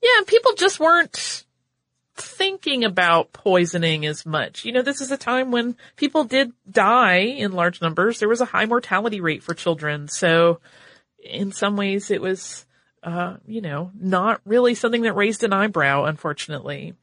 Yeah, 0.00 0.20
people 0.28 0.52
just 0.54 0.78
weren't 0.78 1.44
thinking 2.16 2.84
about 2.84 3.32
poisoning 3.32 4.06
as 4.06 4.24
much. 4.24 4.64
You 4.64 4.72
know, 4.72 4.82
this 4.82 5.00
is 5.00 5.10
a 5.10 5.16
time 5.16 5.50
when 5.50 5.76
people 5.96 6.24
did 6.24 6.52
die 6.70 7.18
in 7.18 7.52
large 7.52 7.80
numbers. 7.82 8.18
There 8.18 8.28
was 8.28 8.40
a 8.40 8.46
high 8.46 8.66
mortality 8.66 9.20
rate 9.20 9.42
for 9.42 9.54
children. 9.54 10.08
So 10.08 10.60
in 11.22 11.52
some 11.52 11.76
ways 11.76 12.10
it 12.10 12.20
was, 12.20 12.64
uh, 13.02 13.36
you 13.46 13.60
know, 13.60 13.90
not 13.98 14.40
really 14.44 14.74
something 14.74 15.02
that 15.02 15.14
raised 15.14 15.44
an 15.44 15.52
eyebrow, 15.52 16.04
unfortunately. 16.04 16.94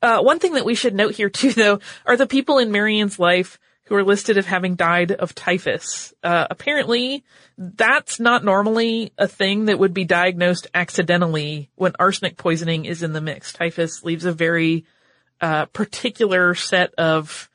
Uh, 0.00 0.20
one 0.20 0.38
thing 0.38 0.54
that 0.54 0.64
we 0.64 0.74
should 0.74 0.94
note 0.94 1.14
here 1.14 1.30
too, 1.30 1.52
though, 1.52 1.80
are 2.04 2.16
the 2.16 2.26
people 2.26 2.58
in 2.58 2.72
Mary 2.72 3.00
Ann's 3.00 3.18
life 3.18 3.58
who 3.86 3.94
are 3.94 4.04
listed 4.04 4.36
as 4.36 4.46
having 4.46 4.74
died 4.74 5.12
of 5.12 5.34
typhus. 5.34 6.12
Uh, 6.22 6.46
apparently, 6.50 7.24
that's 7.56 8.18
not 8.20 8.44
normally 8.44 9.12
a 9.16 9.28
thing 9.28 9.66
that 9.66 9.78
would 9.78 9.94
be 9.94 10.04
diagnosed 10.04 10.66
accidentally 10.74 11.70
when 11.76 11.92
arsenic 11.98 12.36
poisoning 12.36 12.84
is 12.84 13.02
in 13.02 13.12
the 13.12 13.20
mix. 13.20 13.52
Typhus 13.52 14.04
leaves 14.04 14.24
a 14.24 14.32
very 14.32 14.84
uh, 15.40 15.66
particular 15.66 16.54
set 16.54 16.94
of 16.94 17.48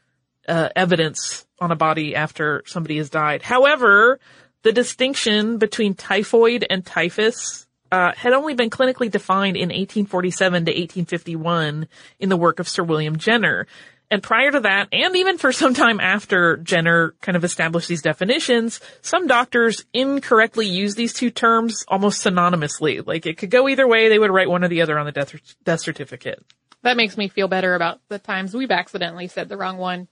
uh, 0.47 0.69
evidence 0.75 1.45
on 1.59 1.71
a 1.71 1.75
body 1.75 2.15
after 2.15 2.63
somebody 2.65 2.97
has 2.97 3.09
died. 3.09 3.41
However, 3.41 4.19
the 4.63 4.71
distinction 4.71 5.57
between 5.57 5.95
typhoid 5.95 6.65
and 6.69 6.85
typhus 6.85 7.67
uh, 7.91 8.13
had 8.15 8.33
only 8.33 8.53
been 8.53 8.69
clinically 8.69 9.11
defined 9.11 9.57
in 9.57 9.69
1847 9.69 10.65
to 10.65 10.71
1851 10.71 11.87
in 12.19 12.29
the 12.29 12.37
work 12.37 12.59
of 12.59 12.69
Sir 12.69 12.83
William 12.83 13.17
Jenner. 13.17 13.67
And 14.11 14.21
prior 14.21 14.51
to 14.51 14.59
that, 14.59 14.89
and 14.91 15.15
even 15.15 15.37
for 15.37 15.53
some 15.53 15.73
time 15.73 16.01
after 16.01 16.57
Jenner 16.57 17.15
kind 17.21 17.37
of 17.37 17.45
established 17.45 17.87
these 17.87 18.01
definitions, 18.01 18.81
some 19.01 19.25
doctors 19.25 19.85
incorrectly 19.93 20.67
use 20.67 20.95
these 20.95 21.13
two 21.13 21.31
terms 21.31 21.85
almost 21.87 22.21
synonymously. 22.21 23.07
Like 23.07 23.25
it 23.25 23.37
could 23.37 23.49
go 23.49 23.69
either 23.69 23.87
way. 23.87 24.09
They 24.09 24.19
would 24.19 24.29
write 24.29 24.49
one 24.49 24.65
or 24.65 24.67
the 24.67 24.81
other 24.81 24.99
on 24.99 25.05
the 25.05 25.13
death, 25.13 25.33
death 25.63 25.79
certificate. 25.79 26.43
That 26.81 26.97
makes 26.97 27.15
me 27.15 27.29
feel 27.29 27.47
better 27.47 27.73
about 27.73 28.01
the 28.09 28.19
times 28.19 28.53
we've 28.53 28.69
accidentally 28.69 29.29
said 29.29 29.47
the 29.47 29.55
wrong 29.55 29.77
one. 29.77 30.09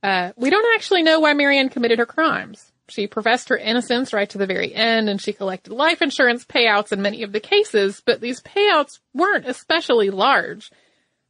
Uh, 0.00 0.30
we 0.36 0.48
don't 0.48 0.76
actually 0.76 1.02
know 1.02 1.18
why 1.18 1.34
Mary 1.34 1.58
Ann 1.58 1.70
committed 1.70 1.98
her 1.98 2.06
crimes. 2.06 2.70
She 2.88 3.08
professed 3.08 3.48
her 3.48 3.56
innocence 3.56 4.12
right 4.12 4.30
to 4.30 4.38
the 4.38 4.46
very 4.46 4.72
end 4.72 5.08
and 5.08 5.20
she 5.20 5.32
collected 5.32 5.72
life 5.72 6.00
insurance 6.00 6.44
payouts 6.44 6.92
in 6.92 7.02
many 7.02 7.24
of 7.24 7.32
the 7.32 7.40
cases, 7.40 8.00
but 8.06 8.20
these 8.20 8.40
payouts 8.40 9.00
weren't 9.12 9.48
especially 9.48 10.10
large 10.10 10.70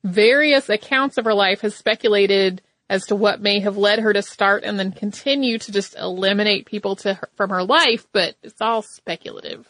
various 0.08 0.68
accounts 0.68 1.18
of 1.18 1.24
her 1.24 1.34
life 1.34 1.60
has 1.60 1.74
speculated 1.74 2.62
as 2.90 3.06
to 3.06 3.16
what 3.16 3.40
may 3.40 3.60
have 3.60 3.76
led 3.76 3.98
her 3.98 4.12
to 4.12 4.22
start 4.22 4.64
and 4.64 4.78
then 4.78 4.92
continue 4.92 5.58
to 5.58 5.72
just 5.72 5.94
eliminate 5.96 6.66
people 6.66 6.96
to 6.96 7.14
her, 7.14 7.28
from 7.36 7.50
her 7.50 7.62
life, 7.62 8.06
but 8.12 8.34
it's 8.42 8.60
all 8.60 8.82
speculative. 8.82 9.68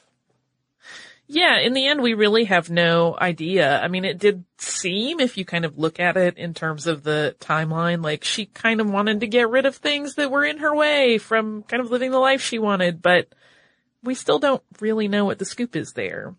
Yeah, 1.31 1.59
in 1.59 1.75
the 1.75 1.87
end, 1.87 2.01
we 2.01 2.15
really 2.15 2.45
have 2.45 2.71
no 2.71 3.15
idea. 3.21 3.79
I 3.79 3.89
mean, 3.89 4.07
it 4.07 4.19
did 4.19 4.45
seem, 4.57 5.21
if 5.21 5.37
you 5.37 5.45
kind 5.45 5.67
of 5.67 5.79
look 5.79 6.01
at 6.01 6.17
it 6.17 6.39
in 6.39 6.55
terms 6.55 6.87
of 6.87 7.03
the 7.03 7.37
timeline, 7.39 8.03
like 8.03 8.25
she 8.25 8.47
kind 8.47 8.81
of 8.81 8.89
wanted 8.89 9.21
to 9.21 9.27
get 9.27 9.51
rid 9.51 9.67
of 9.67 9.77
things 9.77 10.15
that 10.15 10.31
were 10.31 10.45
in 10.45 10.59
her 10.59 10.75
way 10.75 11.19
from 11.19 11.65
kind 11.65 11.83
of 11.83 11.91
living 11.91 12.13
the 12.13 12.19
life 12.19 12.41
she 12.41 12.59
wanted, 12.59 13.03
but 13.03 13.29
we 14.03 14.15
still 14.15 14.39
don't 14.39 14.63
really 14.81 15.07
know 15.07 15.27
what 15.27 15.39
the 15.39 15.45
scoop 15.45 15.77
is 15.77 15.93
there. 15.93 16.35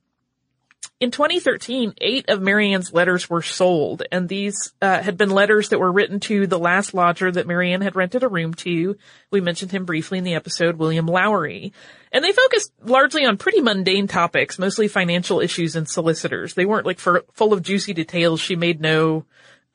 In 0.99 1.11
2013, 1.11 1.93
eight 2.01 2.27
of 2.27 2.41
Mary 2.41 2.73
Ann's 2.73 2.91
letters 2.91 3.29
were 3.29 3.41
sold, 3.41 4.03
and 4.11 4.27
these 4.27 4.73
uh, 4.81 5.01
had 5.01 5.15
been 5.15 5.29
letters 5.29 5.69
that 5.69 5.79
were 5.79 5.91
written 5.91 6.19
to 6.21 6.45
the 6.45 6.59
last 6.59 6.93
lodger 6.93 7.31
that 7.31 7.47
Mary 7.47 7.71
Ann 7.71 7.79
had 7.79 7.95
rented 7.95 8.23
a 8.23 8.27
room 8.27 8.53
to. 8.55 8.97
We 9.31 9.39
mentioned 9.39 9.71
him 9.71 9.85
briefly 9.85 10.17
in 10.17 10.25
the 10.25 10.35
episode, 10.35 10.75
William 10.75 11.05
Lowry. 11.05 11.71
And 12.11 12.21
they 12.21 12.33
focused 12.33 12.73
largely 12.83 13.25
on 13.25 13.37
pretty 13.37 13.61
mundane 13.61 14.07
topics, 14.07 14.59
mostly 14.59 14.89
financial 14.89 15.39
issues 15.39 15.77
and 15.77 15.87
solicitors. 15.87 16.53
They 16.53 16.65
weren't 16.65 16.85
like 16.85 16.99
for, 16.99 17.23
full 17.31 17.53
of 17.53 17.63
juicy 17.63 17.93
details. 17.93 18.41
She 18.41 18.57
made 18.57 18.81
no 18.81 19.23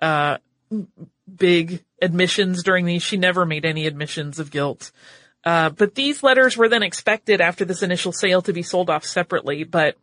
uh, 0.02 0.36
big 1.34 1.82
admissions 2.02 2.62
during 2.62 2.84
these. 2.84 3.02
She 3.02 3.16
never 3.16 3.46
made 3.46 3.64
any 3.64 3.86
admissions 3.86 4.38
of 4.38 4.50
guilt. 4.50 4.92
Uh, 5.42 5.70
but 5.70 5.94
these 5.94 6.22
letters 6.22 6.54
were 6.54 6.68
then 6.68 6.82
expected 6.82 7.40
after 7.40 7.64
this 7.64 7.82
initial 7.82 8.12
sale 8.12 8.42
to 8.42 8.52
be 8.52 8.62
sold 8.62 8.90
off 8.90 9.06
separately. 9.06 9.64
But 9.64 9.96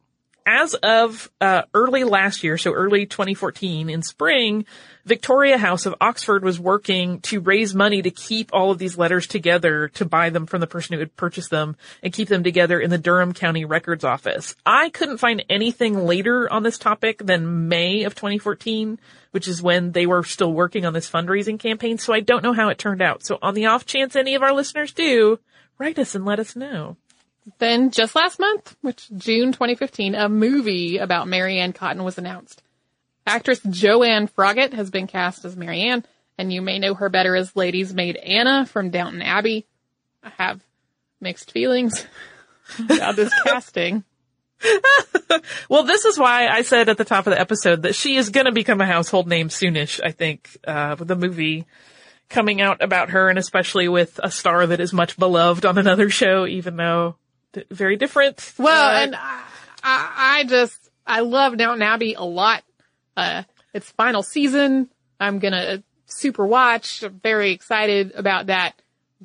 as 0.46 0.74
of 0.74 1.30
uh, 1.40 1.64
early 1.74 2.04
last 2.04 2.44
year, 2.44 2.58
so 2.58 2.74
early 2.74 3.06
2014 3.06 3.90
in 3.90 4.02
spring, 4.02 4.66
Victoria 5.06 5.58
House 5.58 5.86
of 5.86 5.96
Oxford 6.00 6.44
was 6.44 6.60
working 6.60 7.22
to 7.22 7.40
raise 7.40 7.74
money 7.74 8.02
to 8.02 8.12
keep 8.12 8.52
all 8.54 8.72
of 8.72 8.78
these 8.78 8.98
letters 8.98 9.28
together 9.28 9.88
to 9.90 10.06
buy 10.06 10.30
them 10.30 10.46
from 10.46 10.62
the 10.62 10.68
person 10.68 10.94
who 10.94 11.00
had 11.00 11.16
purchased 11.16 11.50
them 11.50 11.76
and 12.04 12.14
keep 12.14 12.28
them 12.28 12.44
together 12.44 12.80
in 12.80 12.90
the 12.90 12.98
Durham 12.98 13.34
County 13.34 13.66
Records 13.66 14.04
Office. 14.04 14.56
I 14.66 14.90
couldn't 14.90 15.18
find 15.18 15.44
anything 15.50 16.06
later 16.06 16.52
on 16.52 16.64
this 16.64 16.78
topic 16.78 17.20
than 17.20 17.68
May 17.68 18.04
of 18.04 18.16
2014, 18.16 19.00
which 19.32 19.48
is 19.48 19.62
when 19.62 19.92
they 19.92 20.06
were 20.06 20.24
still 20.24 20.54
working 20.54 20.86
on 20.86 20.94
this 20.94 21.10
fundraising 21.10 21.60
campaign, 21.60 21.98
so 21.98 22.14
I 22.14 22.20
don't 22.20 22.44
know 22.44 22.54
how 22.54 22.70
it 22.70 22.78
turned 22.78 23.02
out. 23.02 23.24
So 23.24 23.40
on 23.42 23.54
the 23.54 23.68
off 23.68 23.86
chance 23.86 24.16
any 24.16 24.36
of 24.36 24.44
our 24.44 24.54
listeners 24.54 24.94
do, 24.94 25.40
write 25.78 25.98
us 25.98 26.16
and 26.16 26.26
let 26.26 26.40
us 26.40 26.56
know. 26.56 26.98
Then 27.60 27.92
just 27.92 28.16
last 28.16 28.40
month, 28.40 28.76
which 28.82 29.10
June 29.16 29.52
2015, 29.52 30.16
a 30.16 30.30
movie 30.30 30.98
about 30.98 31.28
Mary 31.28 31.60
Ann 31.60 31.74
Cotton 31.74 32.04
was 32.04 32.18
announced. 32.18 32.62
Actress 33.26 33.60
Joanne 33.70 34.28
Froggatt 34.28 34.74
has 34.74 34.90
been 34.90 35.08
cast 35.08 35.46
as 35.46 35.56
Mary 35.56 35.82
Ann, 35.82 36.04
and 36.38 36.52
you 36.52 36.62
may 36.62 36.80
know 36.80 36.94
her 36.96 37.10
better 37.10 37.36
as 37.36 37.56
Lady's 37.56 37.94
Maid 37.94 38.16
Anna 38.18 38.66
from 38.66 38.90
Downton 38.90 39.22
Abbey. 39.22 39.66
I 40.24 40.30
have 40.38 40.62
mixed 41.20 41.52
feelings 41.52 42.06
about 42.80 43.16
this 43.16 43.34
casting. 43.44 44.04
well, 45.70 45.84
this 45.84 46.06
is 46.06 46.18
why 46.18 46.48
I 46.48 46.62
said 46.62 46.90
at 46.90 46.98
the 46.98 47.06
top 47.06 47.28
of 47.28 47.32
the 47.32 47.40
episode 47.40 47.84
that 47.84 47.96
she 47.96 48.16
is 48.16 48.30
going 48.30 48.46
to 48.46 48.52
become 48.52 48.82
a 48.82 48.86
household 48.86 49.28
name 49.28 49.50
soonish, 49.50 50.00
I 50.04 50.12
think, 50.12 50.50
uh, 50.66 50.96
with 50.98 51.08
the 51.08 51.16
movie 51.16 51.66
coming 52.30 52.62
out 52.62 52.82
about 52.82 53.10
her 53.10 53.30
and 53.30 53.38
especially 53.38 53.88
with 53.88 54.20
a 54.24 54.32
star 54.32 54.66
that 54.66 54.80
is 54.80 54.94
much 54.94 55.18
beloved 55.18 55.66
on 55.66 55.78
another 55.78 56.10
show, 56.10 56.46
even 56.48 56.78
though 56.78 57.16
very 57.70 57.98
different. 57.98 58.54
Well, 58.58 58.96
Uh, 58.96 59.00
and 59.04 59.16
I, 59.16 59.44
I, 59.84 60.14
I 60.40 60.44
just, 60.46 60.90
I 61.06 61.22
love 61.22 61.58
Downton 61.58 61.82
Abbey 61.82 62.14
a 62.14 62.24
lot. 62.24 62.64
Uh, 63.18 63.44
it's 63.74 63.90
final 63.92 64.24
season. 64.24 64.90
I'm 65.20 65.40
gonna 65.40 65.84
super 66.06 66.46
watch. 66.46 67.04
I'm 67.04 67.20
very 67.22 67.52
excited 67.52 68.14
about 68.16 68.48
that. 68.48 68.74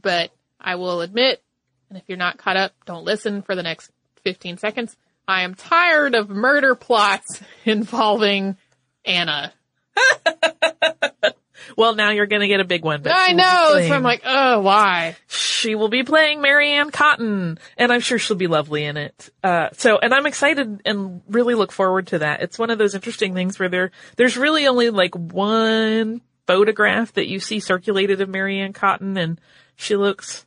But 0.00 0.30
I 0.60 0.74
will 0.76 1.00
admit, 1.00 1.42
and 1.88 1.98
if 1.98 2.04
you're 2.08 2.18
not 2.18 2.38
caught 2.38 2.56
up, 2.56 2.72
don't 2.84 3.04
listen 3.04 3.42
for 3.42 3.54
the 3.54 3.62
next 3.62 3.90
15 4.24 4.58
seconds. 4.58 4.96
I 5.28 5.42
am 5.42 5.54
tired 5.54 6.14
of 6.14 6.28
murder 6.28 6.74
plots 6.74 7.40
involving 7.64 8.56
Anna. 9.04 9.52
well, 11.76 11.94
now 11.94 12.10
you're 12.10 12.26
going 12.26 12.42
to 12.42 12.48
get 12.48 12.60
a 12.60 12.64
big 12.64 12.84
one. 12.84 13.02
But 13.02 13.12
I 13.12 13.26
she 13.26 13.32
will 13.32 13.36
be 13.36 13.42
know, 13.42 13.88
so 13.88 13.94
I'm 13.94 14.02
like, 14.02 14.22
oh, 14.24 14.60
why? 14.60 15.16
she 15.66 15.74
will 15.74 15.88
be 15.88 16.04
playing 16.04 16.40
Mary 16.40 16.72
Ann 16.72 16.90
Cotton, 16.90 17.58
and 17.76 17.92
I'm 17.92 18.00
sure 18.00 18.18
she'll 18.18 18.36
be 18.36 18.46
lovely 18.46 18.84
in 18.84 18.96
it. 18.96 19.30
Uh, 19.42 19.70
so, 19.72 19.98
and 19.98 20.14
I'm 20.14 20.26
excited 20.26 20.82
and 20.84 21.22
really 21.28 21.54
look 21.54 21.72
forward 21.72 22.08
to 22.08 22.20
that. 22.20 22.42
It's 22.42 22.58
one 22.58 22.70
of 22.70 22.78
those 22.78 22.94
interesting 22.94 23.34
things 23.34 23.58
where 23.58 23.68
there, 23.68 23.90
there's 24.16 24.36
really 24.36 24.66
only 24.66 24.90
like 24.90 25.14
one 25.14 26.20
photograph 26.46 27.14
that 27.14 27.26
you 27.26 27.40
see 27.40 27.58
circulated 27.58 28.20
of 28.20 28.28
Mary 28.28 28.60
Ann 28.60 28.72
Cotton, 28.72 29.16
and 29.16 29.40
she 29.74 29.96
looks 29.96 30.46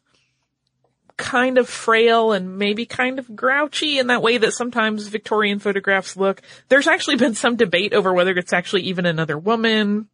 kind 1.17 1.57
of 1.57 1.67
frail 1.67 2.32
and 2.32 2.57
maybe 2.57 2.86
kind 2.86 3.20
of 3.20 3.36
grouchy 3.36 3.99
in 3.99 4.07
that 4.07 4.22
way 4.22 4.38
that 4.38 4.53
sometimes 4.53 5.07
Victorian 5.07 5.59
photographs 5.59 6.15
look. 6.15 6.41
There's 6.70 6.88
actually 6.88 7.17
been 7.17 7.36
some 7.36 7.57
debate 7.57 7.93
over 7.93 8.13
whether 8.13 8.32
it's 8.32 8.53
actually 8.53 8.84
even 8.84 9.05
another 9.05 9.38
woman. 9.38 10.07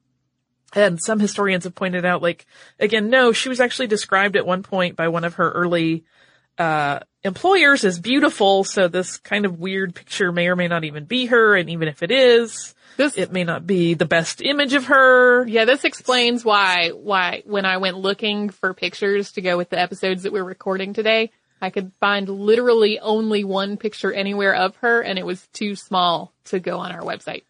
And 0.75 1.01
some 1.01 1.19
historians 1.19 1.63
have 1.63 1.73
pointed 1.73 2.05
out, 2.05 2.21
like, 2.21 2.45
again, 2.79 3.09
no, 3.09 3.31
she 3.31 3.47
was 3.47 3.61
actually 3.61 3.87
described 3.87 4.35
at 4.35 4.45
one 4.45 4.61
point 4.61 4.97
by 4.97 5.07
one 5.07 5.23
of 5.23 5.35
her 5.35 5.49
early, 5.49 6.03
uh, 6.57 6.99
employers 7.23 7.85
as 7.85 7.97
beautiful. 7.97 8.65
So 8.65 8.89
this 8.89 9.17
kind 9.17 9.45
of 9.45 9.57
weird 9.57 9.95
picture 9.95 10.31
may 10.33 10.47
or 10.47 10.55
may 10.55 10.67
not 10.67 10.83
even 10.83 11.05
be 11.05 11.27
her. 11.27 11.55
And 11.55 11.69
even 11.69 11.87
if 11.87 12.03
it 12.03 12.11
is, 12.11 12.75
This, 12.97 13.17
it 13.17 13.31
may 13.31 13.43
not 13.43 13.65
be 13.65 13.93
the 13.93 14.05
best 14.05 14.41
image 14.41 14.73
of 14.73 14.85
her. 14.85 15.47
Yeah, 15.47 15.65
this 15.65 15.83
explains 15.83 16.45
why 16.45 16.91
why 16.91 17.43
when 17.45 17.65
I 17.65 17.77
went 17.77 17.97
looking 17.97 18.49
for 18.49 18.73
pictures 18.73 19.31
to 19.33 19.41
go 19.41 19.57
with 19.57 19.69
the 19.69 19.79
episodes 19.79 20.23
that 20.23 20.31
we're 20.33 20.43
recording 20.43 20.93
today, 20.93 21.31
I 21.61 21.71
could 21.71 21.91
find 21.99 22.29
literally 22.29 22.99
only 22.99 23.43
one 23.43 23.77
picture 23.77 24.13
anywhere 24.13 24.55
of 24.55 24.75
her 24.77 25.01
and 25.01 25.17
it 25.17 25.25
was 25.25 25.45
too 25.47 25.75
small 25.75 26.33
to 26.45 26.59
go 26.59 26.79
on 26.79 26.91
our 26.91 27.01
website. 27.01 27.43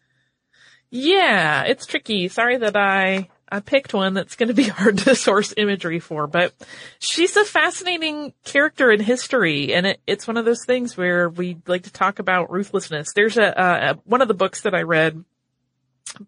Yeah, 0.90 1.64
it's 1.64 1.86
tricky. 1.86 2.28
Sorry 2.28 2.58
that 2.58 2.76
I, 2.76 3.28
I 3.48 3.60
picked 3.60 3.94
one 3.94 4.14
that's 4.14 4.36
going 4.36 4.48
to 4.48 4.54
be 4.54 4.64
hard 4.68 4.98
to 4.98 5.14
source 5.14 5.54
imagery 5.56 6.00
for, 6.00 6.26
but 6.26 6.54
she's 6.98 7.36
a 7.36 7.44
fascinating 7.44 8.32
character 8.44 8.90
in 8.90 9.00
history, 9.00 9.74
and 9.74 9.86
it, 9.86 10.00
it's 10.06 10.26
one 10.26 10.36
of 10.36 10.44
those 10.44 10.64
things 10.64 10.96
where 10.96 11.28
we 11.28 11.58
like 11.66 11.84
to 11.84 11.92
talk 11.92 12.18
about 12.18 12.50
ruthlessness. 12.50 13.12
There's 13.14 13.36
a, 13.36 13.52
a 13.56 13.94
one 14.04 14.22
of 14.22 14.28
the 14.28 14.34
books 14.34 14.62
that 14.62 14.74
I 14.74 14.82
read 14.82 15.24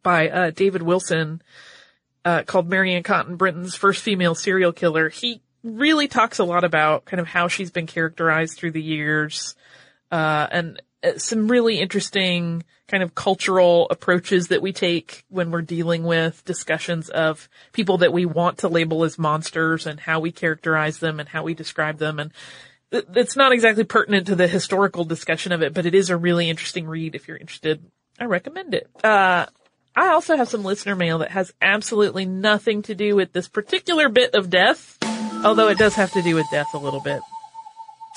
by 0.03 0.29
uh, 0.29 0.51
David 0.51 0.83
Wilson 0.83 1.43
uh, 2.25 2.43
called 2.43 2.69
Mary 2.69 2.95
Ann 2.95 3.03
Cotton, 3.03 3.37
Britain's 3.37 3.75
first 3.75 4.03
female 4.03 4.35
serial 4.35 4.73
killer. 4.73 5.09
He 5.09 5.41
really 5.63 6.09
talks 6.09 6.39
a 6.39 6.45
lot 6.45 6.65
about 6.65 7.05
kind 7.05 7.21
of 7.21 7.27
how 7.27 7.49
she's 7.49 7.71
been 7.71 7.87
characterized 7.87 8.59
through 8.59 8.73
the 8.73 8.83
years, 8.83 9.57
uh, 10.11 10.47
and 10.51 10.79
uh, 10.79 10.83
some 11.17 11.49
really 11.49 11.79
interesting 11.79 12.65
kind 12.89 13.03
of 13.03 13.15
cultural 13.15 13.87
approaches 13.91 14.49
that 14.49 14.63
we 14.63 14.73
take 14.73 15.25
when 15.29 15.51
we're 15.51 15.63
dealing 15.63 16.05
with 16.05 16.45
discussions 16.45 17.09
of 17.11 17.49
people 17.73 17.99
that 17.99 18.13
we 18.13 18.25
want 18.25 18.59
to 18.59 18.69
label 18.69 19.05
as 19.05 19.19
monsters 19.19 19.87
and 19.87 20.01
how 20.01 20.21
we 20.21 20.33
characterize 20.33 20.99
them 20.99 21.21
and 21.21 21.29
how 21.29 21.43
we 21.43 21.55
describe 21.55 21.99
them. 21.99 22.19
And 22.19 22.33
it's 22.91 23.37
not 23.37 23.53
exactly 23.53 23.85
pertinent 23.85 24.27
to 24.29 24.35
the 24.35 24.49
historical 24.49 25.05
discussion 25.05 25.53
of 25.53 25.63
it, 25.63 25.75
but 25.75 25.87
it 25.87 25.95
is 25.95 26.11
a 26.11 26.17
really 26.17 26.49
interesting 26.49 26.87
read 26.87 27.15
if 27.15 27.29
you're 27.29 27.37
interested. 27.37 27.83
I 28.19 28.25
recommend 28.25 28.75
it. 28.75 28.89
Uh, 29.05 29.47
I 29.95 30.09
also 30.09 30.37
have 30.37 30.49
some 30.49 30.65
listener 30.65 30.97
mail 30.97 31.19
that 31.19 31.31
has 31.33 31.53
absolutely 31.61 32.25
nothing 32.25 32.83
to 32.83 32.95
do 32.95 33.15
with 33.15 33.33
this 33.33 33.49
particular 33.49 34.09
bit 34.09 34.35
of 34.35 34.49
death, 34.49 34.97
although 35.45 35.69
it 35.69 35.79
does 35.79 35.95
have 35.97 36.13
to 36.13 36.23
do 36.23 36.35
with 36.35 36.47
death 36.51 36.73
a 36.73 36.79
little 36.79 37.01
bit. 37.01 37.21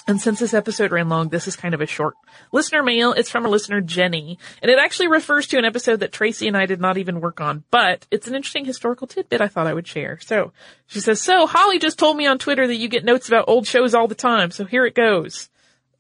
And 0.08 0.20
since 0.20 0.40
this 0.40 0.54
episode 0.54 0.92
ran 0.92 1.10
long, 1.10 1.30
this 1.30 1.48
is 1.48 1.56
kind 1.56 1.74
of 1.74 1.82
a 1.82 1.86
short 1.86 2.16
listener 2.52 2.82
mail. 2.82 3.14
It's 3.14 3.30
from 3.30 3.46
a 3.46 3.50
listener, 3.50 3.82
Jenny, 3.82 4.40
and 4.62 4.72
it 4.72 4.80
actually 4.80 5.08
refers 5.08 5.48
to 5.48 5.58
an 5.58 5.66
episode 5.66 6.00
that 6.00 6.12
Tracy 6.12 6.48
and 6.48 6.58
I 6.58 6.66
did 6.66 6.82
not 6.82 6.98
even 6.98 7.22
work 7.22 7.40
on, 7.40 7.64
but 7.70 8.08
it's 8.10 8.28
an 8.28 8.36
interesting 8.36 8.66
historical 8.66 9.06
tidbit 9.06 9.42
I 9.42 9.48
thought 9.48 9.68
I 9.68 9.74
would 9.74 9.88
share. 9.88 10.20
So 10.20 10.54
she 10.88 11.00
says, 11.00 11.22
so 11.22 11.46
Holly 11.46 11.78
just 11.78 12.00
told 12.00 12.18
me 12.18 12.26
on 12.26 12.40
Twitter 12.40 12.66
that 12.66 12.76
you 12.76 12.88
get 12.88 13.06
notes 13.06 13.28
about 13.28 13.46
old 13.48 13.68
shows 13.68 13.94
all 13.94 14.08
the 14.08 14.16
time, 14.16 14.50
so 14.50 14.66
here 14.66 14.86
it 14.86 14.96
goes. 14.96 15.50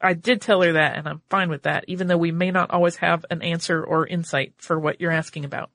I 0.03 0.13
did 0.13 0.41
tell 0.41 0.61
her 0.63 0.73
that 0.73 0.97
and 0.97 1.07
I'm 1.07 1.21
fine 1.29 1.49
with 1.49 1.63
that, 1.63 1.85
even 1.87 2.07
though 2.07 2.17
we 2.17 2.31
may 2.31 2.49
not 2.49 2.71
always 2.71 2.95
have 2.97 3.23
an 3.29 3.43
answer 3.43 3.83
or 3.83 4.07
insight 4.07 4.53
for 4.57 4.79
what 4.79 4.99
you're 4.99 5.11
asking 5.11 5.45
about. 5.45 5.69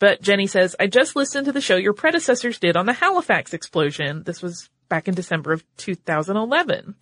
But 0.00 0.20
Jenny 0.20 0.48
says, 0.48 0.74
I 0.80 0.88
just 0.88 1.14
listened 1.14 1.46
to 1.46 1.52
the 1.52 1.60
show 1.60 1.76
your 1.76 1.92
predecessors 1.92 2.58
did 2.58 2.76
on 2.76 2.86
the 2.86 2.92
Halifax 2.92 3.54
explosion. 3.54 4.24
This 4.24 4.42
was 4.42 4.68
back 4.88 5.06
in 5.06 5.14
December 5.14 5.52
of 5.52 5.64
2011. 5.76 6.96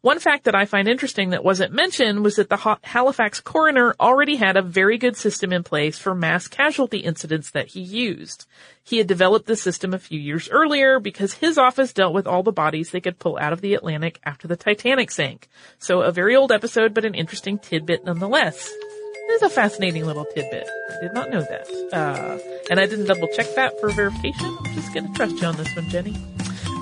One 0.00 0.20
fact 0.20 0.44
that 0.44 0.54
I 0.54 0.64
find 0.64 0.86
interesting 0.86 1.30
that 1.30 1.44
wasn't 1.44 1.72
mentioned 1.72 2.22
was 2.22 2.36
that 2.36 2.48
the 2.48 2.78
Halifax 2.84 3.40
coroner 3.40 3.96
already 3.98 4.36
had 4.36 4.56
a 4.56 4.62
very 4.62 4.96
good 4.96 5.16
system 5.16 5.52
in 5.52 5.64
place 5.64 5.98
for 5.98 6.14
mass 6.14 6.46
casualty 6.46 6.98
incidents 6.98 7.50
that 7.50 7.68
he 7.68 7.80
used. 7.80 8.46
He 8.84 8.98
had 8.98 9.08
developed 9.08 9.46
the 9.46 9.56
system 9.56 9.92
a 9.92 9.98
few 9.98 10.20
years 10.20 10.48
earlier 10.50 11.00
because 11.00 11.34
his 11.34 11.58
office 11.58 11.92
dealt 11.92 12.14
with 12.14 12.28
all 12.28 12.44
the 12.44 12.52
bodies 12.52 12.90
they 12.90 13.00
could 13.00 13.18
pull 13.18 13.38
out 13.40 13.52
of 13.52 13.60
the 13.60 13.74
Atlantic 13.74 14.20
after 14.24 14.46
the 14.46 14.56
Titanic 14.56 15.10
sank. 15.10 15.48
So 15.80 16.02
a 16.02 16.12
very 16.12 16.36
old 16.36 16.52
episode, 16.52 16.94
but 16.94 17.04
an 17.04 17.14
interesting 17.14 17.58
tidbit 17.58 18.04
nonetheless. 18.04 18.70
It 18.70 19.32
is 19.32 19.42
a 19.42 19.50
fascinating 19.50 20.06
little 20.06 20.24
tidbit. 20.26 20.68
I 20.90 21.00
did 21.02 21.12
not 21.12 21.30
know 21.30 21.40
that. 21.40 21.68
Uh, 21.92 22.38
and 22.70 22.78
I 22.78 22.86
didn't 22.86 23.06
double 23.06 23.28
check 23.34 23.52
that 23.56 23.78
for 23.80 23.90
verification. 23.90 24.56
I'm 24.64 24.74
just 24.74 24.94
gonna 24.94 25.12
trust 25.14 25.40
you 25.42 25.48
on 25.48 25.56
this 25.56 25.74
one, 25.74 25.88
Jenny. 25.90 26.16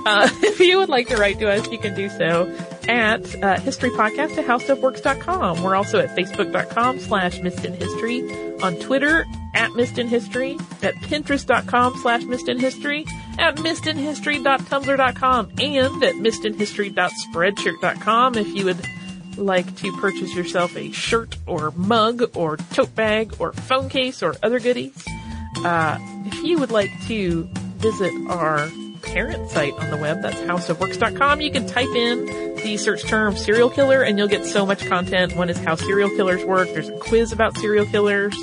Uh, 0.06 0.30
if 0.42 0.60
you 0.60 0.78
would 0.78 0.88
like 0.88 1.08
to 1.08 1.16
write 1.16 1.40
to 1.40 1.50
us, 1.50 1.68
you 1.68 1.78
can 1.78 1.92
do 1.94 2.08
so 2.08 2.46
at 2.88 3.22
uh, 3.42 3.56
historypodcast 3.56 4.38
at 4.38 4.46
howstuffworks.com. 4.46 5.64
We're 5.64 5.74
also 5.74 5.98
at 5.98 6.16
facebook.com 6.16 7.00
slash 7.00 7.40
missedinhistory, 7.40 8.62
on 8.62 8.76
Twitter 8.76 9.26
at 9.54 9.72
missedinhistory, 9.72 10.60
at 10.84 10.94
pinterest.com 10.94 11.98
slash 11.98 12.22
missedinhistory, 12.22 13.10
at 13.38 13.56
missedinhistory.tumblr.com, 13.56 15.50
and 15.58 16.04
at 16.04 16.14
missedinhistory.spreadshirt.com 16.14 18.34
if 18.36 18.46
you 18.48 18.64
would 18.64 18.80
like 19.36 19.76
to 19.76 19.92
purchase 19.98 20.34
yourself 20.34 20.74
a 20.76 20.90
shirt 20.92 21.36
or 21.46 21.72
mug 21.72 22.22
or 22.36 22.56
tote 22.56 22.94
bag 22.94 23.34
or 23.38 23.52
phone 23.52 23.88
case 23.88 24.22
or 24.22 24.36
other 24.42 24.60
goodies. 24.60 25.04
Uh, 25.58 25.98
if 26.26 26.44
you 26.44 26.58
would 26.58 26.70
like 26.70 26.90
to 27.06 27.48
visit 27.78 28.12
our 28.30 28.68
parent 29.06 29.50
site 29.50 29.72
on 29.74 29.90
the 29.90 29.96
web. 29.96 30.22
That's 30.22 30.40
howstuffworks.com. 30.40 31.40
You 31.40 31.50
can 31.50 31.66
type 31.66 31.88
in 31.88 32.26
the 32.56 32.76
search 32.76 33.04
term 33.04 33.36
serial 33.36 33.70
killer 33.70 34.02
and 34.02 34.18
you'll 34.18 34.28
get 34.28 34.44
so 34.44 34.66
much 34.66 34.84
content. 34.86 35.36
One 35.36 35.48
is 35.48 35.58
how 35.58 35.76
serial 35.76 36.10
killers 36.10 36.44
work. 36.44 36.68
There's 36.72 36.88
a 36.88 36.98
quiz 36.98 37.32
about 37.32 37.56
serial 37.56 37.86
killers. 37.86 38.36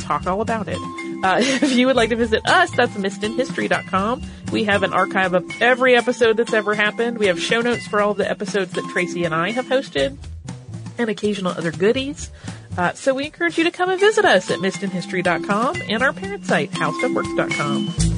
Talk 0.00 0.26
all 0.26 0.40
about 0.40 0.68
it. 0.68 0.78
Uh, 1.22 1.38
if 1.40 1.74
you 1.74 1.86
would 1.86 1.96
like 1.96 2.10
to 2.10 2.16
visit 2.16 2.46
us, 2.48 2.70
that's 2.70 2.92
MissedInHistory.com. 2.94 4.22
We 4.52 4.64
have 4.64 4.82
an 4.82 4.92
archive 4.92 5.34
of 5.34 5.44
every 5.60 5.96
episode 5.96 6.36
that's 6.36 6.52
ever 6.52 6.74
happened. 6.74 7.18
We 7.18 7.26
have 7.26 7.40
show 7.40 7.60
notes 7.60 7.86
for 7.86 8.00
all 8.00 8.14
the 8.14 8.28
episodes 8.28 8.72
that 8.72 8.84
Tracy 8.90 9.24
and 9.24 9.34
I 9.34 9.50
have 9.50 9.66
hosted 9.66 10.16
and 10.96 11.10
occasional 11.10 11.52
other 11.52 11.72
goodies. 11.72 12.30
Uh, 12.76 12.92
so 12.92 13.14
we 13.14 13.26
encourage 13.26 13.58
you 13.58 13.64
to 13.64 13.70
come 13.70 13.90
and 13.90 13.98
visit 13.98 14.24
us 14.24 14.50
at 14.50 14.60
MissedInHistory.com 14.60 15.82
and 15.88 16.02
our 16.02 16.12
parent 16.12 16.46
site, 16.46 16.70
howstuffworks.com. 16.70 18.17